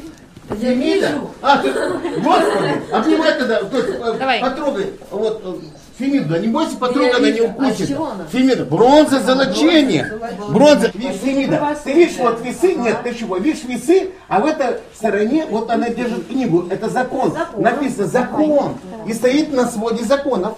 Фемида. 0.50 1.22
А, 1.42 1.58
ты, 1.60 1.72
господи, 1.72 2.92
обнимай 2.92 3.38
тогда, 3.38 3.60
э, 3.62 4.18
Давай. 4.18 4.42
потрогай. 4.42 4.92
Вот, 5.12 5.62
э, 6.00 6.04
Фемиду, 6.04 6.40
не 6.40 6.48
бойся, 6.48 6.78
потрогай, 6.78 7.12
она 7.12 7.30
не 7.32 7.40
А 7.40 7.50
укусит. 7.50 7.92
она? 7.98 8.26
Фемида, 8.32 8.66
бронза, 8.66 9.20
золочение. 9.20 10.12
Бронза, 10.50 10.92
видишь, 10.94 11.22
Фемида, 11.22 11.78
ты 11.84 11.94
видишь 11.94 12.18
вот 12.18 12.42
весы, 12.44 12.76
нет, 12.76 12.98
ты 13.04 13.14
чего, 13.14 13.38
видишь 13.38 13.64
весы, 13.64 14.12
а 14.28 14.40
в 14.40 14.46
этой 14.46 14.78
стороне, 14.96 15.46
вот 15.50 15.70
она 15.70 15.90
держит 15.90 16.28
книгу, 16.28 16.68
это 16.70 16.90
закон. 16.90 17.34
Написано 17.58 18.08
закон. 18.08 18.78
И 19.06 19.14
стоит 19.14 19.54
на 19.54 19.68
своде 19.68 20.04
законов. 20.04 20.56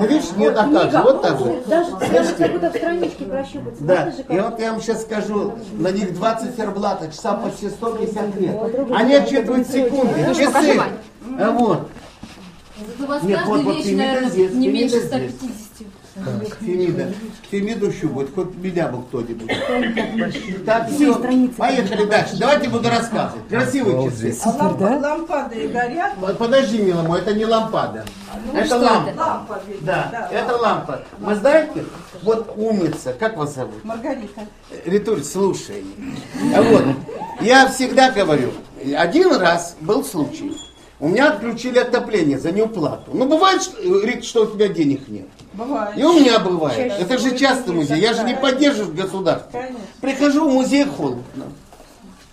Ты 0.00 0.06
видишь, 0.06 0.30
нет, 0.36 0.56
а 0.58 0.68
как 0.68 0.90
же, 0.90 0.98
вот 0.98 1.22
так 1.22 1.38
же. 1.38 1.62
Даже, 1.66 2.34
как 2.34 2.52
будто 2.52 2.70
в 2.70 2.76
страничке 2.76 3.24
прощупать. 3.24 3.74
Да, 3.80 4.12
и 4.28 4.40
вот 4.40 4.58
я 4.58 4.72
вам 4.72 4.80
сейчас 4.80 5.02
скажу, 5.02 5.54
на 5.72 5.90
них 5.90 6.14
20 6.14 6.56
ферблата, 6.56 7.08
часа 7.08 7.34
почти 7.34 7.68
150 7.68 8.40
лет. 8.40 8.56
Они 8.94 9.14
отчитывают 9.14 9.68
секунды, 9.68 10.34
часы. 10.34 10.80
А 11.38 11.50
вот. 12.78 13.00
У 13.00 13.06
вас 13.08 13.22
Нет, 13.22 13.40
вот, 13.46 13.48
каждый 13.56 13.64
вот 13.64 13.76
вещь, 13.76 13.84
Фемида 13.86 14.02
наверное, 14.04 14.30
здесь, 14.30 14.52
не 14.52 14.66
Фемида 14.68 14.72
меньше 14.96 15.00
здесь. 15.06 15.32
150. 15.32 15.86
Фемида. 16.60 17.12
Фемиду 17.50 17.92
щупают, 17.92 18.34
хоть 18.34 18.54
меня 18.56 18.88
был 18.88 19.02
кто-нибудь. 19.02 19.50
Так, 20.64 20.88
все, 20.90 21.14
поехали 21.58 22.04
дальше. 22.06 22.36
Давайте 22.38 22.70
буду 22.70 22.88
рассказывать. 22.88 23.46
Красивые 23.48 24.10
часы. 24.10 24.34
А 24.44 24.48
лампа- 24.48 24.98
лампады 24.98 25.68
горят? 25.68 26.14
Под- 26.16 26.38
Подожди, 26.38 26.78
милый 26.78 27.06
мой, 27.06 27.20
это 27.20 27.34
не 27.34 27.44
лампада. 27.44 28.06
это 28.54 28.64
что 28.66 28.78
лампа. 28.78 29.12
Лампа, 29.14 29.60
видно, 29.68 30.08
Да, 30.10 30.28
это 30.32 30.56
лампа. 30.56 31.02
Вы 31.18 31.34
знаете, 31.34 31.84
вот 32.22 32.50
умница, 32.56 33.12
как 33.12 33.36
вас 33.36 33.54
зовут? 33.54 33.84
Маргарита. 33.84 34.40
Ритуль, 34.86 35.22
слушай. 35.22 35.84
А 36.56 36.62
вот, 36.62 36.84
я 37.42 37.68
всегда 37.68 38.10
говорю, 38.10 38.52
один 38.96 39.36
раз 39.36 39.76
был 39.80 40.02
случай. 40.02 40.56
У 40.98 41.08
меня 41.08 41.30
отключили 41.30 41.78
отопление 41.78 42.38
за 42.38 42.52
неуплату. 42.52 43.10
Ну, 43.12 43.26
бывает, 43.26 43.62
что, 43.62 43.76
Рит, 44.02 44.24
что 44.24 44.44
у 44.44 44.46
тебя 44.46 44.68
денег 44.68 45.08
нет. 45.08 45.26
Бывает. 45.52 45.96
И 45.96 46.02
у 46.02 46.14
меня 46.14 46.38
бывает. 46.38 46.92
Это 46.98 47.18
же 47.18 47.36
частный 47.36 47.74
музей. 47.74 48.00
Я 48.00 48.14
же 48.14 48.22
не 48.24 48.34
поддерживаю 48.34 48.94
государство. 48.94 49.50
Конечно. 49.52 49.80
Прихожу 50.00 50.48
в 50.48 50.52
музей 50.52 50.84
холодно. 50.84 51.46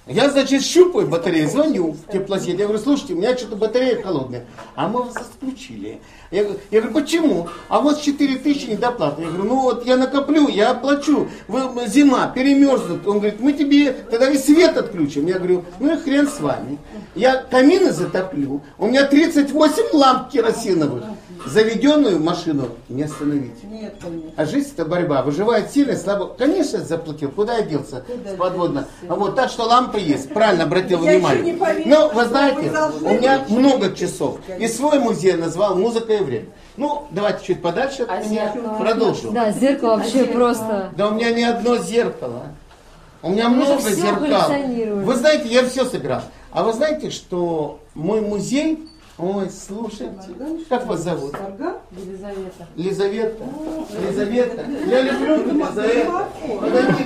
Я, 0.06 0.30
значит, 0.30 0.64
щупаю 0.64 1.08
батарею, 1.08 1.49
звоню 1.49 1.91
в 1.93 2.12
теплосеть. 2.12 2.60
Я 2.60 2.66
говорю, 2.66 2.80
слушайте, 2.80 3.14
у 3.14 3.18
меня 3.18 3.38
что-то 3.38 3.56
батарея 3.56 4.01
холодная. 4.01 4.45
А 4.76 4.89
мы 4.89 5.04
вас 5.04 5.16
отключили. 5.16 6.01
Я, 6.30 6.43
говорю- 6.43 6.60
я 6.72 6.82
говорю, 6.82 6.93
почему? 6.99 7.47
А 7.70 7.80
вот 7.80 8.01
4 8.01 8.36
тысячи 8.39 8.66
недоплаты. 8.70 9.22
Я 9.22 9.30
говорю, 9.30 9.43
ну 9.45 9.60
вот 9.62 9.86
я 9.86 9.95
накоплю, 9.95 10.49
я 10.49 10.72
оплачу. 10.72 11.30
Вы, 11.47 11.88
зима, 11.88 12.28
перемерзнут. 12.28 13.08
Он 13.08 13.20
говорит, 13.20 13.39
мы 13.39 13.54
тебе 13.54 13.93
тогда 13.93 14.30
и 14.30 14.38
свет 14.38 14.76
отключим. 14.76 15.26
Я 15.26 15.36
говорю, 15.38 15.64
ну 15.80 15.93
и 15.93 15.97
хрен 15.97 16.28
с 16.28 16.41
вами. 16.41 16.80
Я 17.16 17.38
камины 17.41 17.93
затоплю. 17.93 18.62
У 18.78 18.88
меня 18.88 19.06
38 19.06 19.84
ламп 19.93 20.30
керосиновых. 20.32 21.04
Заведенную 21.45 22.22
машину 22.22 22.70
не 22.88 23.04
остановить. 23.04 23.62
Нет, 23.66 23.95
конечно. 24.01 24.32
А 24.38 24.45
жизнь 24.45 24.70
это 24.78 24.86
борьба. 24.86 25.24
Выживает 25.24 25.72
сильный, 25.72 25.97
слабо. 25.97 26.28
Конечно, 26.38 26.80
заплатил. 26.80 27.32
Куда 27.32 27.58
я 27.58 27.64
делся? 27.64 28.06
С 28.08 28.36
подводно. 28.38 28.88
А 29.10 29.16
вот 29.16 29.36
так 29.36 29.49
что 29.49 29.64
лампа 29.64 29.93
есть. 29.98 30.30
Правильно 30.34 30.64
обратил 30.64 31.04
Я 31.04 31.12
еще 31.12 31.20
внимание. 31.20 31.54
не 31.54 31.58
поверила, 31.60 31.88
Но 31.89 32.08
вы 32.10 32.22
что 32.22 32.26
знаете, 32.30 32.72
вы 32.72 33.10
у 33.10 33.14
меня 33.14 33.39
быть. 33.39 33.50
много 33.50 33.96
часов. 33.96 34.38
И 34.60 34.68
свой 34.68 35.00
музей 35.00 35.34
назвал 35.34 35.76
«Музыка 35.76 36.14
и 36.14 36.24
время». 36.24 36.46
Ну, 36.78 37.08
давайте 37.12 37.46
чуть 37.46 37.62
подальше 37.62 38.04
от 38.04 38.26
меня. 38.30 38.54
Продолжу. 38.80 39.32
Да, 39.32 39.52
зеркало 39.52 39.98
вообще 39.98 40.26
просто... 40.26 40.91
Да 40.98 41.08
у 41.08 41.12
меня 41.12 41.32
не 41.32 41.44
одно 41.44 41.78
зеркало. 41.78 42.44
У 43.22 43.30
меня 43.30 43.50
много 43.50 43.78
всё 43.78 43.89
зеркал. 43.91 44.52
Вы 45.04 45.16
знаете, 45.16 45.48
я 45.50 45.66
все 45.68 45.86
собирал. 45.86 46.22
А 46.52 46.64
вы 46.64 46.74
знаете, 46.74 47.10
что 47.10 47.80
мой 47.94 48.22
музей... 48.22 48.88
Ой, 49.20 49.48
слушайте, 49.52 50.10
как 50.70 50.88
вас 50.88 51.02
зовут? 51.02 51.34
Марга? 51.34 51.78
Лизавета. 52.76 53.44
Лизавета. 54.10 54.66
Я 54.88 55.02
люблю. 55.04 55.66
Подойди. 56.60 57.06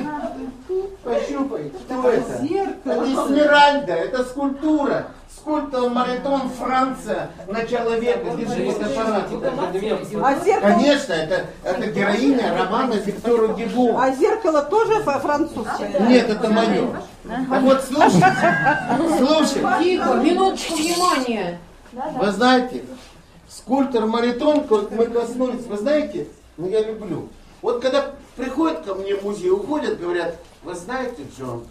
Пощупай. 1.03 1.72
Кто 1.86 2.09
это? 2.09 2.41
Зеркало. 2.43 2.91
Это 2.91 3.05
Эсмеральда, 3.13 3.93
это 3.93 4.24
скульптура. 4.24 5.07
Скульптор 5.34 5.89
Маритон, 5.89 6.49
Франция, 6.49 7.30
начало 7.47 7.97
века. 7.97 8.36
Держи 8.36 8.70
фотоаппарат. 8.72 9.76
А 10.24 10.43
зеркало, 10.43 10.72
Конечно, 10.74 11.13
это, 11.13 11.45
это 11.63 11.88
героиня 11.88 12.57
романа 12.57 12.93
Виктора 12.95 13.47
Гюго. 13.53 14.01
а 14.01 14.11
зеркало 14.11 14.63
тоже 14.63 15.01
французское? 15.03 15.99
Нет, 16.07 16.30
это 16.30 16.49
мое. 16.49 16.88
Так 17.24 17.61
вот, 17.61 17.84
слушайте, 17.84 18.36
слушайте. 19.18 19.84
Тихо, 19.84 20.13
минуточку 20.15 20.76
внимания. 20.76 21.59
Вы 21.93 22.32
знаете, 22.32 22.84
скульптор 23.47 24.05
Маритон, 24.05 24.68
как 24.68 24.91
мы 24.91 25.05
коснулись, 25.05 25.65
вы 25.65 25.78
знаете, 25.78 26.28
ну 26.57 26.68
я 26.68 26.82
люблю. 26.82 27.30
Вот 27.61 27.82
когда 27.82 28.11
приходят 28.36 28.82
ко 28.86 28.93
мне 28.95 29.15
в 29.15 29.24
музей, 29.24 29.49
уходят, 29.49 29.99
говорят, 29.99 30.36
вы 30.68 30.76
знаете, 30.76 31.26
Джон, 31.38 31.65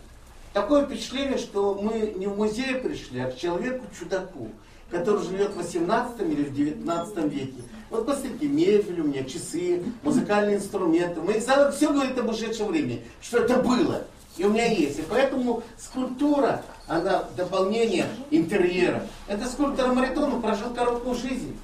такое 0.54 0.86
впечатление, 0.86 1.36
что 1.36 1.74
мы 1.74 2.14
не 2.16 2.26
в 2.26 2.36
музей 2.36 2.76
пришли, 2.76 3.20
а 3.20 3.30
к 3.30 3.36
человеку-чудаку, 3.36 4.48
который 4.90 5.22
живет 5.22 5.50
в 5.50 5.58
18 5.58 6.18
или 6.22 6.44
в 6.44 6.54
19 6.54 7.16
веке. 7.30 7.62
Вот 7.90 8.06
посмотрите, 8.06 8.48
мебель 8.48 9.02
у 9.02 9.04
меня, 9.04 9.24
часы, 9.24 9.82
музыкальные 10.02 10.56
инструменты. 10.56 11.20
Моих 11.20 11.42
залах 11.42 11.74
все 11.76 11.92
говорит 11.92 12.18
об 12.18 12.30
ушедшем 12.30 12.68
времени, 12.68 13.02
что 13.20 13.38
это 13.38 13.56
было. 13.58 14.04
И 14.38 14.44
у 14.44 14.50
меня 14.50 14.64
есть. 14.64 14.98
И 14.98 15.02
поэтому 15.02 15.62
скульптура, 15.78 16.62
она 16.86 17.24
дополнение 17.36 18.06
интерьера. 18.30 19.06
Это 19.28 19.46
скульптор 19.46 19.92
Маритон 19.92 20.40
прожил 20.40 20.70
короткую 20.74 21.16
жизнь. 21.16 21.54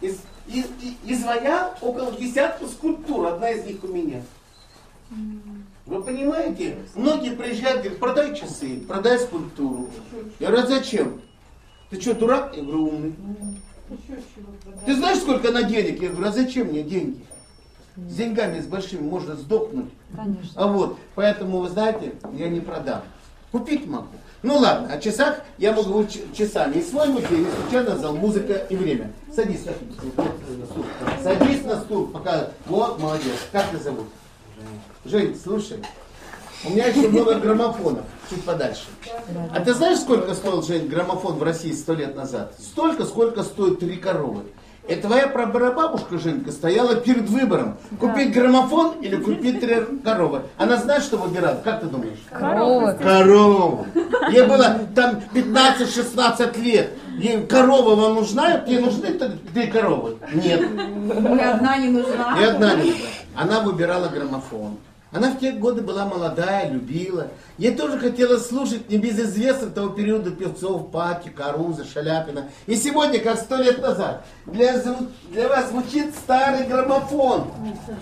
Из, 0.00 0.16
и, 0.48 0.66
и- 0.82 1.12
изваял 1.12 1.74
около 1.80 2.10
десятка 2.10 2.66
скульптур, 2.66 3.26
одна 3.26 3.50
из 3.50 3.64
них 3.64 3.84
у 3.84 3.86
меня. 3.86 4.22
Вы 5.86 6.02
понимаете? 6.02 6.78
Многие 6.96 7.30
приезжают, 7.30 7.82
говорят, 7.82 7.98
продай 8.00 8.34
часы, 8.34 8.80
продай 8.88 9.18
скульптуру. 9.20 9.88
Я 10.40 10.48
говорю, 10.48 10.64
а 10.64 10.66
зачем? 10.66 11.20
Ты 11.90 12.00
что, 12.00 12.14
дурак? 12.14 12.56
Я 12.56 12.62
говорю, 12.62 12.88
умный. 12.88 13.14
Ты 14.84 14.96
знаешь, 14.96 15.18
сколько 15.18 15.52
на 15.52 15.62
денег? 15.62 16.02
Я 16.02 16.08
говорю, 16.08 16.28
а 16.28 16.32
зачем 16.32 16.68
мне 16.68 16.82
деньги? 16.82 17.24
С 17.96 18.16
деньгами, 18.16 18.60
с 18.60 18.66
большими 18.66 19.00
можно 19.00 19.36
сдохнуть. 19.36 19.90
Конечно. 20.14 20.50
А 20.56 20.66
вот, 20.66 20.98
поэтому, 21.14 21.60
вы 21.60 21.68
знаете, 21.68 22.14
я 22.34 22.48
не 22.48 22.60
продам. 22.60 23.02
Купить 23.52 23.86
могу. 23.86 24.08
Ну 24.42 24.58
ладно, 24.58 24.92
о 24.92 24.98
часах 24.98 25.40
я 25.56 25.72
могу 25.72 26.04
часами. 26.34 26.78
И 26.78 26.82
свой 26.82 27.08
музей, 27.08 27.38
не 27.38 27.50
случайно 27.50 27.90
назвал 27.90 28.16
«Музыка 28.16 28.54
и 28.54 28.76
время». 28.76 29.12
Садись 29.34 29.64
на 29.64 29.72
стул. 29.72 30.84
Садись 31.22 31.64
на 31.64 31.80
стул, 31.80 32.08
пока... 32.08 32.50
Вот, 32.66 33.00
молодец. 33.00 33.32
Как 33.52 33.70
тебя 33.70 33.78
зовут? 33.78 34.06
Жень, 35.04 35.38
слушай. 35.42 35.78
У 36.64 36.70
меня 36.70 36.86
еще 36.86 37.08
много 37.08 37.34
граммофонов, 37.34 38.04
чуть 38.30 38.42
подальше. 38.44 38.86
А 39.54 39.60
ты 39.60 39.74
знаешь, 39.74 39.98
сколько 39.98 40.34
стоил, 40.34 40.62
Жень, 40.62 40.88
граммофон 40.88 41.34
в 41.34 41.42
России 41.42 41.72
сто 41.72 41.92
лет 41.94 42.16
назад? 42.16 42.54
Столько, 42.58 43.04
сколько 43.04 43.42
стоит 43.42 43.78
три 43.80 43.96
коровы. 43.96 44.42
И 44.88 44.94
твоя 44.94 45.26
прабабушка 45.26 46.16
Женька 46.16 46.52
стояла 46.52 46.94
перед 46.94 47.28
выбором, 47.28 47.76
купить 47.98 48.32
граммофон 48.32 49.00
или 49.00 49.16
купить 49.16 49.60
три 49.60 49.80
коровы. 50.04 50.42
Она 50.56 50.76
знает, 50.76 51.02
что 51.02 51.16
выбирала? 51.16 51.60
Как 51.62 51.80
ты 51.80 51.86
думаешь? 51.86 52.20
Коровы. 52.30 52.94
Корову. 52.94 53.86
Ей 54.30 54.46
было 54.46 54.78
там 54.94 55.22
15-16 55.34 56.60
лет. 56.60 56.92
Ей 57.18 57.46
корова 57.46 57.94
вам 57.94 58.14
нужна? 58.16 58.58
Тебе 58.58 58.80
нужны 58.80 59.18
три 59.54 59.66
коровы? 59.68 60.16
Нет. 60.34 60.70
Мне 60.70 61.50
одна 61.50 61.78
не 61.78 61.88
нужна. 61.88 62.38
И 62.40 62.44
одна 62.44 62.74
не 62.74 62.90
была. 62.90 63.08
Она 63.34 63.60
выбирала 63.60 64.08
граммофон. 64.08 64.76
Она 65.12 65.30
в 65.30 65.38
те 65.38 65.52
годы 65.52 65.80
была 65.80 66.04
молодая, 66.04 66.70
любила. 66.70 67.28
Ей 67.56 67.74
тоже 67.74 67.98
хотелось 67.98 68.48
слушать 68.48 68.90
небезызвестных 68.90 69.72
того 69.72 69.90
периода 69.90 70.30
певцов 70.30 70.90
Паки, 70.90 71.30
Каруза, 71.30 71.84
Шаляпина. 71.84 72.50
И 72.66 72.76
сегодня, 72.76 73.20
как 73.20 73.38
сто 73.38 73.56
лет 73.56 73.80
назад, 73.80 74.24
для, 74.44 74.82
для 75.30 75.48
вас 75.48 75.70
звучит 75.70 76.14
старый 76.14 76.66
граммофон. 76.66 77.44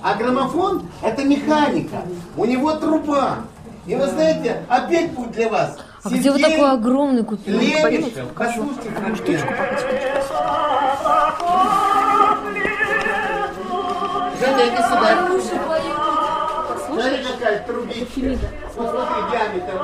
А 0.01 0.15
граммофон 0.15 0.89
это 1.03 1.23
механика. 1.25 2.03
У 2.37 2.47
него 2.47 2.73
труба. 2.73 3.41
И 3.87 3.95
вы 3.95 4.07
знаете, 4.09 4.63
опять 4.69 5.13
будет 5.13 5.33
для 5.33 5.49
вас. 5.51 5.77
А 6.05 6.09
где 6.11 6.31
вы 6.31 6.39
такой 6.39 6.71
огромный 6.71 7.25
купили? 7.25 7.57
Лебедь. 7.57 8.15
Послушайте 8.37 8.91
фрагмент. 8.91 9.27
Женя, 14.39 14.65
иди 14.69 14.83
сюда. 14.83 15.11
Смотри, 16.87 17.25
какая 17.25 17.67
трубичка. 17.67 18.49
Вот 18.77 18.91
смотри, 18.91 19.17
диаметр 19.33 19.75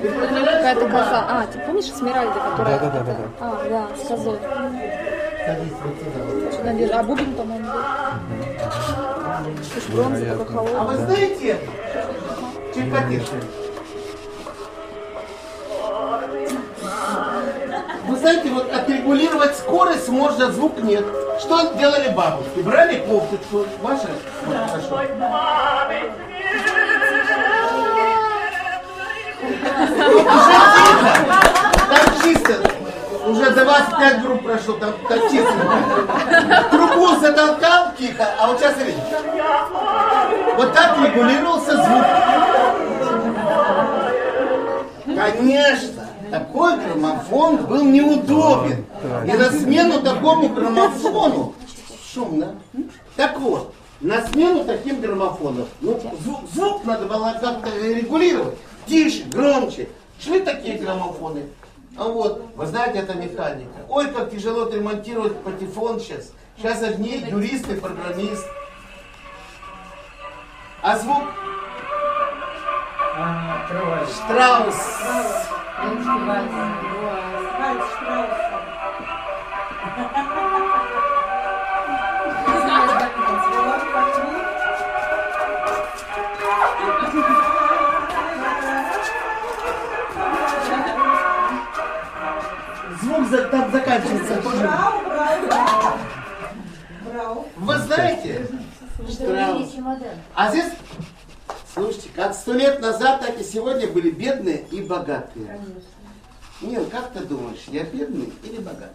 представляешь, 0.00 0.56
Какая-то 0.56 0.84
коза. 0.86 1.26
А, 1.28 1.46
ты 1.46 1.58
помнишь 1.60 1.92
Смиральда, 1.92 2.34
которая... 2.34 2.78
Да, 2.78 2.90
да, 2.90 3.00
да, 3.00 3.04
да. 3.04 3.16
А, 3.40 3.68
да, 3.68 3.96
с 3.96 4.06
козой. 4.06 4.38
Садись 5.46 5.72
вот 5.82 5.94
сюда. 5.98 6.52
Сюда 6.52 6.72
держи. 6.74 6.92
А 6.92 7.02
бубен, 7.02 7.34
по-моему, 7.34 7.66
да. 7.66 8.18
Слушай, 9.72 9.90
бронза 9.94 10.36
такой 10.36 10.44
А 10.44 10.48
холодный. 10.58 10.86
вы 10.86 11.06
знаете, 11.06 11.58
чуть 12.74 12.92
знаете, 18.26 18.48
вот 18.50 18.72
отрегулировать 18.72 19.56
скорость 19.56 20.08
можно, 20.08 20.50
звук 20.50 20.82
нет. 20.82 21.04
Что 21.38 21.74
делали 21.74 22.08
бабушки? 22.08 22.58
Брали 22.58 22.98
кофточку, 23.06 23.64
ваша? 23.80 24.08
Вот, 24.44 24.56
хорошо. 24.68 25.00
Там 31.88 32.22
чисто. 32.24 32.54
Уже 33.28 33.50
до 33.50 33.64
вас 33.64 33.82
пять 33.96 34.20
групп 34.22 34.42
прошло, 34.42 34.74
там, 34.74 34.92
там 35.08 35.20
чисто. 35.30 36.68
Трубу 36.72 37.14
затолкал 37.20 37.92
тихо, 37.96 38.26
а 38.40 38.48
вот 38.48 38.58
сейчас 38.58 38.74
смотрите. 38.74 39.02
Вот 40.56 40.74
так 40.74 40.98
регулировался 40.98 41.76
звук. 41.76 42.04
Конечно, 45.14 45.95
такой 46.30 46.76
граммофон 46.78 47.66
был 47.66 47.84
неудобен. 47.84 48.84
И 49.26 49.32
на 49.32 49.50
смену 49.50 50.00
такому 50.00 50.48
граммофону 50.48 51.54
шумно. 52.12 52.54
Так 53.16 53.38
вот, 53.38 53.74
на 54.00 54.26
смену 54.26 54.64
таким 54.64 55.00
граммофонам, 55.00 55.66
ну, 55.80 56.00
звук, 56.20 56.40
звук 56.52 56.84
надо 56.84 57.06
было 57.06 57.36
как-то 57.40 57.70
регулировать. 57.78 58.56
Тише, 58.86 59.24
громче. 59.24 59.88
Шли 60.20 60.40
такие 60.40 60.78
граммофоны. 60.78 61.44
А 61.96 62.04
вот, 62.04 62.42
вы 62.56 62.66
знаете, 62.66 62.98
это 62.98 63.14
механика. 63.14 63.86
Ой, 63.88 64.10
как 64.12 64.30
тяжело 64.30 64.62
отремонтировать 64.62 65.36
патефон 65.42 66.00
сейчас. 66.00 66.32
Сейчас 66.58 66.82
одни 66.82 67.24
юристы, 67.28 67.76
программист. 67.76 68.46
А 70.82 70.98
звук 70.98 71.22
Штраус. 74.12 74.76
Звук 93.02 93.26
за- 93.28 93.44
там 93.48 93.70
заканчивается. 93.70 94.40
брау, 94.42 95.00
брау. 95.04 95.98
Брау. 97.04 97.48
Вы 97.56 97.78
знаете, 97.78 98.46
Штраус. 99.10 99.74
А 100.34 100.50
здесь, 100.50 100.72
слушайте, 101.76 102.08
как 102.14 102.34
сто 102.34 102.52
лет 102.52 102.80
назад, 102.80 103.20
так 103.20 103.38
и 103.38 103.44
сегодня 103.44 103.86
были 103.86 104.10
бедные 104.10 104.66
и 104.70 104.82
богатые. 104.82 105.60
Нил, 106.62 106.86
как 106.90 107.12
ты 107.12 107.20
думаешь, 107.20 107.64
я 107.68 107.84
бедный 107.84 108.32
или 108.42 108.58
богатый? 108.58 108.94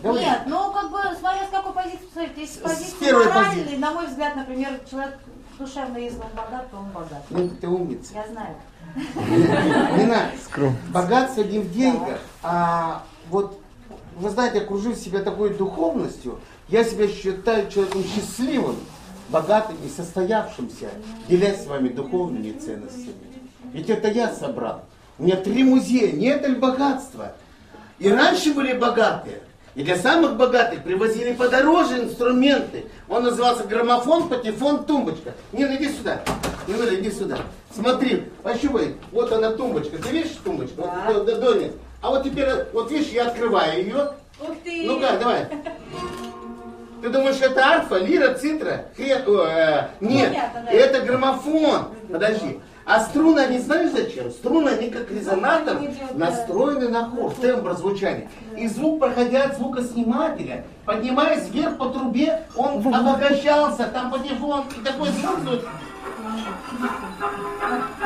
Давай. 0.00 0.24
Нет, 0.24 0.42
ну 0.46 0.72
как 0.72 0.90
бы 0.90 0.98
смотря 1.18 1.46
с 1.46 1.50
какой 1.50 1.72
позиции 1.72 2.00
посмотреть. 2.62 2.80
Если 2.80 3.04
первой 3.04 3.26
моральной, 3.26 3.62
позиции. 3.62 3.76
на 3.76 3.90
мой 3.92 4.06
взгляд, 4.08 4.34
например, 4.34 4.80
человек 4.90 5.18
душевно, 5.56 5.98
если 5.98 6.18
он 6.18 6.30
богат, 6.34 6.68
то 6.68 6.76
он 6.78 6.90
богат. 6.90 7.22
Ну, 7.30 7.48
ты 7.60 7.68
умница. 7.68 8.12
Я 8.12 8.26
знаю. 8.26 8.56
Не 9.96 10.06
надо. 10.06 10.32
Богатство 10.92 11.42
не 11.42 11.60
в 11.60 11.72
деньгах, 11.72 12.18
а 12.42 13.04
вот, 13.30 13.60
вы 14.16 14.30
знаете, 14.30 14.62
окружив 14.62 14.98
себя 14.98 15.22
такой 15.22 15.50
духовностью, 15.54 16.40
я 16.68 16.82
себя 16.82 17.06
считаю 17.06 17.70
человеком 17.70 18.02
счастливым, 18.02 18.76
богатым 19.28 19.76
и 19.84 19.88
состоявшимся, 19.88 20.88
делясь 21.28 21.62
с 21.62 21.66
вами 21.66 21.88
духовными 21.88 22.52
ценностями. 22.52 23.14
Ведь 23.72 23.90
это 23.90 24.08
я 24.08 24.32
собрал. 24.32 24.82
У 25.18 25.24
меня 25.24 25.36
три 25.36 25.64
музея, 25.64 26.12
нет 26.12 26.46
ли 26.46 26.54
богатства? 26.54 27.32
И 27.98 28.08
раньше 28.10 28.52
были 28.52 28.72
богатые. 28.74 29.40
И 29.74 29.82
для 29.82 29.96
самых 29.96 30.36
богатых 30.36 30.84
привозили 30.84 31.32
подороже 31.34 32.04
инструменты. 32.04 32.86
Он 33.08 33.24
назывался 33.24 33.64
граммофон, 33.64 34.28
патефон, 34.28 34.84
тумбочка. 34.84 35.34
Нина, 35.52 35.76
иди 35.76 35.90
сюда. 35.92 36.22
Нина, 36.66 36.94
иди 36.94 37.10
сюда. 37.10 37.38
Смотри, 37.74 38.24
пощупай. 38.42 38.94
Вот 39.12 39.32
она 39.32 39.50
тумбочка. 39.52 39.98
Ты 39.98 40.08
видишь 40.10 40.32
тумбочку? 40.42 40.88
Вот, 41.08 41.26
Д- 41.26 41.36
Доня. 41.36 41.70
А 42.00 42.10
вот 42.10 42.24
теперь, 42.24 42.48
вот 42.72 42.90
видишь, 42.90 43.08
я 43.12 43.26
открываю 43.26 43.82
ее. 43.82 44.12
Ух 44.40 44.56
ты! 44.64 44.86
Ну-ка, 44.86 45.18
давай. 45.18 45.46
Ты 47.02 47.10
думаешь, 47.10 47.40
это 47.40 47.64
арфа, 47.64 47.96
лира, 47.98 48.34
цитра? 48.34 48.86
О, 48.98 49.46
э, 49.46 49.88
нет, 50.00 50.28
Понятно, 50.28 50.68
это 50.70 51.00
граммофон. 51.00 51.88
Подожди. 52.10 52.60
А 52.86 53.00
струны, 53.00 53.40
они 53.40 53.58
знаешь 53.58 53.90
зачем? 53.90 54.30
Струны, 54.30 54.70
они 54.70 54.90
как 54.90 55.10
резонатор 55.10 55.76
настроены 56.14 56.88
на 56.88 57.10
хор, 57.10 57.32
тембр 57.34 57.72
звучания. 57.72 58.30
И 58.56 58.68
звук, 58.68 59.00
проходя 59.00 59.44
от 59.44 59.56
звукоснимателя, 59.56 60.64
поднимаясь 60.84 61.48
вверх 61.48 61.78
по 61.78 61.86
трубе, 61.86 62.44
он 62.54 62.78
обогащался, 62.94 63.88
там 63.88 64.12
патефон, 64.12 64.66
и 64.76 64.84
такой 64.84 65.08
звук. 65.08 65.38
вот. 65.44 65.64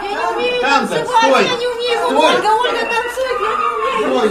Я 0.03 0.09
не 0.09 0.35
умею 0.35 0.63
танцевать, 0.63 1.07
стой, 1.07 1.45
я 1.45 1.57
не 1.57 1.67
умею. 1.67 1.99
стой. 2.07 2.17
Ольга, 2.17 2.49
Ольга 2.63 2.81
танцует, 2.89 3.39
я 3.41 3.53
не 3.61 3.67
умею. 3.77 4.09
Стой. 4.09 4.31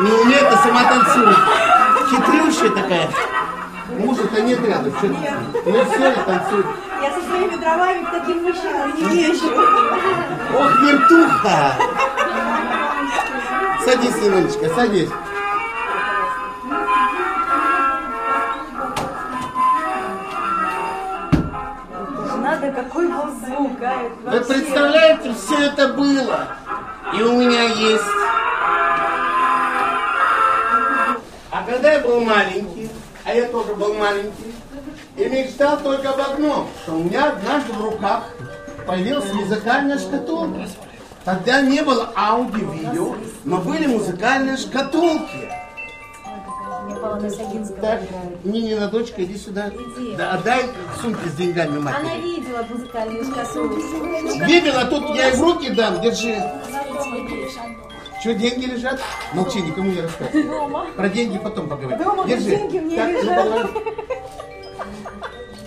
Не 0.00 0.12
умеет, 0.12 0.46
а 0.50 0.56
сама 0.56 0.82
танцует. 0.84 1.79
Хитрющая 2.10 2.70
такая. 2.70 3.08
Мужа-то 3.98 4.42
нет 4.42 4.60
рядом. 4.66 4.92
Что? 4.98 5.06
Ну 5.06 5.84
все, 5.84 6.08
я 6.08 6.12
танцую. 6.24 6.66
Я 7.00 7.10
со 7.12 7.20
своими 7.28 7.56
дровами 7.56 8.04
к 8.04 8.10
таким 8.10 8.42
мужчинам 8.42 8.94
не 8.96 9.22
езжу. 9.22 9.46
Ох, 10.58 10.80
вертуха! 10.82 11.74
Садись, 13.84 14.22
Ниночка, 14.22 14.68
садись. 14.74 15.10
Надо, 22.42 22.72
какой 22.72 23.06
был 23.06 23.30
звук, 23.44 23.78
а? 23.82 24.30
Вы 24.30 24.40
представляете, 24.40 25.34
все 25.34 25.66
это 25.66 25.88
было. 25.94 26.48
И 27.16 27.22
у 27.22 27.38
меня 27.38 27.62
есть. 27.64 28.04
А 31.50 31.64
когда 31.64 31.94
я 31.94 32.00
был 32.00 32.20
маленький, 32.20 32.88
а 33.24 33.34
я 33.34 33.48
тоже 33.48 33.74
был 33.74 33.94
маленький, 33.94 34.54
и 35.16 35.28
мечтал 35.28 35.78
только 35.80 36.10
об 36.10 36.20
одном, 36.20 36.68
что 36.82 36.94
у 36.94 37.02
меня 37.02 37.32
однажды 37.32 37.72
в 37.72 37.84
руках 37.84 38.24
появилась 38.86 39.32
музыкальная 39.32 39.98
шкатулка. 39.98 40.68
Тогда 41.24 41.60
не 41.60 41.82
было 41.82 42.12
аудио-видео, 42.16 43.16
но 43.44 43.58
были 43.58 43.86
музыкальные 43.86 44.56
шкатулки. 44.56 45.50
Так. 47.80 48.00
Нинина 48.44 48.88
дочка, 48.88 49.22
иди 49.24 49.36
сюда. 49.36 49.70
Да, 50.16 50.32
отдай 50.32 50.64
сумки 51.00 51.28
с 51.28 51.34
деньгами 51.34 51.78
матери. 51.78 52.00
Она 52.00 52.16
видела 52.16 52.66
музыкальную 52.68 53.24
шкатулку. 53.24 54.44
Видела, 54.44 54.84
тут 54.84 55.16
я 55.16 55.30
и 55.30 55.36
в 55.36 55.40
руки 55.40 55.70
дам, 55.70 56.00
держи. 56.00 56.42
Что, 58.20 58.34
деньги 58.34 58.66
лежат? 58.66 59.00
Молчи, 59.32 59.62
никому 59.62 59.90
не 59.90 60.02
рассказывай. 60.02 60.42
Дома. 60.42 60.86
Про 60.94 61.08
деньги 61.08 61.38
потом 61.38 61.68
поговорим. 61.70 62.04
Дома 62.04 62.26
Держи. 62.26 62.50
деньги 62.50 62.78
мне 62.78 62.96
так, 62.96 63.08
ну, 63.08 63.18
лежат. 63.18 63.36
давай. 63.36 63.66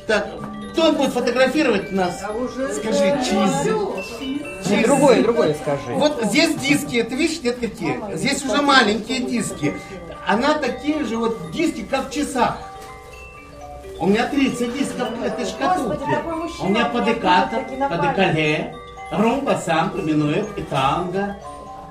так, 0.05 0.29
кто 0.73 0.91
будет 0.91 1.13
фотографировать 1.13 1.91
нас? 1.91 2.19
Скажи, 2.19 3.19
через... 3.27 3.63
через- 4.67 4.85
Другое, 4.85 5.23
другое 5.23 5.55
скажи. 5.55 5.93
Вот 5.95 6.19
здесь 6.25 6.55
диски, 6.55 7.01
ты 7.01 7.15
видишь, 7.15 7.41
нет 7.41 7.57
какие? 7.59 7.99
Здесь 8.15 8.43
уже 8.45 8.61
маленькие 8.61 9.21
диски. 9.21 9.73
Она 10.27 10.53
такие 10.53 11.03
же 11.05 11.17
вот 11.17 11.51
диски, 11.51 11.83
как 11.89 12.09
в 12.09 12.11
часах. 12.11 12.57
У 13.99 14.05
меня 14.05 14.27
30 14.27 14.73
дисков 14.73 15.09
в 15.17 15.23
этой 15.23 15.45
шкатулке. 15.45 16.05
У 16.61 16.69
меня 16.69 16.85
такие 16.85 17.89
подекале, 17.89 18.75
румба 19.11 19.59
сам 19.63 19.89
поминует 19.89 20.47
и 20.57 20.61
танго. 20.61 21.37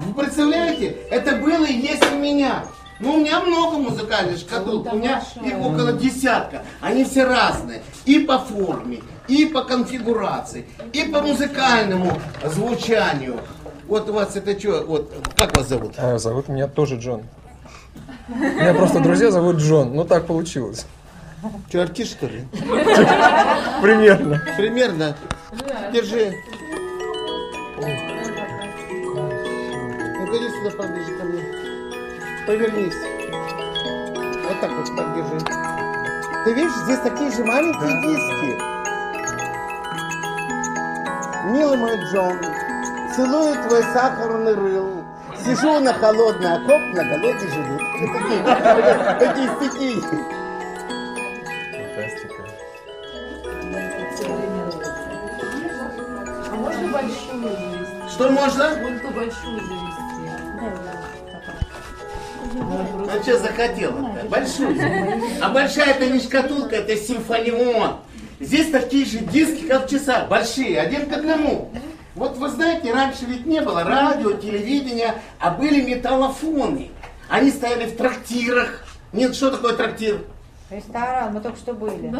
Вы 0.04 0.14
представляете? 0.14 0.96
Это 1.10 1.36
было 1.36 1.64
и 1.64 1.74
есть 1.74 2.04
у 2.12 2.16
меня. 2.16 2.64
Ну, 3.00 3.14
у 3.14 3.16
меня 3.18 3.40
много 3.40 3.78
музыкальных 3.78 4.38
шкатулок, 4.38 4.92
у 4.92 4.96
меня 4.96 5.22
их 5.44 5.58
около 5.58 5.92
десятка. 5.92 6.62
Они 6.80 7.04
все 7.04 7.24
разные. 7.24 7.82
И 8.04 8.20
по 8.20 8.38
форме, 8.38 9.00
и 9.26 9.46
по 9.46 9.62
конфигурации, 9.62 10.66
и 10.92 11.04
по 11.04 11.20
музыкальному 11.20 12.20
звучанию. 12.44 13.40
Вот 13.88 14.08
у 14.08 14.12
вас 14.12 14.36
это 14.36 14.58
что, 14.58 14.84
вот, 14.86 15.12
как 15.36 15.56
вас 15.56 15.68
зовут? 15.68 15.94
А, 15.98 16.18
зовут 16.18 16.48
меня 16.48 16.68
тоже 16.68 16.96
Джон. 16.96 17.22
Меня 18.28 18.72
просто 18.74 19.00
друзья 19.00 19.30
зовут 19.30 19.56
Джон. 19.56 19.94
Ну 19.94 20.04
так 20.04 20.26
получилось. 20.26 20.86
Что, 21.68 21.82
артист, 21.82 22.12
что 22.12 22.26
ли? 22.26 22.44
Примерно. 23.82 24.40
Примерно. 24.56 25.16
Держи. 25.92 26.34
Иди 27.80 28.11
сюда 30.62 30.82
поближе 30.82 31.18
ко 31.18 31.24
мне. 31.24 31.42
Повернись. 32.46 32.94
Вот 34.44 34.60
так 34.60 34.70
вот, 34.70 34.96
так 34.96 35.14
держи. 35.16 35.38
Ты 36.44 36.54
видишь, 36.54 36.72
здесь 36.84 36.98
такие 37.00 37.30
же 37.30 37.44
маленькие 37.44 38.02
диски. 38.02 38.58
Милый 41.52 41.76
мой 41.76 41.96
Джон, 42.04 42.38
целую 43.14 43.54
твой 43.66 43.82
сахарный 43.82 44.54
рыл. 44.54 45.04
Сижу 45.44 45.80
на 45.80 45.92
холодный 45.92 46.54
окоп, 46.54 46.80
на 46.94 47.04
голодный 47.04 47.48
живут. 47.48 47.82
Такие, 48.12 48.42
такие 49.18 49.48
стихи. 49.56 50.00
Фантастика. 51.72 52.42
А 56.50 56.54
можно 56.54 56.88
большую 56.88 57.42
завести? 57.42 58.08
Что 58.08 58.30
можно? 58.30 58.74
Только 58.76 59.08
большую 59.08 59.60
завести. 59.60 60.01
А 62.60 63.22
что 63.22 63.38
захотела? 63.38 64.10
Большую. 64.28 64.76
А 65.40 65.48
большая 65.50 65.90
это 65.94 66.06
не 66.06 66.20
шкатулка, 66.20 66.76
это 66.76 66.96
симфонион. 66.96 67.96
Здесь 68.40 68.70
такие 68.70 69.04
же 69.04 69.18
диски, 69.18 69.66
как 69.66 69.86
в 69.86 69.90
часах, 69.90 70.28
большие, 70.28 70.80
один 70.80 71.08
к 71.08 71.12
одному. 71.12 71.70
Вот 72.14 72.36
вы 72.36 72.48
знаете, 72.48 72.92
раньше 72.92 73.24
ведь 73.26 73.46
не 73.46 73.60
было 73.60 73.84
радио, 73.84 74.32
телевидения, 74.32 75.14
а 75.38 75.50
были 75.50 75.80
металлофоны. 75.80 76.90
Они 77.28 77.50
стояли 77.50 77.86
в 77.86 77.96
трактирах. 77.96 78.84
Нет, 79.12 79.34
что 79.34 79.50
такое 79.50 79.74
трактир? 79.74 80.20
Ресторан, 80.72 81.34
мы 81.34 81.40
только 81.40 81.58
что 81.58 81.74
были. 81.74 82.14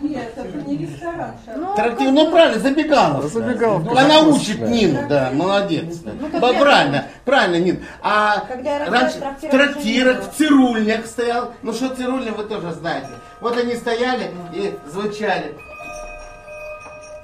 Нет, 0.00 0.32
это 0.34 0.58
не 0.66 0.78
ресторан. 0.78 1.34
Трактир, 1.76 2.10
ну 2.10 2.30
правильно, 2.30 2.58
забегала. 2.58 3.28
Забегаловка 3.28 4.00
Она 4.00 4.20
учит 4.20 4.60
Нину, 4.60 5.06
да, 5.08 5.30
молодец. 5.30 5.98
Ба- 6.40 6.54
правильно, 6.54 7.04
правильно, 7.26 7.62
Нин. 7.62 7.84
А 8.02 8.44
раньше 8.88 9.18
в 9.18 9.20
трактира 9.20 9.50
трактирах, 9.50 10.22
в 10.22 10.36
цирульнях 10.36 11.06
стоял. 11.06 11.52
Ну 11.60 11.74
что 11.74 11.94
цирульня, 11.94 12.32
вы 12.32 12.44
тоже 12.44 12.72
знаете. 12.72 13.10
Вот 13.42 13.58
они 13.58 13.74
стояли 13.74 14.30
и 14.54 14.72
звучали. 14.90 15.54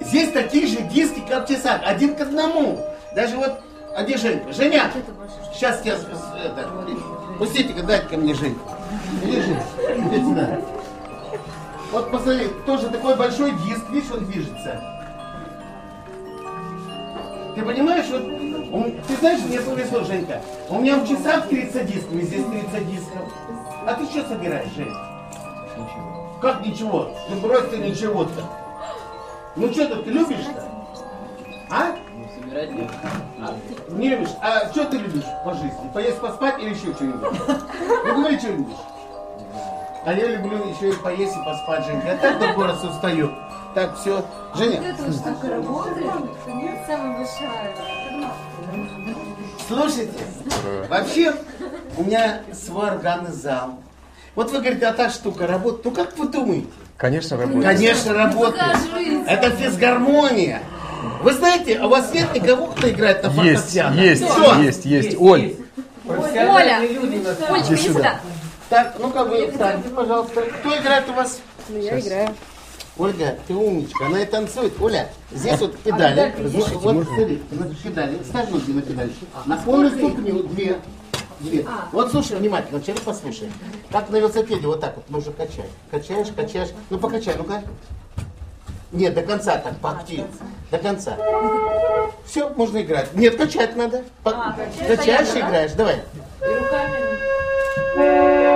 Здесь 0.01 0.31
такие 0.31 0.67
же 0.67 0.81
диски, 0.83 1.23
как 1.27 1.45
в 1.45 1.51
часах, 1.51 1.81
один 1.83 2.15
к 2.15 2.21
одному. 2.21 2.85
Даже 3.15 3.37
вот, 3.37 3.59
а 3.95 4.03
где 4.03 4.17
Женька? 4.17 4.53
Женя, 4.53 4.91
сейчас 5.51 5.83
я, 5.83 5.95
пустите-ка, 7.39 7.81
дайте 7.81 8.05
ко 8.05 8.17
мне 8.17 8.35
Женьку. 8.35 8.78
Жень, 9.23 9.57
иди 9.97 10.23
сюда. 10.23 10.59
Вот 11.91 12.11
посмотри, 12.11 12.47
тоже 12.65 12.89
такой 12.89 13.15
большой 13.15 13.51
диск, 13.65 13.89
видишь, 13.89 14.11
он 14.11 14.25
движется. 14.25 14.81
Ты 17.55 17.63
понимаешь, 17.63 18.05
вот, 18.11 18.21
он- 18.71 18.91
ты 19.07 19.15
знаешь, 19.17 19.41
мне 19.41 19.59
повезло, 19.59 20.03
Женька. 20.03 20.41
У 20.69 20.79
меня 20.79 20.97
в 20.97 21.07
часах 21.07 21.47
30 21.47 21.87
дисков, 21.87 22.13
и 22.13 22.21
здесь 22.21 22.45
30 22.45 22.87
дисков. 22.91 23.21
А 23.87 23.93
ты 23.95 24.05
что 24.05 24.27
собираешь, 24.27 24.69
Жень? 24.75 24.93
Как 26.41 26.65
ничего? 26.65 27.09
Ну 27.29 27.39
брось 27.41 27.69
ты 27.69 27.77
ничего-то. 27.77 28.43
Ну 29.55 29.71
что 29.73 29.87
ты, 29.87 30.03
ты 30.03 30.11
любишь-то? 30.11 30.63
А? 31.71 31.95
Не 33.89 34.09
любишь? 34.09 34.29
А 34.41 34.69
что 34.71 34.85
ты 34.85 34.97
любишь 34.97 35.23
по 35.43 35.53
жизни? 35.53 35.89
Поесть, 35.93 36.19
поспать 36.19 36.59
или 36.61 36.69
еще 36.69 36.93
что-нибудь? 36.93 37.19
Ну 38.05 38.15
говори, 38.15 38.37
что 38.39 38.47
любишь. 38.51 38.75
А 40.05 40.13
я 40.13 40.27
люблю 40.27 40.57
еще 40.69 40.89
и 40.89 40.93
поесть 40.93 41.35
и 41.35 41.43
поспать, 41.43 41.85
Женька. 41.85 42.07
Я 42.07 42.17
так 42.17 42.39
до 42.39 42.53
город 42.53 42.83
устаю. 42.83 43.31
Так, 43.75 43.97
все. 43.99 44.23
Женя, 44.55 44.81
эта 44.83 45.11
штука 45.11 45.49
работает. 45.49 46.11
Самая 46.87 47.17
большая. 47.17 47.75
слушайте. 49.67 50.23
Вообще, 50.89 51.33
у 51.97 52.03
меня 52.03 52.41
свой 52.53 52.91
органный 52.91 53.31
зал. 53.31 53.79
Вот 54.35 54.51
вы 54.51 54.59
говорите, 54.59 54.85
а 54.87 54.93
та 54.93 55.09
штука 55.09 55.45
работает. 55.47 55.85
Ну 55.85 55.91
как 55.91 56.17
вы 56.17 56.27
думаете? 56.27 56.67
Конечно, 56.97 57.37
работает. 57.37 57.63
Конечно, 57.65 58.13
работает. 58.13 58.77
Это 59.27 59.51
физгармония. 59.51 60.61
Вы 61.21 61.33
знаете, 61.33 61.77
а 61.77 61.87
у 61.87 61.89
вас 61.89 62.13
нет 62.13 62.33
никого, 62.33 62.67
кто 62.67 62.89
играет 62.89 63.23
на 63.23 63.43
Есть, 63.43 63.61
фортепиано? 63.61 63.99
есть, 63.99 64.25
Кто? 64.25 64.53
есть, 64.55 64.85
есть. 64.85 65.17
Оль, 65.19 65.55
Оля! 66.07 66.79
иди 66.85 67.75
сюда. 67.75 68.19
Так, 68.69 68.95
ну-ка 68.99 69.23
вы 69.23 69.49
встаньте, 69.49 69.89
пожалуйста. 69.89 70.41
Кто 70.41 70.77
играет 70.77 71.09
у 71.09 71.13
вас? 71.13 71.39
Я 71.69 71.99
играю. 71.99 72.29
Ольга, 72.97 73.37
ты 73.47 73.55
умничка, 73.55 74.07
она 74.07 74.21
и 74.21 74.25
танцует. 74.25 74.73
Оля, 74.81 75.09
здесь 75.31 75.59
вот 75.59 75.77
педали. 75.79 76.33
Вот, 76.37 77.05
смотри, 77.05 77.41
на 77.51 77.73
педали. 77.73 78.19
Ставь 78.23 78.49
ноги 78.49 78.71
на 78.71 78.81
педали. 78.81 79.13
На 79.45 79.57
полную 79.57 79.91
ступню 79.91 80.43
две. 80.43 80.77
Две. 81.39 81.65
Вот 81.93 82.11
слушай 82.11 82.37
внимательно, 82.37 82.79
вначале 82.79 82.99
послушай. 83.03 83.49
Как 83.89 84.09
на 84.09 84.17
велосипеде, 84.17 84.67
вот 84.67 84.81
так 84.81 84.97
вот, 84.97 85.09
можно 85.09 85.31
качать. 85.31 85.69
Качаешь, 85.89 86.27
качаешь. 86.35 86.69
Ну 86.89 86.99
покачай, 86.99 87.35
ну-ка. 87.37 87.63
Нет, 88.91 89.13
до 89.13 89.21
конца 89.21 89.57
так, 89.57 89.77
поактивнее. 89.77 90.27
До 90.69 90.79
конца. 90.79 91.15
Все, 92.25 92.49
можно 92.49 92.81
играть. 92.81 93.13
Нет, 93.13 93.37
качать 93.37 93.77
надо. 93.77 94.03
По- 94.23 94.53
Качаешь 94.85 95.33
и 95.35 95.39
играешь. 95.39 95.71
Давай. 95.71 96.01
Ноги 96.41 98.48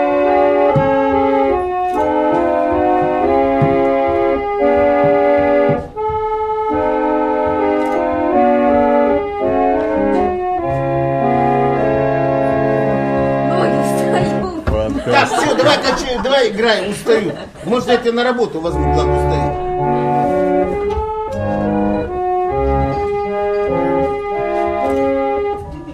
давай 15.64 15.78
качай, 15.78 16.20
давай 16.24 16.49
играй, 16.49 16.89
устаю. 16.91 17.32
Может, 17.66 17.88
я 17.88 17.97
тебя 17.97 18.14
на 18.14 18.24
работу 18.24 18.59
возьму, 18.59 18.93
главное, 18.93 19.26
устаю. 19.26 19.64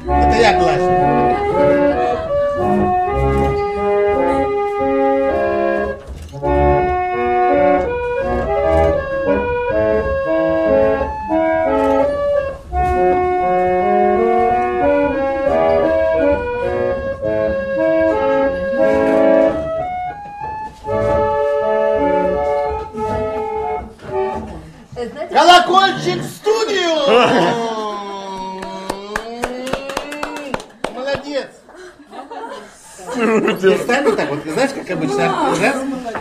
Это 0.08 0.38
я 0.42 0.60
глажу. 0.60 0.89
Колокольчик 25.08 26.22
в 26.22 26.30
студию! 26.30 27.00
Молодец! 30.94 31.48
Представь 33.16 34.04
вот 34.06 34.18
так 34.18 34.30
вот, 34.30 34.44
знаешь, 34.44 34.72
как 34.72 34.90
обычно, 34.92 35.56
раз, 35.58 35.78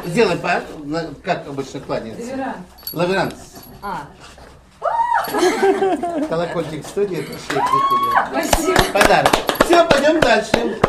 сделай 0.06 0.36
по, 0.36 0.62
на- 0.84 1.08
как 1.24 1.48
обычно 1.48 1.80
кланяется. 1.80 2.54
Лаверанс. 2.92 3.34
А. 3.82 4.02
Колокольчик 6.28 6.86
в 6.86 6.88
студии, 6.88 7.18
это 7.18 7.32
Спасибо. 8.30 8.78
Подарок. 8.92 9.32
Все, 9.64 9.84
пойдем 9.86 10.20
дальше. 10.20 10.80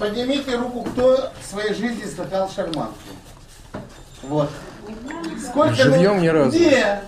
Поднимите 0.00 0.56
руку, 0.56 0.82
кто 0.82 1.30
в 1.40 1.46
своей 1.48 1.74
жизни 1.74 2.04
скакал 2.06 2.50
шарманку. 2.50 2.98
Вот. 4.22 4.50
Сколько 5.40 5.74
Живьем 5.74 6.16
ну- 6.16 6.22
ни 6.22 6.28
разу. 6.28 6.50
Где? 6.50 7.00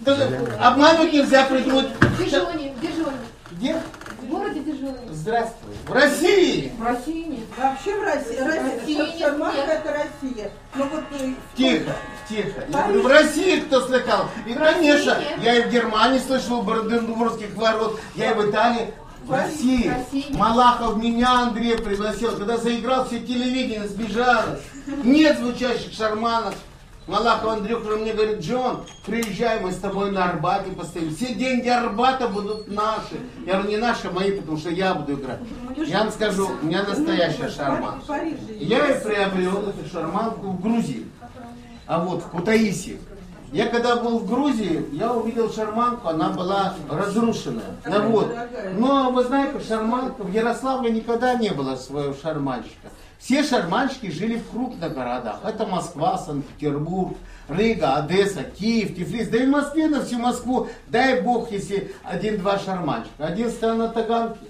Даже 0.00 0.24
обманывать 0.60 1.12
нельзя 1.12 1.44
придумать. 1.44 1.86
Дижоне, 2.18 2.72
в 2.76 2.80
Дижоне. 2.80 3.16
Где? 3.52 3.80
В 4.20 4.26
городе 4.26 4.60
Дижоне. 4.60 4.98
Здравствуй. 5.10 5.74
В 5.86 5.92
России. 5.92 6.72
В 6.78 6.82
России 6.82 7.24
нет. 7.24 7.40
Вообще 7.56 7.98
в 7.98 8.02
России. 8.02 8.38
Россия, 8.38 8.80
России 8.80 9.18
Шарманка 9.18 9.56
нет. 9.56 9.68
это 9.68 9.92
Россия. 9.92 10.50
Ну 10.74 10.84
вот 10.88 11.04
э, 11.20 11.32
Тихо, 11.56 11.92
тихо. 12.28 12.64
Я 12.68 12.82
говорю, 12.82 13.02
в 13.02 13.06
России 13.06 13.60
кто 13.60 13.80
слыхал? 13.80 14.26
И, 14.46 14.54
конечно, 14.54 15.18
нет. 15.18 15.42
я 15.42 15.54
и 15.56 15.62
в 15.68 15.70
Германии 15.70 16.18
слышал 16.18 16.60
у 16.60 16.62
Бранденбургских 16.62 17.54
ворот, 17.56 18.00
я 18.14 18.32
и 18.32 18.34
в 18.34 18.50
Италии. 18.50 18.92
В 19.24 19.32
России. 19.32 19.92
Малахов 20.30 20.96
меня 20.96 21.42
Андрей 21.42 21.78
пригласил, 21.78 22.36
когда 22.36 22.56
заиграл, 22.56 23.06
все 23.06 23.20
телевидение 23.20 23.86
сбежало. 23.86 24.58
Нет 25.04 25.38
звучащих 25.38 25.92
шарманок. 25.92 26.54
Малахов 27.08 27.50
Андрюха 27.54 27.96
мне 27.96 28.12
говорит, 28.12 28.40
Джон, 28.40 28.84
приезжай, 29.04 29.58
мы 29.60 29.72
с 29.72 29.78
тобой 29.78 30.12
на 30.12 30.24
Арбате 30.30 30.70
постоим. 30.70 31.14
Все 31.14 31.34
деньги 31.34 31.68
Арбата 31.68 32.28
будут 32.28 32.68
наши. 32.68 33.20
Я 33.44 33.54
говорю, 33.54 33.70
не 33.70 33.76
наши, 33.76 34.06
а 34.06 34.10
мои, 34.12 34.38
потому 34.38 34.56
что 34.56 34.70
я 34.70 34.94
буду 34.94 35.14
играть. 35.14 35.40
Я 35.86 36.00
вам 36.00 36.12
скажу, 36.12 36.48
у 36.62 36.66
меня 36.66 36.84
настоящая 36.84 37.50
шарманка. 37.50 38.20
Я 38.58 38.86
и 38.88 39.02
приобрел 39.02 39.68
эту 39.68 39.88
шарманку 39.90 40.48
в 40.48 40.60
Грузии. 40.60 41.08
А 41.88 41.98
вот 42.04 42.22
в 42.22 42.28
Кутаиси. 42.28 43.00
Я 43.50 43.66
когда 43.66 43.96
был 43.96 44.20
в 44.20 44.26
Грузии, 44.26 44.86
я 44.92 45.12
увидел 45.12 45.52
шарманку, 45.52 46.08
она 46.08 46.30
была 46.30 46.74
разрушенная. 46.88 47.76
Ну, 47.84 48.08
вот. 48.10 48.34
Но 48.78 49.10
вы 49.10 49.24
знаете, 49.24 49.60
шарманка 49.60 50.22
в 50.22 50.32
Ярославле 50.32 50.90
никогда 50.90 51.34
не 51.34 51.50
было 51.50 51.74
своего 51.76 52.14
шарманщика. 52.14 52.88
Все 53.22 53.44
шарманщики 53.44 54.10
жили 54.10 54.36
в 54.36 54.50
крупных 54.50 54.92
городах. 54.94 55.42
Это 55.44 55.64
Москва, 55.64 56.18
Санкт-Петербург, 56.18 57.16
Рига, 57.48 57.94
Одесса, 57.94 58.42
Киев, 58.42 58.96
Тифлис. 58.96 59.28
Да 59.28 59.38
и 59.38 59.46
в 59.46 59.50
Москве 59.50 59.86
на 59.86 60.04
всю 60.04 60.18
Москву, 60.18 60.68
дай 60.88 61.20
бог, 61.20 61.52
если 61.52 61.94
один-два 62.02 62.58
шарманщика. 62.58 63.24
Один 63.24 63.48
стоял 63.50 63.76
на 63.76 63.88
таганке, 63.88 64.40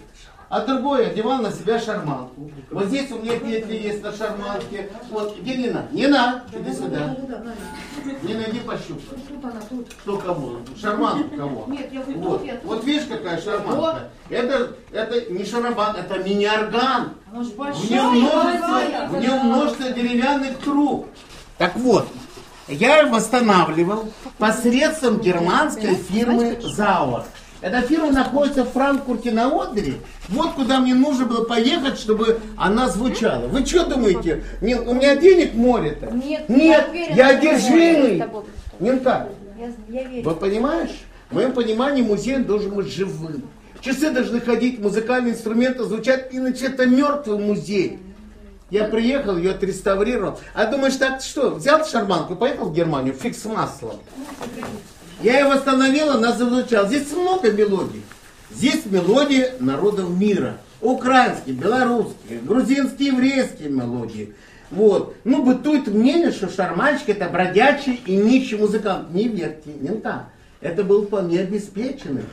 а 0.53 0.61
другой 0.61 1.07
одевал 1.07 1.38
на 1.40 1.50
себя 1.50 1.80
шарманку. 1.80 2.50
Вот 2.70 2.84
здесь 2.88 3.11
у 3.11 3.18
меня 3.20 3.38
петли 3.38 3.74
есть 3.74 4.03
на 4.03 4.12
шарманке. 4.12 4.90
Вот, 5.09 5.38
где 5.38 5.57
Нина? 5.57 5.86
Нина, 5.92 6.44
иди 6.53 6.72
сюда. 6.74 7.16
Нина, 8.22 8.42
иди 8.50 8.59
пощупай. 8.59 9.18
Кто 10.03 10.18
кого? 10.18 10.59
Шарманку 10.78 11.34
кого? 11.34 11.64
Нет, 11.68 11.90
я 11.90 12.03
говорю, 12.03 12.20
Вот, 12.20 12.46
вот 12.64 12.84
видишь, 12.84 13.07
какая 13.09 13.40
шарманка? 13.40 14.11
Это, 14.28 14.76
это 14.90 15.32
не 15.32 15.42
шарабан, 15.46 15.96
это 15.96 16.18
мини-орган. 16.22 17.14
В 17.32 17.90
нем 17.90 18.12
множество, 18.12 19.07
в 19.09 19.20
нем 19.20 19.46
множество 19.46 19.90
деревянных 19.90 20.59
труб. 20.59 21.07
Так 21.57 21.76
вот, 21.76 22.07
я 22.68 23.07
восстанавливал 23.07 24.12
посредством 24.36 25.18
германской 25.18 25.94
фирмы 25.94 26.59
Зауэр. 26.61 27.24
Эта 27.63 27.81
фирма 27.83 28.11
находится 28.11 28.65
в 28.65 28.73
Франкфурте 28.73 29.31
на 29.31 29.47
Одере. 29.47 29.95
Вот 30.29 30.55
куда 30.55 30.81
мне 30.81 30.95
нужно 30.95 31.27
было 31.27 31.45
поехать, 31.45 31.97
чтобы 31.97 32.41
она 32.57 32.89
звучала. 32.89 33.47
Вы 33.47 33.65
что 33.65 33.87
думаете? 33.87 34.43
Не- 34.61 34.75
у 34.75 34.95
меня 34.95 35.15
денег 35.15 35.55
море-то? 35.55 36.07
Нет, 36.11 36.49
Нет, 36.49 36.89
я 37.15 37.29
одержимый. 37.29 38.17
Я, 39.59 39.73
я 39.89 40.03
верю. 40.09 40.29
вы 40.29 40.35
понимаешь? 40.35 40.91
В 41.31 41.35
моем 41.35 41.53
понимании 41.53 42.03
музей 42.03 42.39
должен 42.39 42.73
быть 42.73 42.89
живым. 42.89 43.45
Часы 43.81 44.11
должны 44.11 44.41
ходить, 44.41 44.81
музыкальные 44.81 45.35
инструменты 45.35 45.85
звучат, 45.85 46.29
иначе 46.33 46.67
это 46.67 46.87
мертвый 46.87 47.39
музей. 47.39 48.01
Я 48.71 48.85
приехал, 48.85 49.37
ее 49.37 49.53
отреставрировал. 49.53 50.41
А 50.55 50.67
думаешь, 50.67 50.97
так 50.97 51.21
что, 51.21 51.51
взял 51.51 51.85
шарманку, 51.85 52.35
поехал 52.37 52.71
в 52.71 52.75
Германию, 52.75 53.15
фиг 53.15 53.37
с 53.37 53.45
маслом. 53.45 53.97
Я 55.23 55.41
ее 55.41 55.47
восстановил, 55.47 56.11
она 56.11 56.33
зазвучала. 56.33 56.89
Здесь 56.89 57.12
много 57.12 57.51
мелодий. 57.53 58.03
Здесь 58.51 58.85
мелодии 58.87 59.47
народов 59.61 60.11
мира. 60.11 60.59
Украинские, 60.81 61.55
белорусские, 61.55 62.41
грузинские, 62.41 63.09
еврейские 63.09 63.68
мелодии. 63.68 64.35
Вот. 64.73 65.14
Ну, 65.23 65.45
бытует 65.45 65.87
мнение, 65.87 66.33
что 66.33 66.49
шарманщик 66.49 67.11
это 67.11 67.29
бродячий 67.29 68.01
и 68.05 68.16
нищий 68.16 68.57
музыкант. 68.57 69.11
Не 69.12 69.29
верьте, 69.29 69.70
не 69.79 69.91
так. 70.01 70.27
Это 70.61 70.83
был 70.83 71.07
вполне 71.07 71.41
обеспеченный. 71.41 72.25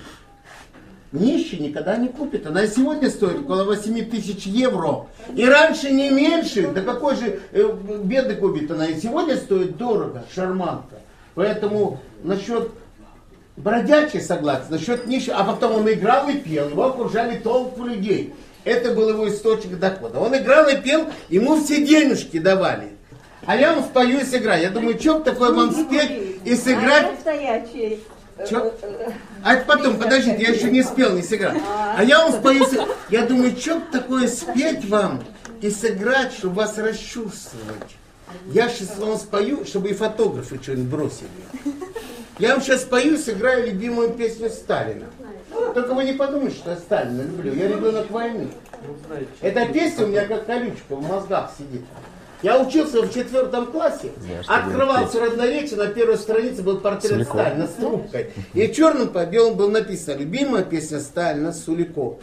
Нищий 1.12 1.60
никогда 1.60 1.96
не 1.98 2.08
купит. 2.08 2.48
Она 2.48 2.66
сегодня 2.66 3.10
стоит 3.10 3.42
около 3.42 3.66
8 3.66 4.10
тысяч 4.10 4.46
евро. 4.46 5.08
И 5.36 5.46
раньше 5.46 5.92
не 5.92 6.10
меньше. 6.10 6.72
Да 6.74 6.82
какой 6.82 7.16
же 7.16 7.40
э, 7.52 7.72
бедный 8.04 8.36
купит 8.36 8.72
она. 8.72 8.88
И 8.88 9.00
сегодня 9.00 9.36
стоит 9.36 9.78
дорого, 9.78 10.24
шарманка. 10.34 11.00
Поэтому 11.40 12.02
насчет 12.22 12.70
бродячий 13.56 14.20
согласен, 14.20 14.66
насчет 14.72 15.08
нищего. 15.08 15.38
А 15.38 15.46
потом 15.46 15.76
он 15.76 15.90
играл 15.90 16.28
и 16.28 16.34
пел. 16.34 16.68
Его 16.68 16.88
окружали 16.88 17.38
толпы 17.38 17.88
людей. 17.88 18.34
Это 18.66 18.94
был 18.94 19.08
его 19.08 19.26
источник 19.30 19.80
дохода. 19.80 20.20
Он 20.20 20.36
играл 20.36 20.68
и 20.68 20.76
пел, 20.76 21.08
ему 21.30 21.64
все 21.64 21.86
денежки 21.86 22.40
давали. 22.40 22.90
А 23.46 23.56
я 23.56 23.74
вам 23.74 23.86
спою 23.86 24.20
и 24.20 24.26
сыграю. 24.26 24.64
Я 24.64 24.70
думаю, 24.70 25.00
что 25.00 25.22
такое 25.22 25.54
вам 25.54 25.72
спеть 25.72 26.42
и 26.44 26.56
сыграть? 26.56 27.18
Стоячий. 27.22 28.04
Чё? 28.50 28.74
А 29.42 29.54
это 29.54 29.66
потом, 29.66 29.98
подождите, 29.98 30.44
я 30.44 30.50
еще 30.50 30.70
не 30.70 30.84
спел, 30.84 31.16
не 31.16 31.24
сыграл. 31.24 31.54
А 31.96 32.04
я 32.04 32.20
вам 32.20 32.34
спою, 32.34 32.66
я 33.10 33.26
думаю, 33.26 33.56
что 33.56 33.80
такое 33.94 34.28
спеть 34.28 34.84
вам 34.90 35.24
и 35.62 35.70
сыграть, 35.70 36.34
чтобы 36.34 36.56
вас 36.56 36.78
расчувствовать. 36.78 37.96
Я 38.52 38.70
сейчас 38.70 38.98
вам 38.98 39.18
спою, 39.18 39.66
чтобы 39.66 39.90
и 39.90 39.94
фотографы 39.94 40.60
что-нибудь 40.62 40.86
бросили. 40.86 41.30
Я 42.40 42.54
вам 42.54 42.62
сейчас 42.62 42.84
спою 42.84 43.16
и 43.16 43.18
сыграю 43.18 43.68
любимую 43.68 44.12
песню 44.12 44.50
Сталина. 44.50 45.08
Только 45.74 45.94
вы 45.94 46.06
не 46.06 46.14
подумайте, 46.14 46.56
что 46.58 46.72
я 46.72 46.78
Сталина 46.78 47.22
люблю. 47.22 47.54
Я 47.54 47.68
ребенок 47.68 48.10
войны. 48.10 48.48
Эта 49.42 49.66
песня 49.66 50.06
у 50.06 50.08
меня 50.08 50.26
как 50.26 50.46
колючка 50.46 50.96
в 50.96 51.08
мозгах 51.08 51.52
сидит. 51.58 51.82
Я 52.42 52.62
учился 52.62 53.02
в 53.02 53.14
четвертом 53.14 53.66
классе, 53.66 54.12
открывался 54.48 55.20
родновече, 55.20 55.76
на 55.76 55.88
первой 55.88 56.18
странице 56.18 56.64
был 56.64 56.80
портрет 56.80 57.28
Сталина 57.28 57.68
с 57.68 57.74
трубкой. 57.74 58.32
И 58.54 58.72
черным 58.72 59.10
по 59.10 59.26
белому 59.26 59.56
было 59.56 59.70
написано 59.70 60.16
«Любимая 60.20 60.64
песня 60.64 61.02
Сталина 61.02 61.52
Суликов». 61.52 62.16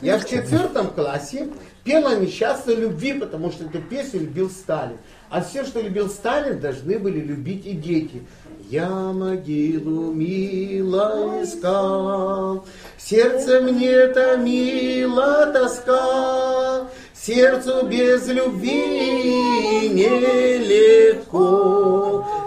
Я 0.00 0.18
в 0.18 0.24
четвертом 0.24 0.88
классе 0.88 1.48
пел 1.88 2.06
о 2.06 2.16
несчастной 2.16 2.74
любви, 2.74 3.14
потому 3.14 3.50
что 3.50 3.64
эту 3.64 3.80
песню 3.80 4.20
любил 4.20 4.50
Сталин. 4.50 4.98
А 5.30 5.40
все, 5.40 5.64
что 5.64 5.80
любил 5.80 6.10
Сталин, 6.10 6.60
должны 6.60 6.98
были 6.98 7.18
любить 7.20 7.64
и 7.64 7.72
дети. 7.72 8.26
Я 8.68 8.90
могилу 8.90 10.12
мило 10.12 11.42
искал, 11.42 12.66
Сердце 12.98 13.62
мне 13.62 14.08
томила 14.08 15.46
тоска, 15.46 16.90
Сердцу 17.14 17.86
без 17.86 18.28
любви 18.28 19.88
нелегко. 19.88 21.38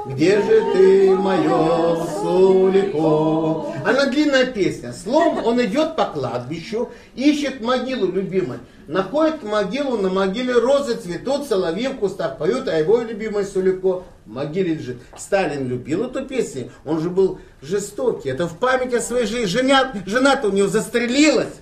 Где 0.07 0.41
же 0.41 0.73
ты, 0.73 1.15
мое 1.15 2.03
Сулико? 2.05 3.71
Она 3.85 4.07
длинная 4.07 4.47
песня. 4.47 4.93
Словом, 4.93 5.45
он 5.45 5.63
идет 5.63 5.95
по 5.95 6.05
кладбищу, 6.05 6.89
ищет 7.15 7.61
могилу 7.61 8.11
любимой. 8.11 8.57
Находит 8.87 9.43
могилу, 9.43 9.97
на 9.97 10.09
могиле 10.09 10.53
розы 10.53 10.95
цветут, 10.95 11.47
соловьи 11.47 11.87
в 11.87 11.97
кустах 11.97 12.39
поют, 12.39 12.67
а 12.67 12.77
его 12.77 13.01
любимый 13.01 13.45
Сулико 13.45 14.03
в 14.25 14.29
могиле 14.29 14.73
лежит. 14.73 14.97
Сталин 15.15 15.67
любил 15.67 16.05
эту 16.05 16.25
песню, 16.25 16.71
он 16.83 16.99
же 16.99 17.11
был 17.11 17.39
жестокий. 17.61 18.29
Это 18.29 18.47
в 18.47 18.57
память 18.57 18.93
о 18.95 19.01
своей 19.01 19.27
жене. 19.27 19.45
Жена, 19.45 19.93
жена-то 20.05 20.47
у 20.47 20.51
него 20.51 20.67
застрелилась. 20.67 21.53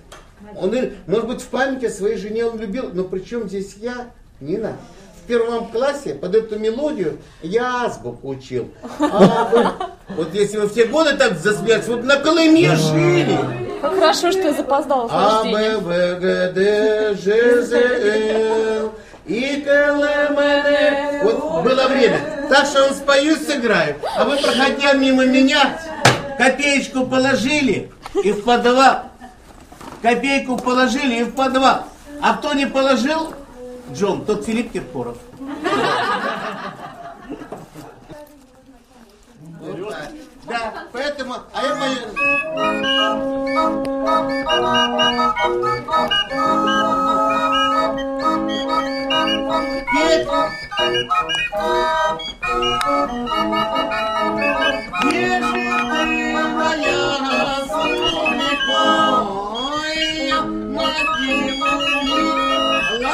Он, 0.56 0.74
может 1.06 1.26
быть, 1.26 1.42
в 1.42 1.46
память 1.48 1.84
о 1.84 1.90
своей 1.90 2.16
жене 2.16 2.46
он 2.46 2.58
любил, 2.58 2.90
но 2.94 3.04
при 3.04 3.20
чем 3.20 3.48
здесь 3.48 3.74
я? 3.76 4.10
Нина. 4.40 4.78
Первом 5.30 5.66
классе 5.68 6.14
под 6.14 6.34
эту 6.34 6.58
мелодию 6.58 7.18
я 7.42 7.84
азбуку 7.84 8.28
учил. 8.30 8.68
А 8.98 9.48
вы- 9.52 9.66
вот 10.16 10.34
если 10.34 10.58
вы 10.58 10.66
в 10.66 10.74
те 10.74 10.86
годы 10.86 11.14
так 11.16 11.38
засмеялись, 11.38 11.86
вот 11.86 12.02
на 12.02 12.16
Колыме 12.16 12.74
жили. 12.74 13.38
Как 13.80 13.94
хорошо, 13.94 14.32
что 14.32 14.40
я 14.48 14.52
запоздала 14.52 15.06
с 15.08 15.10
А. 15.14 15.44
Б, 15.44 15.76
В, 15.78 15.86
Г, 16.20 16.52
Д, 16.52 17.14
Ж, 17.14 17.62
З, 17.62 17.72
Л. 17.74 18.92
И 19.26 19.62
К, 19.64 19.68
Л, 19.68 20.02
М, 20.02 20.38
Н. 20.38 21.22
Вот 21.22 21.62
было 21.62 21.86
время. 21.86 22.20
Так 22.50 22.66
что 22.66 22.86
он 22.86 22.94
спою 22.94 23.36
и 23.36 23.38
сыграю. 23.38 23.94
А 24.16 24.24
вы, 24.24 24.36
проходя 24.36 24.94
мимо 24.94 25.24
меня, 25.26 25.78
копеечку 26.38 27.06
положили 27.06 27.90
и 28.24 28.32
в 28.32 28.42
подвал. 28.44 29.02
Копейку 30.02 30.56
положили 30.56 31.20
и 31.20 31.22
в 31.24 31.34
подвал. 31.34 31.84
А 32.20 32.36
кто 32.36 32.52
не 32.54 32.66
положил, 32.66 33.32
Джон, 33.92 34.24
тот 34.24 34.44
Филипп 34.44 34.72
Киркоров. 34.72 35.18
Да, 40.46 40.86
поэтому, 40.92 41.34
а 41.52 41.62
я 41.62 41.74
пою... 41.76 41.96
Петь. 49.92 50.28
Где 55.02 55.26
же 55.40 55.52
ты, 55.52 55.58
моя 56.32 57.02
солнекоя, 57.68 58.80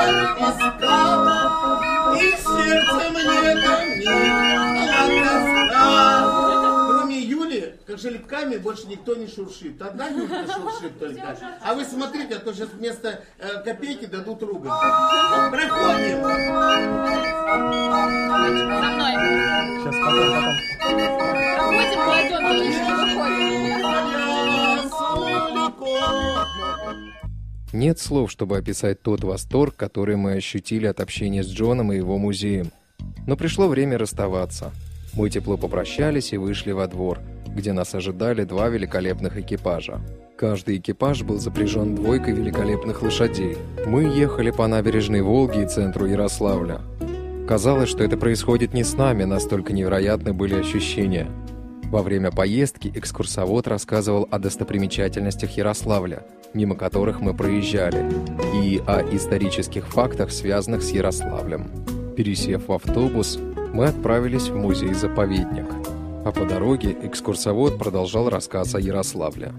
могилу 0.07 0.50
искала, 0.50 2.14
и 2.16 2.30
сердце 2.30 3.11
мне 3.11 3.54
тоска. 5.22 6.86
Кроме 6.88 7.18
Юли, 7.20 7.74
как 7.86 7.98
жеребками 7.98 8.57
больше 8.57 8.86
никто 8.86 9.14
не 9.14 9.26
шуршит. 9.26 9.80
Одна 9.82 10.07
Юлька 10.09 10.46
шуршит 10.46 10.98
только. 10.98 11.36
А 11.62 11.74
вы 11.74 11.84
смотрите, 11.84 12.36
а 12.36 12.38
то 12.38 12.52
сейчас 12.52 12.68
вместо 12.70 13.20
э, 13.38 13.62
копейки 13.64 14.07
дадут 14.07 14.42
рубль. 14.42 14.68
Нет 27.76 27.98
слов, 27.98 28.30
чтобы 28.30 28.56
описать 28.56 29.02
тот 29.02 29.22
восторг, 29.22 29.76
который 29.76 30.16
мы 30.16 30.32
ощутили 30.32 30.86
от 30.86 30.98
общения 30.98 31.44
с 31.44 31.46
Джоном 31.46 31.92
и 31.92 31.96
его 31.96 32.16
музеем. 32.16 32.72
Но 33.26 33.36
пришло 33.36 33.68
время 33.68 33.98
расставаться. 33.98 34.72
Мы 35.12 35.28
тепло 35.28 35.58
попрощались 35.58 36.32
и 36.32 36.38
вышли 36.38 36.72
во 36.72 36.86
двор, 36.86 37.20
где 37.46 37.74
нас 37.74 37.94
ожидали 37.94 38.44
два 38.44 38.70
великолепных 38.70 39.36
экипажа. 39.36 40.00
Каждый 40.38 40.78
экипаж 40.78 41.22
был 41.22 41.38
запряжен 41.38 41.94
двойкой 41.94 42.32
великолепных 42.32 43.02
лошадей. 43.02 43.58
Мы 43.84 44.04
ехали 44.04 44.50
по 44.50 44.66
набережной 44.66 45.20
Волги 45.20 45.62
и 45.62 45.68
центру 45.68 46.06
Ярославля. 46.06 46.80
Казалось, 47.46 47.90
что 47.90 48.02
это 48.02 48.16
происходит 48.16 48.72
не 48.72 48.84
с 48.84 48.94
нами, 48.94 49.24
настолько 49.24 49.74
невероятны 49.74 50.32
были 50.32 50.54
ощущения. 50.54 51.26
Во 51.90 52.02
время 52.02 52.32
поездки 52.32 52.90
экскурсовод 52.94 53.68
рассказывал 53.68 54.26
о 54.30 54.38
достопримечательностях 54.38 55.58
Ярославля, 55.58 56.24
мимо 56.57 56.74
которых 56.74 57.20
мы 57.20 57.34
проезжали, 57.34 58.11
и 58.54 58.82
о 58.86 59.02
исторических 59.14 59.86
фактах, 59.86 60.32
связанных 60.32 60.82
с 60.82 60.90
Ярославлем. 60.90 61.70
Пересев 62.16 62.68
в 62.68 62.72
автобус, 62.72 63.38
мы 63.72 63.84
отправились 63.84 64.48
в 64.48 64.57
музей-заповедник. 64.57 65.66
А 66.24 66.32
по 66.32 66.44
дороге 66.44 66.96
экскурсовод 67.02 67.78
продолжал 67.78 68.30
рассказ 68.30 68.74
о 68.74 68.80
Ярославле. 68.80 69.52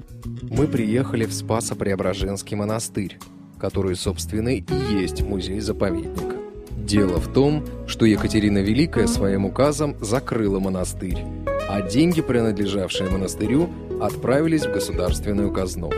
Мы 0.50 0.68
приехали 0.68 1.26
в 1.26 1.32
Спасо-Преображенский 1.32 2.58
монастырь, 2.58 3.20
который, 3.60 3.96
собственно, 3.96 4.50
и 4.50 4.64
есть 4.92 5.22
музей-заповедник. 5.22 6.36
Дело 6.72 7.20
в 7.20 7.32
том, 7.32 7.64
что 7.86 8.06
Екатерина 8.06 8.60
Великая 8.60 9.08
своим 9.08 9.46
указом 9.46 9.96
закрыла 10.02 10.60
монастырь, 10.60 11.24
а 11.70 11.82
деньги, 11.82 12.22
принадлежавшие 12.22 13.10
монастырю, 13.10 13.70
отправились 14.02 14.66
в 14.66 14.74
государственную 14.74 15.52
казну. 15.52 15.92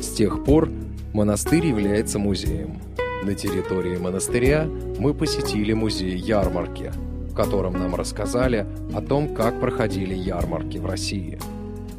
С 0.00 0.10
тех 0.10 0.44
пор 0.44 0.70
монастырь 1.12 1.66
является 1.66 2.18
музеем. 2.20 2.80
На 3.24 3.34
территории 3.34 3.96
монастыря 3.96 4.68
мы 4.98 5.12
посетили 5.12 5.72
музей 5.72 6.16
ярмарки, 6.16 6.92
в 7.28 7.34
котором 7.34 7.72
нам 7.72 7.96
рассказали 7.96 8.64
о 8.94 9.02
том, 9.02 9.34
как 9.34 9.58
проходили 9.60 10.14
ярмарки 10.14 10.78
в 10.78 10.86
России. 10.86 11.38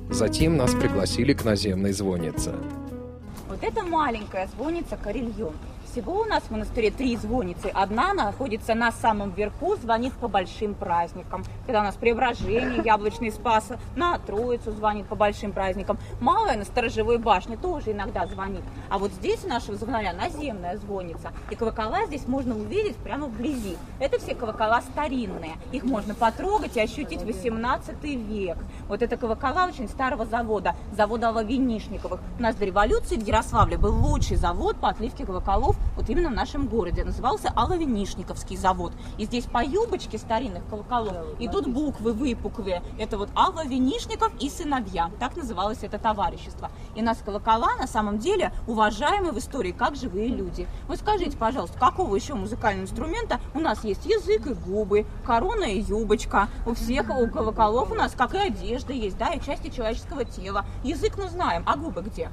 Затем 0.10 0.56
нас 0.56 0.74
пригласили 0.74 1.34
к 1.34 1.43
наземной 1.43 1.91
звоннице. 1.91 2.54
Вот 3.50 3.62
это 3.62 3.84
маленькая 3.84 4.47
звонница 4.56 4.95
Карельон. 4.95 5.54
Всего 5.92 6.22
у 6.22 6.26
нас 6.26 6.44
в 6.44 6.52
монастыре 6.52 6.92
три 6.92 7.18
звонницы. 7.18 7.72
Одна 7.74 8.14
находится 8.14 8.76
на 8.76 8.92
самом 8.92 9.32
верху, 9.32 9.76
звонит 9.76 10.14
по 10.14 10.28
большим 10.28 10.76
праздникам. 10.76 11.44
Когда 11.66 11.80
у 11.80 11.84
нас 11.84 11.96
преображение, 11.96 12.84
яблочный 12.86 13.32
спас, 13.32 13.72
на 13.96 14.20
Троицу 14.20 14.72
звонит 14.72 15.08
по 15.08 15.16
большим 15.16 15.52
праздникам. 15.52 15.98
Малая 16.22 16.58
на 16.58 16.66
сторожевой 16.66 17.18
башне 17.18 17.58
тоже 17.58 17.94
иногда 17.94 18.28
звонит. 18.28 18.62
А 18.90 19.00
вот 19.00 19.12
здесь 19.14 19.44
у 19.44 19.48
нашего 19.48 19.78
звонаря 19.78 20.14
наземная 20.14 20.78
звонница. 20.78 21.32
И 21.50 21.56
колокола 21.56 22.06
здесь 22.06 22.28
можно 22.28 22.56
увидеть 22.56 22.98
прямо 22.98 23.26
вблизи. 23.26 23.76
Это 24.00 24.20
все 24.20 24.36
колокола 24.36 24.84
старинные. 24.84 25.56
Их 25.72 25.86
можно 25.86 26.14
потрогать 26.14 26.78
и 26.78 26.82
ощутить 26.82 27.24
18 27.24 28.04
век. 28.04 28.58
Вот 28.88 29.02
это 29.02 29.18
колокола 29.18 29.66
очень 29.66 29.90
старого 29.90 30.28
завода, 30.28 30.76
завода 30.92 31.30
Алавинишниковых. 31.30 32.20
У 32.38 32.42
нас 32.44 32.56
до 32.56 32.66
революции 32.66 33.16
в 33.16 33.26
Ярославле 33.26 33.80
был 33.80 33.96
лучший 33.96 34.38
завод 34.38 34.78
по 34.78 34.90
отливке 34.90 35.26
колоколов 35.26 35.79
вот 35.96 36.10
именно 36.10 36.30
в 36.30 36.34
нашем 36.34 36.68
городе. 36.68 37.04
Назывался 37.04 37.52
Алавинишниковский 37.56 38.58
завод. 38.58 38.94
И 39.18 39.26
здесь 39.26 39.46
по 39.46 39.64
юбочке 39.64 40.18
старинных 40.18 40.66
колоколов 40.70 41.16
идут 41.40 41.68
буквы 41.68 42.14
выпуклые. 42.14 42.82
Это 42.98 43.18
вот 43.18 43.30
Алла 43.36 43.66
Винишников 43.66 44.32
и 44.40 44.50
сыновья. 44.50 45.12
Так 45.20 45.36
называлось 45.36 45.84
это 45.84 46.00
товарищество. 46.00 46.72
И 46.96 47.02
нас 47.02 47.18
колокола 47.18 47.76
на 47.78 47.88
самом 47.88 48.20
деле 48.20 48.54
уважаемы 48.68 49.32
в 49.32 49.38
истории 49.40 49.72
как 49.72 49.96
живые 49.96 50.30
люди. 50.30 50.68
Вы 50.88 50.96
скажите, 50.96 51.38
пожалуйста, 51.38 51.78
какого 51.80 52.16
еще 52.16 52.34
музыкального 52.34 52.86
инструмента 52.86 53.40
у 53.54 53.60
нас 53.60 53.84
есть 53.84 54.06
язык 54.06 54.48
и 54.48 54.54
губы, 54.54 55.06
корона 55.26 55.66
и 55.66 55.82
юбочка. 55.82 56.48
У 56.66 56.74
всех 56.74 57.10
у 57.10 57.28
колоколов 57.28 57.92
у 57.92 57.96
нас 57.96 58.14
как 58.14 58.34
и 58.36 58.38
одежда 58.38 58.94
есть, 58.94 59.18
да, 59.18 59.34
и 59.34 59.42
части 59.42 59.70
человеческого 59.70 60.26
тела. 60.26 60.66
Язык 60.84 61.18
мы 61.18 61.28
знаем, 61.30 61.64
а 61.66 61.76
губы 61.76 62.02
где? 62.02 62.30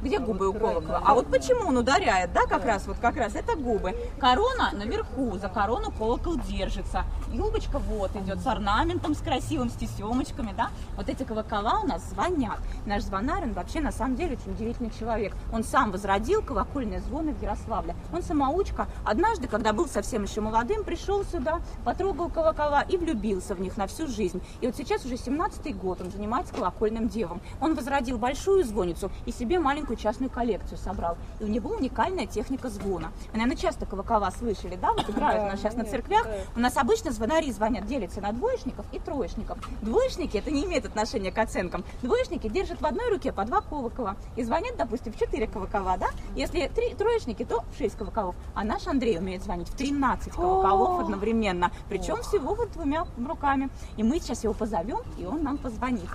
Где 0.00 0.20
губы 0.20 0.48
у 0.48 0.52
колокола? 0.52 1.02
А 1.04 1.14
вот 1.14 1.26
почему 1.26 1.68
он 1.68 1.76
ударяет, 1.76 2.32
да, 2.32 2.46
как 2.46 2.64
раз, 2.64 2.86
вот 2.86 2.98
как 2.98 3.16
раз 3.16 3.34
это 3.34 3.56
губы. 3.56 3.96
Корона 4.20 4.70
наверху, 4.72 5.36
за 5.38 5.48
корону 5.48 5.90
колокол 5.90 6.36
держится. 6.36 7.04
Юбочка 7.32 7.80
вот 7.80 8.14
идет 8.14 8.40
с 8.40 8.46
орнаментом, 8.46 9.14
с 9.14 9.18
красивым, 9.18 9.70
с 9.70 9.74
тесемочками, 9.74 10.54
да. 10.56 10.70
Вот 10.96 11.08
эти 11.08 11.24
колокола 11.24 11.80
у 11.82 11.86
нас 11.86 12.08
звонят. 12.10 12.58
Наш 12.86 13.02
звонарь, 13.02 13.42
он 13.42 13.52
вообще 13.54 13.80
на 13.80 13.90
самом 13.90 14.14
деле 14.14 14.36
очень 14.36 14.52
удивительный 14.52 14.90
человек. 14.90 15.34
Он 15.52 15.64
сам 15.64 15.90
возродил 15.90 16.42
колокольные 16.42 17.00
звоны 17.00 17.34
в 17.34 17.42
Ярославле. 17.42 17.96
Он 18.12 18.22
самоучка. 18.22 18.86
Однажды, 19.04 19.48
когда 19.48 19.72
был 19.72 19.88
совсем 19.88 20.22
еще 20.22 20.40
молодым, 20.40 20.84
пришел 20.84 21.24
сюда, 21.24 21.60
потрогал 21.84 22.28
колокола 22.28 22.82
и 22.82 22.96
влюбился 22.96 23.54
в 23.56 23.60
них 23.60 23.76
на 23.76 23.88
всю 23.88 24.06
жизнь. 24.06 24.40
И 24.60 24.66
вот 24.66 24.76
сейчас 24.76 25.04
уже 25.04 25.14
17-й 25.14 25.72
год 25.72 26.00
он 26.00 26.10
занимается 26.10 26.54
колокольным 26.54 27.08
делом. 27.08 27.40
Он 27.60 27.74
возродил 27.74 28.18
большую 28.18 28.64
звонницу 28.64 29.10
и 29.26 29.32
себе 29.32 29.58
маленькую 29.58 29.87
частную 29.96 30.30
коллекцию 30.30 30.78
собрал. 30.78 31.16
И 31.40 31.44
у 31.44 31.48
него 31.48 31.70
уникальная 31.70 32.26
техника 32.26 32.68
звона. 32.68 33.12
Вы, 33.32 33.38
наверное, 33.38 33.56
часто 33.56 33.86
колокола 33.86 34.30
слышали, 34.30 34.76
да? 34.76 34.92
Вот 34.92 35.08
играют 35.08 35.44
у 35.44 35.46
нас 35.46 35.60
сейчас 35.60 35.74
на 35.74 35.84
церквях. 35.84 36.26
У 36.56 36.60
нас 36.60 36.76
обычно 36.76 37.10
звонари 37.10 37.50
звонят, 37.52 37.86
делятся 37.86 38.20
на 38.20 38.32
двоечников 38.32 38.86
и 38.92 38.98
троечников. 38.98 39.58
Двоечники, 39.82 40.36
это 40.36 40.50
не 40.50 40.64
имеет 40.64 40.86
отношения 40.86 41.32
к 41.32 41.38
оценкам. 41.38 41.84
Двоечники 42.02 42.48
держат 42.48 42.80
в 42.80 42.86
одной 42.86 43.10
руке 43.10 43.32
по 43.32 43.44
два 43.44 43.60
колокола 43.60 44.16
и 44.36 44.44
звонят, 44.44 44.76
допустим, 44.76 45.12
в 45.12 45.18
4 45.18 45.46
колокола, 45.46 45.96
да? 45.96 46.08
Если 46.34 46.68
три 46.68 46.94
троечники, 46.94 47.44
то 47.44 47.64
в 47.72 47.78
6 47.78 47.96
колоколов. 47.96 48.34
А 48.54 48.64
наш 48.64 48.86
Андрей 48.86 49.18
умеет 49.18 49.42
звонить 49.42 49.68
в 49.68 49.76
13 49.76 50.32
колоколов 50.32 51.00
одновременно. 51.00 51.70
Причем 51.88 52.22
всего 52.22 52.54
вот 52.54 52.72
двумя 52.72 53.06
руками. 53.26 53.70
И 53.96 54.02
мы 54.02 54.18
сейчас 54.20 54.44
его 54.44 54.54
позовем, 54.54 55.00
и 55.18 55.24
он 55.24 55.42
нам 55.42 55.58
позвонит. 55.58 56.08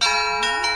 Я 0.00 0.67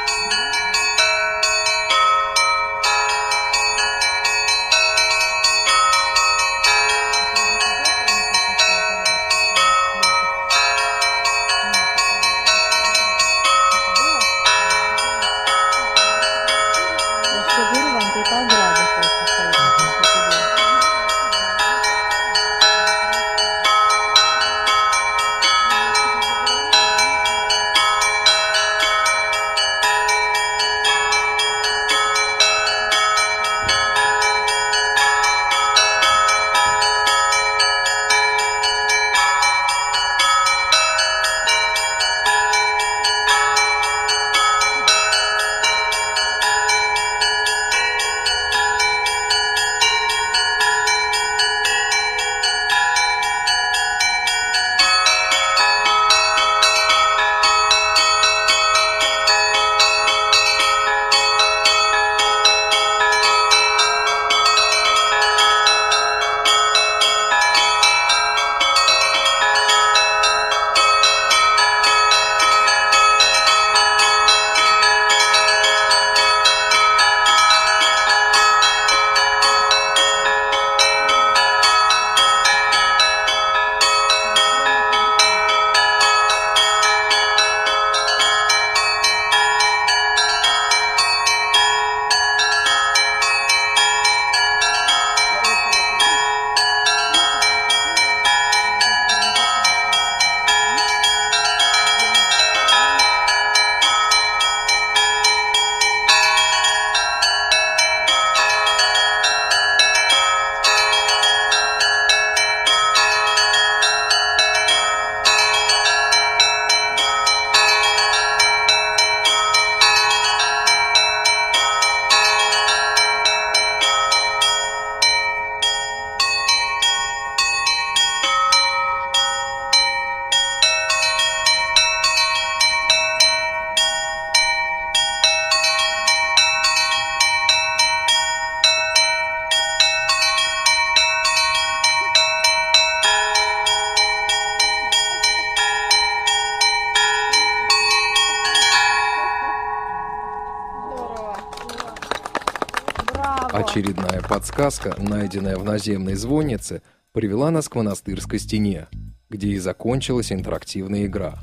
Браво! 153.22 153.48
Очередная 153.52 154.20
подсказка, 154.20 154.96
найденная 154.98 155.56
в 155.56 155.64
наземной 155.64 156.14
звоннице, 156.14 156.82
привела 157.12 157.50
нас 157.50 157.68
к 157.68 157.74
монастырской 157.74 158.38
стене, 158.38 158.88
где 159.30 159.48
и 159.48 159.58
закончилась 159.58 160.32
интерактивная 160.32 161.06
игра. 161.06 161.34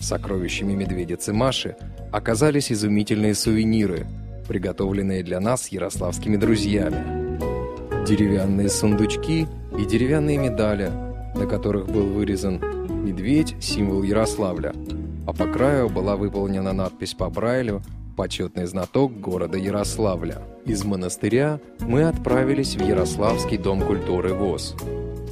Сокровищами 0.00 0.74
медведицы 0.74 1.32
Маши 1.32 1.76
оказались 2.12 2.70
изумительные 2.70 3.34
сувениры, 3.34 4.06
приготовленные 4.46 5.22
для 5.22 5.40
нас 5.40 5.68
ярославскими 5.68 6.36
друзьями. 6.36 8.06
Деревянные 8.06 8.68
сундучки 8.68 9.46
и 9.78 9.84
деревянные 9.84 10.38
медали, 10.38 10.90
на 11.34 11.46
которых 11.46 11.88
был 11.88 12.06
вырезан 12.06 12.60
медведь– 13.04 13.56
символ 13.60 14.02
Ярославля, 14.02 14.72
а 15.26 15.32
по 15.32 15.46
краю 15.46 15.88
была 15.88 16.16
выполнена 16.16 16.72
надпись 16.72 17.14
по 17.14 17.28
Брайлю 17.28 17.82
«Почетный 18.18 18.66
знаток 18.66 19.20
города 19.20 19.56
Ярославля». 19.56 20.42
Из 20.66 20.84
монастыря 20.84 21.60
мы 21.78 22.02
отправились 22.02 22.74
в 22.74 22.84
Ярославский 22.84 23.58
дом 23.58 23.80
культуры 23.80 24.34
ВОЗ. 24.34 24.74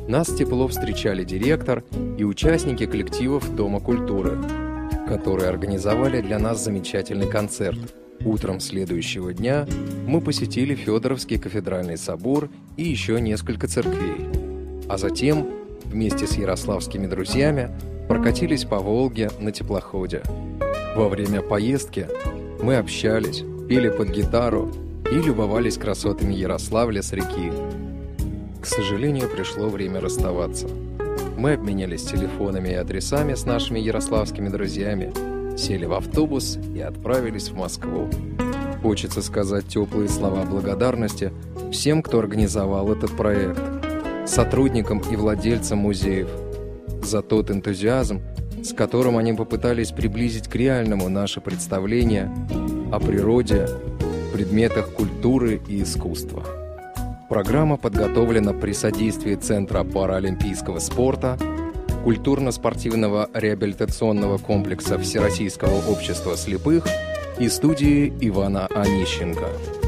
Нас 0.07 0.29
тепло 0.29 0.69
встречали 0.69 1.25
директор 1.25 1.83
и 2.17 2.23
участники 2.23 2.87
коллективов 2.87 3.57
Дома 3.57 3.81
культуры, 3.81 4.39
которые 5.09 5.49
организовали 5.49 6.21
для 6.21 6.39
нас 6.39 6.63
замечательный 6.63 7.29
концерт. 7.29 7.77
Утром 8.25 8.61
следующего 8.61 9.35
дня 9.35 9.67
мы 10.07 10.21
посетили 10.21 10.77
Федоровский 10.77 11.39
кафедральный 11.39 11.99
собор 11.99 12.51
и 12.77 12.85
еще 12.85 13.21
несколько 13.21 13.67
церквей. 13.67 14.29
А 14.89 14.97
затем, 14.97 15.49
вместе 15.87 16.29
с 16.29 16.37
ярославскими 16.37 17.09
друзьями, 17.09 17.69
прокатились 18.07 18.65
по 18.65 18.79
Волге 18.79 19.33
на 19.41 19.51
теплоходе. 19.51 20.23
Во 20.95 21.09
время 21.09 21.43
поездки 21.43 22.07
мы 22.63 22.77
общались, 22.77 23.45
пели 23.69 23.89
под 23.89 24.09
гитару 24.11 24.71
и 25.11 25.15
любовались 25.15 25.79
красотами 25.79 26.35
Ярославля 26.35 27.03
с 27.03 27.13
реки. 27.13 27.53
К 28.61 28.67
сожалению, 28.67 29.29
пришло 29.29 29.69
время 29.69 30.01
расставаться. 30.01 30.69
Мы 31.37 31.53
обменялись 31.53 32.03
телефонами 32.03 32.71
и 32.71 32.75
адресами 32.75 33.35
с 33.35 33.45
нашими 33.45 33.79
ярославскими 33.79 34.49
друзьями, 34.49 35.13
сели 35.57 35.85
в 35.85 35.93
автобус 35.93 36.59
и 36.75 36.81
отправились 36.81 37.49
в 37.49 37.57
Москву. 37.57 38.09
Хочется 38.83 39.23
сказать 39.23 39.69
теплые 39.69 40.09
слова 40.09 40.45
благодарности 40.45 41.33
всем, 41.71 42.03
кто 42.03 42.19
организовал 42.19 42.91
этот 42.93 43.11
проект, 43.17 43.61
сотрудникам 44.27 45.01
и 45.11 45.17
владельцам 45.17 45.79
музеев, 45.79 46.29
за 47.03 47.23
тот 47.23 47.51
энтузиазм, 47.51 48.23
с 48.67 48.73
которым 48.73 49.17
они 49.17 49.33
попытались 49.33 49.93
приблизить 49.93 50.49
к 50.49 50.57
реальному 50.57 51.09
наше 51.09 51.41
представление 51.41 52.31
о 52.91 52.99
природе, 52.99 53.69
предметах 54.33 54.93
культуры 54.93 55.61
и 55.69 55.83
искусства. 55.83 56.45
Программа 57.29 57.77
подготовлена 57.77 58.53
при 58.53 58.73
содействии 58.73 59.37
Центра 59.37 59.85
паралимпийского 59.85 60.81
спорта, 60.81 61.39
культурно-спортивного 62.03 63.29
реабилитационного 63.33 64.39
комплекса 64.39 64.99
Всероссийского 64.99 65.89
общества 65.89 66.37
слепых 66.37 66.87
и 67.39 67.49
студии 67.49 68.13
Ивана 68.21 68.67
Онищенко. 68.67 69.86